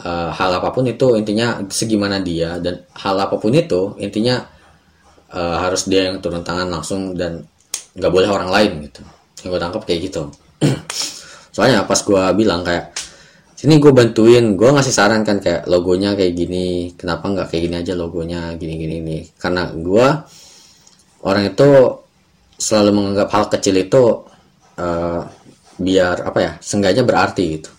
uh, 0.00 0.30
hal 0.32 0.50
apa 0.58 0.72
pun 0.72 0.84
itu 0.88 1.16
intinya 1.16 1.60
segimana 1.68 2.20
dia 2.20 2.58
dan 2.60 2.84
hal 2.96 3.16
apa 3.16 3.36
pun 3.36 3.52
itu 3.52 3.96
intinya 4.00 4.40
uh, 5.32 5.56
harus 5.60 5.88
dia 5.88 6.12
yang 6.12 6.20
turun 6.20 6.44
tangan 6.44 6.68
langsung 6.68 7.16
dan 7.16 7.44
nggak 7.96 8.12
boleh 8.12 8.28
orang 8.28 8.50
lain 8.52 8.72
gitu. 8.88 9.00
Yang 9.44 9.48
gue 9.56 9.60
tangkap 9.60 9.82
kayak 9.88 10.00
gitu. 10.12 10.22
Soalnya 11.54 11.88
pas 11.88 12.00
gue 12.00 12.22
bilang 12.36 12.60
kayak 12.64 12.92
sini 13.56 13.80
gue 13.80 13.88
bantuin 13.88 14.52
gue 14.52 14.68
ngasih 14.68 14.92
saran 14.92 15.24
kan 15.24 15.40
kayak 15.40 15.64
logonya 15.64 16.12
kayak 16.12 16.36
gini 16.36 16.92
kenapa 16.92 17.32
nggak 17.32 17.48
kayak 17.48 17.62
gini 17.64 17.76
aja 17.80 17.96
logonya 17.96 18.52
gini 18.60 18.76
gini 18.76 18.94
ini 19.00 19.18
karena 19.40 19.72
gue 19.72 20.08
orang 21.24 21.44
itu 21.48 21.68
selalu 22.60 22.90
menganggap 22.92 23.32
hal 23.32 23.44
kecil 23.48 23.80
itu 23.80 24.28
uh, 24.80 25.22
biar 25.76 26.24
apa 26.24 26.38
ya 26.40 26.52
sengaja 26.60 27.04
berarti 27.04 27.44
gitu. 27.60 27.70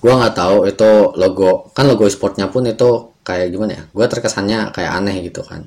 Gue 0.00 0.12
nggak 0.16 0.34
tahu 0.34 0.56
itu 0.64 0.90
logo 1.18 1.70
kan 1.76 1.84
logo 1.90 2.08
e-sportnya 2.08 2.48
pun 2.48 2.64
itu 2.64 3.20
kayak 3.20 3.52
gimana 3.52 3.72
ya 3.76 3.82
gue 3.84 4.06
terkesannya 4.06 4.72
kayak 4.72 4.92
aneh 5.02 5.16
gitu 5.26 5.42
kan. 5.44 5.66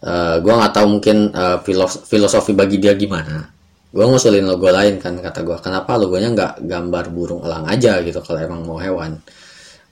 Uh, 0.00 0.08
eh, 0.08 0.36
gue 0.44 0.54
nggak 0.54 0.72
tahu 0.76 0.86
mungkin 0.98 1.34
uh, 1.34 1.58
filosofi 2.06 2.52
bagi 2.56 2.78
dia 2.80 2.94
gimana. 2.94 3.48
Gue 3.90 4.04
ngusulin 4.04 4.44
logo 4.44 4.68
lain 4.70 5.00
kan 5.00 5.18
kata 5.18 5.40
gue 5.42 5.56
kenapa 5.60 5.96
logonya 5.96 6.32
nggak 6.32 6.52
gambar 6.68 7.04
burung 7.12 7.40
elang 7.44 7.64
aja 7.68 8.00
gitu 8.04 8.20
kalau 8.22 8.40
emang 8.40 8.62
mau 8.64 8.78
hewan? 8.80 9.18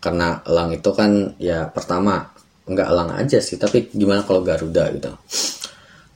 Karena 0.01 0.41
elang 0.45 0.70
itu 0.77 0.91
kan 0.93 1.35
ya 1.41 1.68
pertama 1.68 2.20
nggak 2.64 2.89
elang 2.89 3.11
aja 3.20 3.39
sih 3.45 3.61
tapi 3.61 3.93
gimana 3.93 4.25
kalau 4.25 4.41
garuda 4.41 4.89
gitu? 4.93 5.12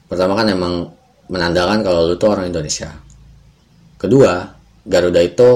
Pertama 0.09 0.33
kan 0.33 0.49
emang 0.49 0.98
menandakan 1.29 1.85
kalau 1.85 2.09
lu 2.09 2.17
tuh 2.17 2.33
orang 2.33 2.49
Indonesia 2.49 2.89
Kedua, 3.99 4.47
Garuda 4.87 5.19
itu 5.19 5.49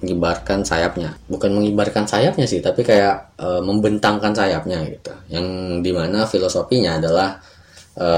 mengibarkan 0.00 0.64
sayapnya. 0.64 1.20
Bukan 1.28 1.52
mengibarkan 1.52 2.08
sayapnya 2.08 2.48
sih, 2.48 2.64
tapi 2.64 2.80
kayak 2.80 3.36
e, 3.36 3.60
membentangkan 3.60 4.32
sayapnya 4.32 4.80
gitu. 4.88 5.12
Yang 5.28 5.46
di 5.84 5.92
mana 5.92 6.24
filosofinya 6.24 6.96
adalah 6.96 7.36
e, 7.92 8.08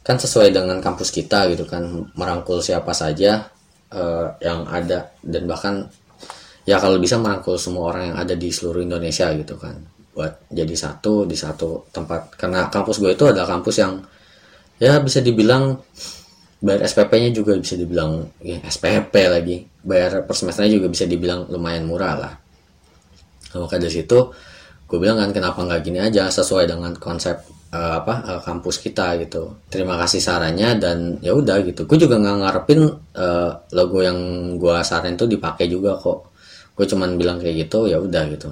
kan 0.00 0.16
sesuai 0.16 0.56
dengan 0.56 0.80
kampus 0.80 1.12
kita 1.12 1.52
gitu 1.52 1.68
kan, 1.68 1.84
merangkul 2.16 2.64
siapa 2.64 2.96
saja 2.96 3.44
e, 3.92 4.02
yang 4.40 4.64
ada 4.72 5.12
dan 5.20 5.44
bahkan 5.44 5.84
ya 6.64 6.80
kalau 6.80 6.96
bisa 6.96 7.20
merangkul 7.20 7.60
semua 7.60 7.92
orang 7.92 8.02
yang 8.08 8.16
ada 8.16 8.32
di 8.32 8.48
seluruh 8.48 8.80
Indonesia 8.80 9.28
gitu 9.36 9.60
kan 9.60 9.76
buat 10.16 10.48
jadi 10.52 10.74
satu 10.76 11.24
di 11.24 11.38
satu 11.38 11.88
tempat 11.94 12.34
karena 12.34 12.66
kampus 12.66 12.98
gue 12.98 13.14
itu 13.14 13.24
adalah 13.24 13.46
kampus 13.46 13.76
yang 13.78 14.02
ya 14.80 14.98
bisa 15.04 15.20
dibilang 15.20 15.78
bayar 16.60 16.84
SPP-nya 16.88 17.30
juga 17.32 17.56
bisa 17.56 17.76
dibilang 17.76 18.26
ya, 18.40 18.58
SPP 18.64 19.14
lagi. 19.28 19.56
Bayar 19.80 20.24
per 20.24 20.34
semesternya 20.36 20.80
juga 20.80 20.88
bisa 20.88 21.04
dibilang 21.04 21.48
lumayan 21.48 21.84
murah 21.84 22.14
lah. 22.16 22.32
Nah, 23.52 23.58
maka 23.64 23.76
dari 23.76 23.92
situ 23.92 24.18
gue 24.90 24.98
bilang 24.98 25.22
kan 25.22 25.30
kenapa 25.30 25.62
nggak 25.62 25.80
gini 25.86 26.02
aja 26.02 26.26
sesuai 26.26 26.66
dengan 26.66 26.90
konsep 26.98 27.38
uh, 27.70 28.02
apa 28.02 28.14
uh, 28.26 28.40
kampus 28.42 28.82
kita 28.82 29.16
gitu. 29.22 29.56
Terima 29.70 29.94
kasih 30.00 30.18
sarannya 30.18 30.76
dan 30.76 31.16
ya 31.22 31.32
udah 31.32 31.62
gitu. 31.62 31.86
Gue 31.86 31.96
juga 32.00 32.18
nggak 32.18 32.36
ngarepin 32.42 32.80
uh, 33.16 33.50
logo 33.76 33.98
yang 34.02 34.18
gue 34.58 34.76
saran 34.82 35.14
itu 35.14 35.30
dipakai 35.30 35.70
juga 35.70 35.94
kok. 35.96 36.32
Gue 36.74 36.84
cuman 36.88 37.16
bilang 37.16 37.38
kayak 37.38 37.68
gitu 37.68 37.86
ya 37.86 38.00
udah 38.02 38.24
gitu. 38.32 38.50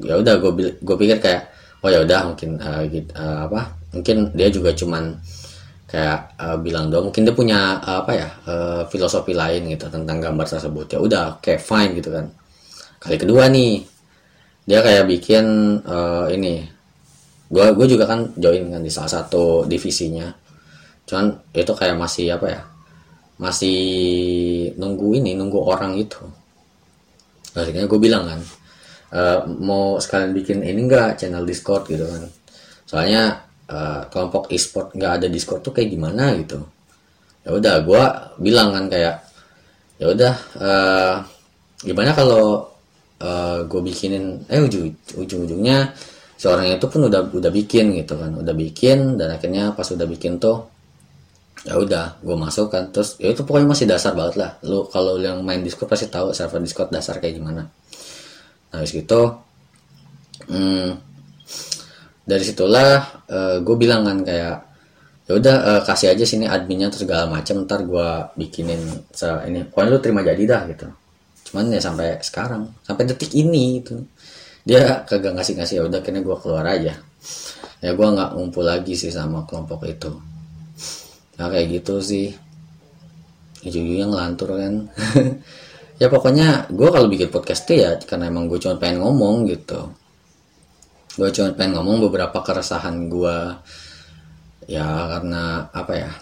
Ya 0.00 0.20
udah 0.20 0.38
gue 0.38 0.50
gue 0.76 0.96
pikir 0.96 1.18
kayak 1.18 1.50
oh 1.84 1.90
ya 1.92 2.00
udah 2.02 2.20
mungkin 2.32 2.50
uh, 2.58 2.82
gitu, 2.88 3.10
uh, 3.14 3.46
apa 3.46 3.76
mungkin 3.92 4.32
dia 4.34 4.48
juga 4.48 4.72
cuman 4.72 5.16
kayak 5.86 6.34
uh, 6.34 6.58
bilang 6.58 6.90
dong 6.90 7.08
mungkin 7.08 7.22
dia 7.22 7.34
punya 7.34 7.78
uh, 7.78 8.02
apa 8.02 8.12
ya 8.12 8.28
uh, 8.50 8.82
filosofi 8.90 9.30
lain 9.30 9.70
gitu 9.70 9.86
tentang 9.86 10.18
gambar 10.18 10.46
tersebut. 10.46 10.86
Ya 10.90 10.98
udah 10.98 11.24
kayak 11.38 11.62
fine 11.62 11.94
gitu 11.94 12.10
kan. 12.10 12.26
Kali 12.98 13.16
kedua 13.22 13.46
nih 13.46 13.86
dia 14.66 14.82
kayak 14.82 15.06
bikin 15.06 15.46
uh, 15.86 16.26
ini. 16.26 16.66
Gue 17.46 17.70
gue 17.78 17.86
juga 17.86 18.10
kan 18.10 18.34
join 18.34 18.66
kan 18.66 18.82
di 18.82 18.90
salah 18.90 19.22
satu 19.22 19.62
divisinya. 19.62 20.26
Cuman 21.06 21.54
itu 21.54 21.70
kayak 21.70 21.94
masih 21.94 22.34
apa 22.34 22.46
ya 22.50 22.62
masih 23.38 23.78
nunggu 24.74 25.22
ini 25.22 25.38
nunggu 25.38 25.62
orang 25.62 25.94
itu. 25.94 26.18
Akhirnya 27.54 27.86
gue 27.86 28.00
bilang 28.02 28.26
kan 28.26 28.40
uh, 29.14 29.38
mau 29.46 30.02
sekalian 30.02 30.34
bikin 30.34 30.66
ini 30.66 30.82
enggak 30.82 31.22
channel 31.22 31.46
discord 31.46 31.86
gitu 31.86 32.02
kan. 32.02 32.26
Soalnya 32.90 33.45
uh, 33.70 34.06
kelompok 34.10 34.50
e-sport 34.54 34.94
nggak 34.94 35.12
ada 35.22 35.26
discord 35.30 35.62
tuh 35.62 35.74
kayak 35.74 35.90
gimana 35.92 36.34
gitu. 36.38 36.62
Ya 37.46 37.50
udah 37.54 37.74
gue 37.86 38.02
bilang 38.42 38.74
kan 38.74 38.84
kayak 38.90 39.22
ya 39.96 40.06
udah 40.12 40.34
uh, 40.58 41.14
gimana 41.80 42.12
kalau 42.12 42.68
uh, 43.22 43.24
eh, 43.24 43.58
gue 43.64 43.80
bikinin 43.80 44.44
eh 44.50 44.60
ujung 44.60 44.92
ujung 45.16 45.40
ujungnya 45.48 45.94
seorang 46.36 46.68
itu 46.76 46.86
pun 46.90 47.08
udah 47.08 47.32
udah 47.32 47.48
bikin 47.48 47.96
gitu 47.96 48.12
kan 48.20 48.28
udah 48.36 48.52
bikin 48.52 49.16
dan 49.16 49.32
akhirnya 49.40 49.72
pas 49.72 49.88
udah 49.88 50.04
bikin 50.04 50.36
tuh 50.36 50.68
ya 51.64 51.74
udah 51.80 52.20
gue 52.22 52.36
masuk 52.36 52.70
kan. 52.70 52.92
Terus 52.94 53.18
ya 53.18 53.32
itu 53.32 53.42
pokoknya 53.42 53.68
masih 53.72 53.86
dasar 53.88 54.12
banget 54.14 54.38
lah. 54.38 54.50
Lu 54.66 54.86
kalau 54.86 55.18
yang 55.18 55.42
main 55.42 55.64
discord 55.64 55.90
pasti 55.90 56.06
tahu 56.06 56.30
server 56.30 56.62
discord 56.62 56.92
dasar 56.94 57.18
kayak 57.18 57.40
gimana. 57.40 57.66
Nah 58.70 58.84
gitu 58.84 59.22
hmm, 60.46 60.90
dari 62.26 62.42
situlah 62.42 63.22
uh, 63.30 63.56
eh, 63.56 63.56
gue 63.62 63.76
bilang 63.78 64.02
kan 64.02 64.18
kayak 64.26 64.56
ya 65.26 65.32
udah 65.38 65.56
uh, 65.62 65.82
kasih 65.86 66.14
aja 66.14 66.26
sini 66.26 66.46
adminnya 66.46 66.90
terus 66.90 67.06
segala 67.06 67.30
macam 67.30 67.62
ntar 67.66 67.86
gue 67.86 68.08
bikinin 68.34 68.82
se 69.10 69.26
ini 69.46 69.66
pokoknya 69.66 69.90
lu 69.94 69.98
terima 70.02 70.20
jadi 70.26 70.42
dah 70.42 70.62
gitu. 70.70 70.86
Cuman 71.46 71.70
ya 71.70 71.78
sampai 71.78 72.18
sekarang 72.22 72.66
sampai 72.82 73.06
detik 73.06 73.30
ini 73.38 73.78
itu 73.78 73.94
dia 74.66 75.06
kagak 75.06 75.38
ngasih 75.38 75.54
ngasih 75.62 75.74
ya 75.78 75.82
udah 75.86 76.02
kayaknya 76.02 76.22
gue 76.26 76.36
keluar 76.42 76.66
aja. 76.66 76.94
Ya 77.82 77.90
gue 77.94 78.06
nggak 78.06 78.30
ngumpul 78.34 78.66
lagi 78.66 78.98
sih 78.98 79.14
sama 79.14 79.46
kelompok 79.46 79.86
itu. 79.86 80.10
Nah 81.38 81.46
kayak 81.46 81.82
gitu 81.82 82.02
sih. 82.02 82.34
Ujung-ujungnya 83.62 84.06
ngelantur 84.10 84.50
kan. 84.58 84.74
Ya 85.96 86.12
pokoknya 86.12 86.68
gue 86.68 86.92
kalau 86.92 87.08
bikin 87.08 87.32
podcast 87.32 87.64
tuh 87.64 87.80
ya 87.80 87.96
karena 87.96 88.28
emang 88.28 88.52
gue 88.52 88.60
cuma 88.60 88.76
pengen 88.76 89.00
ngomong 89.00 89.48
gitu 89.48 89.96
gue 91.16 91.28
cuma 91.32 91.48
pengen 91.56 91.80
ngomong 91.80 92.08
beberapa 92.08 92.44
keresahan 92.44 93.08
gue 93.08 93.36
ya 94.68 94.84
karena 94.84 95.66
apa 95.72 95.92
ya? 95.96 96.12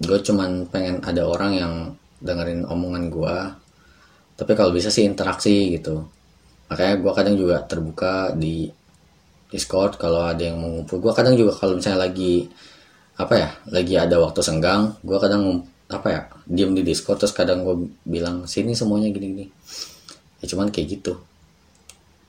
Gue 0.00 0.20
cuman 0.20 0.68
pengen 0.68 1.00
ada 1.00 1.24
orang 1.24 1.52
yang 1.56 1.74
dengerin 2.20 2.68
omongan 2.68 3.08
gue 3.08 3.36
tapi 4.40 4.56
kalau 4.56 4.72
bisa 4.72 4.88
sih 4.88 5.04
interaksi 5.04 5.76
gitu. 5.76 6.00
Makanya 6.72 6.94
gue 6.96 7.12
kadang 7.12 7.36
juga 7.36 7.60
terbuka 7.60 8.32
di 8.32 8.72
Discord 9.52 10.00
kalau 10.00 10.24
ada 10.24 10.40
yang 10.40 10.56
mau 10.56 10.72
ngumpul. 10.72 10.96
Gue 10.96 11.12
kadang 11.12 11.36
juga 11.36 11.52
kalau 11.52 11.76
misalnya 11.76 12.08
lagi 12.08 12.48
apa 13.20 13.34
ya 13.36 13.50
lagi 13.68 13.94
ada 14.00 14.16
waktu 14.16 14.40
senggang 14.40 14.96
gue 15.04 15.18
kadang 15.20 15.60
apa 15.92 16.08
ya 16.08 16.20
diem 16.48 16.72
di 16.72 16.80
Discord 16.80 17.20
terus 17.20 17.36
kadang 17.36 17.68
gue 17.68 17.92
bilang 18.08 18.48
sini 18.48 18.72
semuanya 18.72 19.12
gini-gini. 19.12 19.52
Ya 20.40 20.48
cuman 20.48 20.72
kayak 20.72 20.88
gitu. 20.88 21.20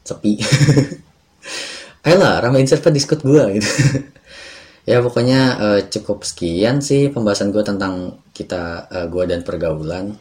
Sepi 0.04 0.36
ayolah 2.02 2.41
ramein 2.41 2.68
server 2.70 2.93
discord 2.93 3.22
gue 3.22 3.62
gitu. 3.62 3.70
Ya 4.82 4.97
pokoknya 4.97 5.41
uh, 5.62 5.80
cukup 5.93 6.26
sekian 6.26 6.82
sih 6.82 7.14
pembahasan 7.14 7.54
gue 7.54 7.62
tentang 7.62 8.18
kita 8.34 8.89
uh, 8.89 9.06
eh, 9.06 9.08
gue 9.14 9.24
dan 9.30 9.45
pergaulan. 9.45 10.18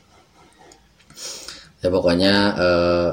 Ya 1.80 1.88
pokoknya 1.88 2.34
uh, 2.60 3.08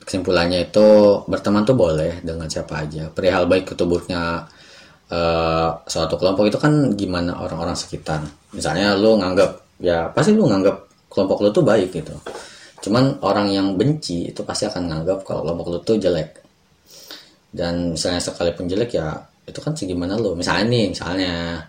kesimpulannya 0.00 0.72
itu 0.72 0.88
berteman 1.28 1.68
tuh 1.68 1.76
boleh 1.76 2.24
dengan 2.24 2.48
siapa 2.48 2.80
aja. 2.80 3.12
Perihal 3.12 3.44
baik 3.44 3.76
atau 3.76 3.84
uh, 3.84 5.68
suatu 5.84 6.16
kelompok 6.16 6.48
itu 6.48 6.56
kan 6.56 6.96
gimana 6.96 7.36
orang-orang 7.36 7.76
sekitar. 7.76 8.24
Misalnya 8.56 8.96
lu 8.96 9.20
nganggap 9.20 9.60
ya 9.84 10.08
pasti 10.16 10.32
lu 10.32 10.48
nganggap 10.48 11.06
kelompok 11.12 11.44
lu 11.44 11.48
tuh 11.52 11.60
baik 11.60 11.92
gitu. 11.92 12.16
Cuman 12.82 13.20
orang 13.20 13.52
yang 13.52 13.76
benci 13.76 14.32
itu 14.32 14.40
pasti 14.48 14.64
akan 14.64 14.88
nganggap 14.88 15.28
kalau 15.28 15.44
kelompok 15.44 15.66
lu 15.68 15.78
tuh 15.84 16.00
jelek 16.00 16.41
dan 17.52 17.92
misalnya 17.94 18.20
sekalipun 18.24 18.66
jelek 18.66 18.96
ya 18.96 19.12
itu 19.44 19.60
kan 19.60 19.76
segimana 19.76 20.16
lo 20.16 20.32
misalnya 20.32 20.64
nih 20.72 20.86
misalnya 20.96 21.60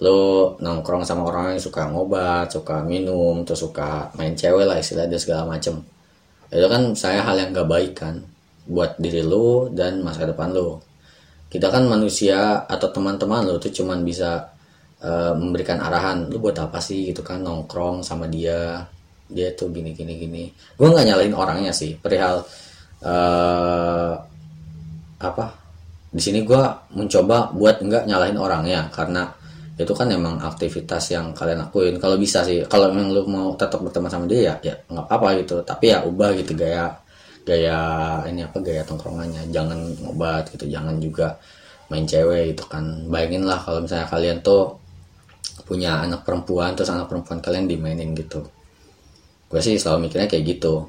lo 0.00 0.54
nongkrong 0.60 1.02
sama 1.02 1.26
orang 1.26 1.56
yang 1.56 1.62
suka 1.62 1.88
ngobat 1.88 2.52
suka 2.52 2.84
minum 2.84 3.42
terus 3.42 3.64
suka 3.64 4.12
main 4.14 4.36
cewek 4.36 4.68
lah 4.68 4.76
istilahnya 4.76 5.16
segala 5.16 5.48
macem. 5.48 5.80
Itu 6.52 6.68
kan 6.70 6.94
saya 6.94 7.24
hal 7.26 7.36
yang 7.42 7.50
gak 7.56 7.68
baik 7.68 7.92
kan 7.96 8.22
buat 8.68 9.00
diri 9.00 9.24
lo 9.24 9.72
dan 9.72 10.04
masa 10.04 10.28
depan 10.28 10.52
lo 10.52 10.86
kita 11.46 11.70
kan 11.70 11.86
manusia 11.86 12.66
atau 12.66 12.90
teman-teman 12.90 13.46
lo 13.46 13.56
tuh 13.62 13.70
cuman 13.70 14.02
bisa 14.02 14.50
uh, 15.00 15.32
memberikan 15.38 15.78
arahan 15.78 16.26
lo 16.28 16.42
buat 16.42 16.58
apa 16.58 16.82
sih? 16.82 17.08
gitu 17.14 17.22
kan 17.24 17.40
nongkrong 17.40 18.02
sama 18.04 18.26
dia. 18.28 18.84
Dia 19.26 19.50
tuh 19.58 19.72
gini 19.74 19.90
gini 19.96 20.14
gini. 20.20 20.44
Gue 20.76 20.92
nggak 20.92 21.06
nyalain 21.08 21.34
orangnya 21.34 21.72
sih 21.74 21.96
perihal 21.98 22.44
uh, 23.02 24.14
apa 25.16 25.66
di 26.16 26.22
sini 26.24 26.40
gue 26.48 26.62
mencoba 26.96 27.52
buat 27.52 27.84
nggak 27.84 28.08
nyalahin 28.08 28.40
orangnya 28.40 28.88
karena 28.88 29.28
itu 29.76 29.92
kan 29.92 30.08
emang 30.08 30.40
aktivitas 30.40 31.12
yang 31.12 31.36
kalian 31.36 31.60
lakuin. 31.60 32.00
Kalau 32.00 32.16
bisa 32.16 32.40
sih 32.40 32.64
kalau 32.64 32.88
memang 32.88 33.12
lu 33.12 33.22
mau 33.28 33.52
tetap 33.60 33.84
berteman 33.84 34.08
sama 34.08 34.24
dia 34.24 34.40
ya 34.48 34.54
ya 34.72 34.74
nggak 34.88 35.04
apa 35.12 35.28
gitu. 35.44 35.60
Tapi 35.60 35.92
ya 35.92 36.00
ubah 36.08 36.32
gitu 36.32 36.56
gaya 36.56 36.88
gaya 37.44 37.78
ini 38.32 38.40
apa 38.40 38.56
gaya 38.64 38.80
tongkrongannya. 38.88 39.52
Jangan 39.52 39.76
ngobat 40.00 40.48
gitu 40.56 40.64
jangan 40.72 40.96
juga 40.96 41.36
main 41.92 42.08
cewek 42.08 42.56
gitu 42.56 42.64
kan. 42.72 43.04
Bayangin 43.12 43.44
lah 43.44 43.60
kalau 43.60 43.84
misalnya 43.84 44.08
kalian 44.08 44.40
tuh 44.40 44.80
punya 45.68 46.00
anak 46.00 46.24
perempuan 46.24 46.72
terus 46.72 46.88
anak 46.88 47.12
perempuan 47.12 47.44
kalian 47.44 47.68
dimainin 47.68 48.16
gitu. 48.16 48.40
Gue 49.52 49.60
sih 49.60 49.76
selalu 49.76 50.08
mikirnya 50.08 50.32
kayak 50.32 50.56
gitu. 50.56 50.88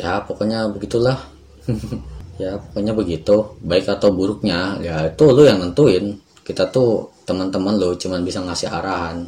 Ya 0.00 0.24
pokoknya 0.24 0.72
begitulah 0.72 1.20
ya 2.40 2.58
pokoknya 2.58 2.92
begitu. 2.96 3.58
Baik 3.62 3.90
atau 3.90 4.10
buruknya 4.10 4.78
ya 4.82 5.08
itu 5.10 5.24
lu 5.30 5.42
yang 5.46 5.60
nentuin. 5.62 6.18
Kita 6.44 6.68
tuh 6.68 7.10
teman-teman 7.24 7.80
lo 7.80 7.96
cuman 7.96 8.20
bisa 8.22 8.42
ngasih 8.44 8.68
arahan. 8.68 9.26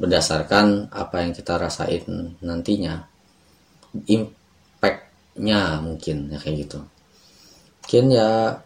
Berdasarkan 0.00 0.90
apa 0.90 1.22
yang 1.22 1.32
kita 1.36 1.60
rasain 1.60 2.34
nantinya. 2.40 3.04
Impactnya 4.08 5.80
mungkin 5.84 6.32
ya 6.32 6.38
kayak 6.40 6.56
gitu. 6.66 6.78
Mungkin 7.84 8.04
ya 8.14 8.58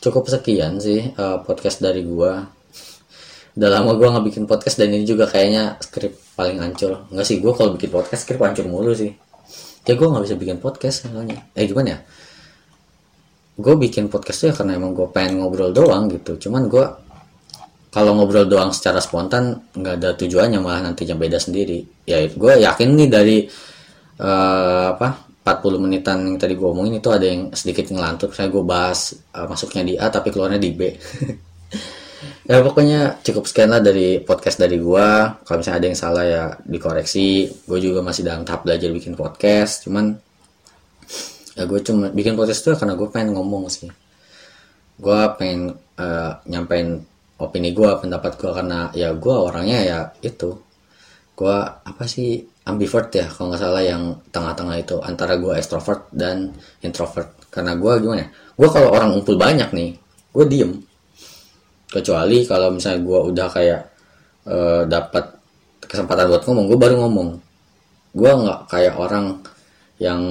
cukup 0.00 0.30
sekian 0.30 0.78
sih 0.78 1.12
uh, 1.18 1.42
podcast 1.42 1.82
dari 1.82 2.06
gua. 2.06 2.46
Udah 3.56 3.70
lama 3.72 3.96
gua 3.96 4.16
nggak 4.16 4.26
bikin 4.32 4.44
podcast 4.44 4.76
dan 4.76 4.92
ini 4.92 5.08
juga 5.08 5.24
kayaknya 5.24 5.80
skrip 5.80 6.26
paling 6.36 6.60
hancur 6.60 7.08
nggak 7.08 7.26
sih 7.26 7.40
gua 7.40 7.56
kalau 7.56 7.72
bikin 7.72 7.88
podcast 7.88 8.28
skrip 8.28 8.36
hancur 8.44 8.68
mulu 8.68 8.92
sih 8.92 9.16
ya 9.86 9.94
gua 9.94 10.08
nggak 10.12 10.24
bisa 10.26 10.36
bikin 10.36 10.58
podcast 10.58 11.06
misalnya 11.06 11.38
eh 11.54 11.64
gimana 11.64 11.88
ya 11.94 12.00
gue 13.56 13.74
bikin 13.80 14.12
podcast 14.12 14.44
tuh 14.44 14.46
ya 14.52 14.54
karena 14.54 14.76
emang 14.76 14.92
gue 14.92 15.08
pengen 15.08 15.40
ngobrol 15.40 15.72
doang 15.72 16.12
gitu. 16.12 16.36
Cuman 16.36 16.68
gue 16.68 16.84
kalau 17.88 18.12
ngobrol 18.12 18.44
doang 18.44 18.68
secara 18.76 19.00
spontan 19.00 19.72
nggak 19.72 19.94
ada 19.96 20.10
tujuannya 20.12 20.60
malah 20.60 20.84
nantinya 20.84 21.16
beda 21.16 21.40
sendiri. 21.40 21.80
Ya 22.04 22.20
gue 22.28 22.52
yakin 22.60 22.88
nih 22.92 23.08
dari 23.08 23.38
uh, 24.20 24.92
apa 24.92 25.24
40 25.40 25.84
menitan 25.88 26.18
yang 26.28 26.36
tadi 26.36 26.52
gue 26.52 26.68
omongin 26.68 27.00
itu 27.00 27.08
ada 27.08 27.24
yang 27.24 27.48
sedikit 27.56 27.88
ngelantur. 27.88 28.28
Saya 28.36 28.52
gue 28.52 28.60
bahas 28.60 29.16
uh, 29.32 29.48
masuknya 29.48 29.82
di 29.88 29.94
A 29.96 30.12
tapi 30.12 30.28
keluarnya 30.28 30.60
di 30.60 30.70
B 30.76 30.80
ya 32.48 32.62
pokoknya 32.64 33.20
cukup 33.20 33.44
sekian 33.44 33.70
lah 33.72 33.80
dari 33.84 34.22
podcast 34.22 34.60
dari 34.62 34.80
gue 34.80 35.08
kalau 35.44 35.56
misalnya 35.60 35.78
ada 35.80 35.88
yang 35.88 35.98
salah 35.98 36.24
ya 36.24 36.44
dikoreksi. 36.64 37.48
Gue 37.68 37.78
juga 37.82 38.00
masih 38.00 38.24
dalam 38.24 38.42
tahap 38.46 38.64
belajar 38.64 38.88
bikin 38.92 39.14
podcast 39.14 39.84
cuman 39.84 40.16
ya 41.56 41.64
gue 41.64 41.80
cuma 41.84 42.12
bikin 42.12 42.36
podcast 42.36 42.60
itu 42.64 42.72
karena 42.76 42.94
gue 42.96 43.08
pengen 43.12 43.36
ngomong 43.36 43.68
sih. 43.68 43.90
Gue 44.96 45.20
pengen 45.36 45.76
uh, 46.00 46.32
nyampein 46.48 47.04
opini 47.36 47.76
gue 47.76 47.90
pendapat 48.00 48.40
gue 48.40 48.50
karena 48.52 48.88
ya 48.96 49.12
gue 49.12 49.36
orangnya 49.36 49.78
ya 49.84 49.98
itu. 50.24 50.56
Gue 51.36 51.56
apa 51.62 52.04
sih 52.08 52.40
ambivert 52.66 53.12
ya 53.12 53.28
kalau 53.28 53.52
nggak 53.52 53.62
salah 53.62 53.84
yang 53.84 54.18
tengah-tengah 54.32 54.76
itu 54.80 54.96
antara 55.04 55.36
gue 55.36 55.52
extrovert 55.52 56.08
dan 56.12 56.56
introvert. 56.80 57.32
Karena 57.52 57.76
gue 57.76 57.92
gimana 58.00 58.24
ya 58.24 58.28
gue 58.56 58.68
kalau 58.72 58.88
orang 58.88 59.12
ngumpul 59.12 59.36
banyak 59.36 59.68
nih 59.76 59.90
gue 60.32 60.44
diem 60.48 60.72
kecuali 61.86 62.42
kalau 62.44 62.74
misalnya 62.74 63.00
gue 63.02 63.18
udah 63.32 63.48
kayak 63.50 63.80
uh, 64.50 64.82
dapat 64.86 65.24
kesempatan 65.82 66.26
buat 66.30 66.42
ngomong 66.46 66.64
gue 66.66 66.78
baru 66.78 66.94
ngomong. 67.06 67.28
Gue 68.16 68.30
nggak 68.32 68.60
kayak 68.72 68.94
orang 68.96 69.38
yang 69.96 70.22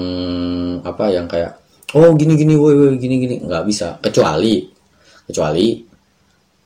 apa 0.86 1.06
yang 1.10 1.26
kayak 1.26 1.58
oh 1.97 2.14
gini 2.14 2.38
gini 2.38 2.53
woi 2.53 2.76
woi 2.76 2.95
gini 2.99 3.16
gini 3.22 3.36
nggak 3.43 3.64
bisa. 3.66 3.97
Kecuali 4.03 4.68
kecuali 5.26 5.82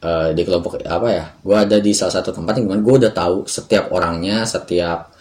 uh, 0.03 0.29
di 0.35 0.41
kelompok 0.43 0.83
apa 0.83 1.07
ya 1.11 1.25
gue 1.39 1.55
ada 1.55 1.77
di 1.79 1.91
salah 1.95 2.19
satu 2.19 2.35
tempat 2.35 2.59
yang 2.59 2.81
gue 2.83 2.95
udah 3.05 3.13
tahu 3.15 3.47
setiap 3.47 3.91
orangnya 3.95 4.43
setiap 4.43 5.11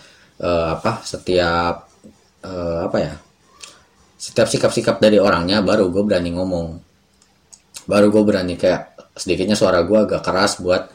uh, 0.42 0.74
apa 0.74 1.02
setiap 1.06 1.86
uh, 2.42 2.86
apa 2.86 2.98
ya 2.98 3.14
setiap 4.18 4.50
sikap-sikap 4.50 4.98
dari 4.98 5.22
orangnya 5.22 5.62
baru 5.62 5.94
gue 5.94 6.02
berani 6.02 6.34
ngomong. 6.34 6.66
Baru 7.86 8.10
gue 8.10 8.22
berani 8.26 8.58
kayak 8.58 8.97
sedikitnya 9.18 9.58
suara 9.58 9.82
gue 9.82 9.98
agak 9.98 10.22
keras 10.22 10.62
buat 10.62 10.88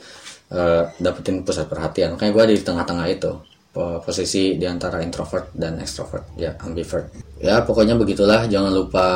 uh, 0.56 0.84
dapetin 0.98 1.44
pusat 1.44 1.68
perhatian. 1.68 2.16
Makanya 2.16 2.32
gue 2.32 2.44
di 2.56 2.58
tengah-tengah 2.64 3.08
itu. 3.12 3.32
Posisi 3.74 4.54
di 4.54 4.70
antara 4.70 5.02
introvert 5.02 5.50
dan 5.58 5.82
extrovert. 5.82 6.38
Ya 6.38 6.54
ambivert. 6.62 7.10
Ya 7.42 7.66
pokoknya 7.66 7.98
begitulah. 7.98 8.46
Jangan 8.46 8.70
lupa 8.70 9.08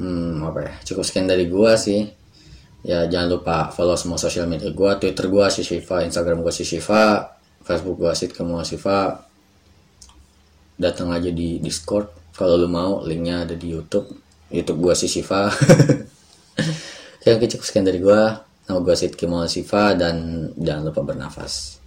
hmm, 0.00 0.40
apa 0.40 0.58
ya 0.64 0.72
cukup 0.88 1.04
sekian 1.04 1.28
dari 1.28 1.52
gua 1.52 1.76
sih. 1.76 2.08
Ya 2.80 3.04
jangan 3.04 3.28
lupa 3.36 3.68
follow 3.68 3.92
semua 3.92 4.16
sosial 4.16 4.48
media 4.48 4.72
gua. 4.72 4.96
Twitter 4.96 5.28
gua 5.28 5.52
si 5.52 5.68
Shiva. 5.68 6.00
Instagram 6.00 6.40
gua 6.40 6.48
si 6.48 6.64
Shiva. 6.64 7.28
Facebook 7.60 8.00
gua 8.00 8.16
sit 8.16 8.32
kamu 8.32 8.64
Shiva. 8.64 9.20
Datang 10.80 11.12
aja 11.12 11.28
di 11.28 11.60
discord. 11.60 12.08
Kalau 12.32 12.56
lu 12.56 12.72
mau 12.72 13.04
linknya 13.04 13.44
ada 13.44 13.52
di 13.52 13.68
youtube. 13.76 14.08
Youtube 14.48 14.80
gua 14.80 14.96
si 14.96 15.12
Shiva 15.12 15.52
yang 17.24 17.38
cukup 17.40 17.64
sekian 17.64 17.86
dari 17.86 17.98
gua. 18.02 18.44
Nama 18.68 18.78
gua 18.84 18.94
Sid 18.94 19.16
Kemal 19.16 19.48
Siva 19.48 19.96
dan 19.96 20.48
jangan 20.60 20.92
lupa 20.92 21.00
bernafas 21.00 21.77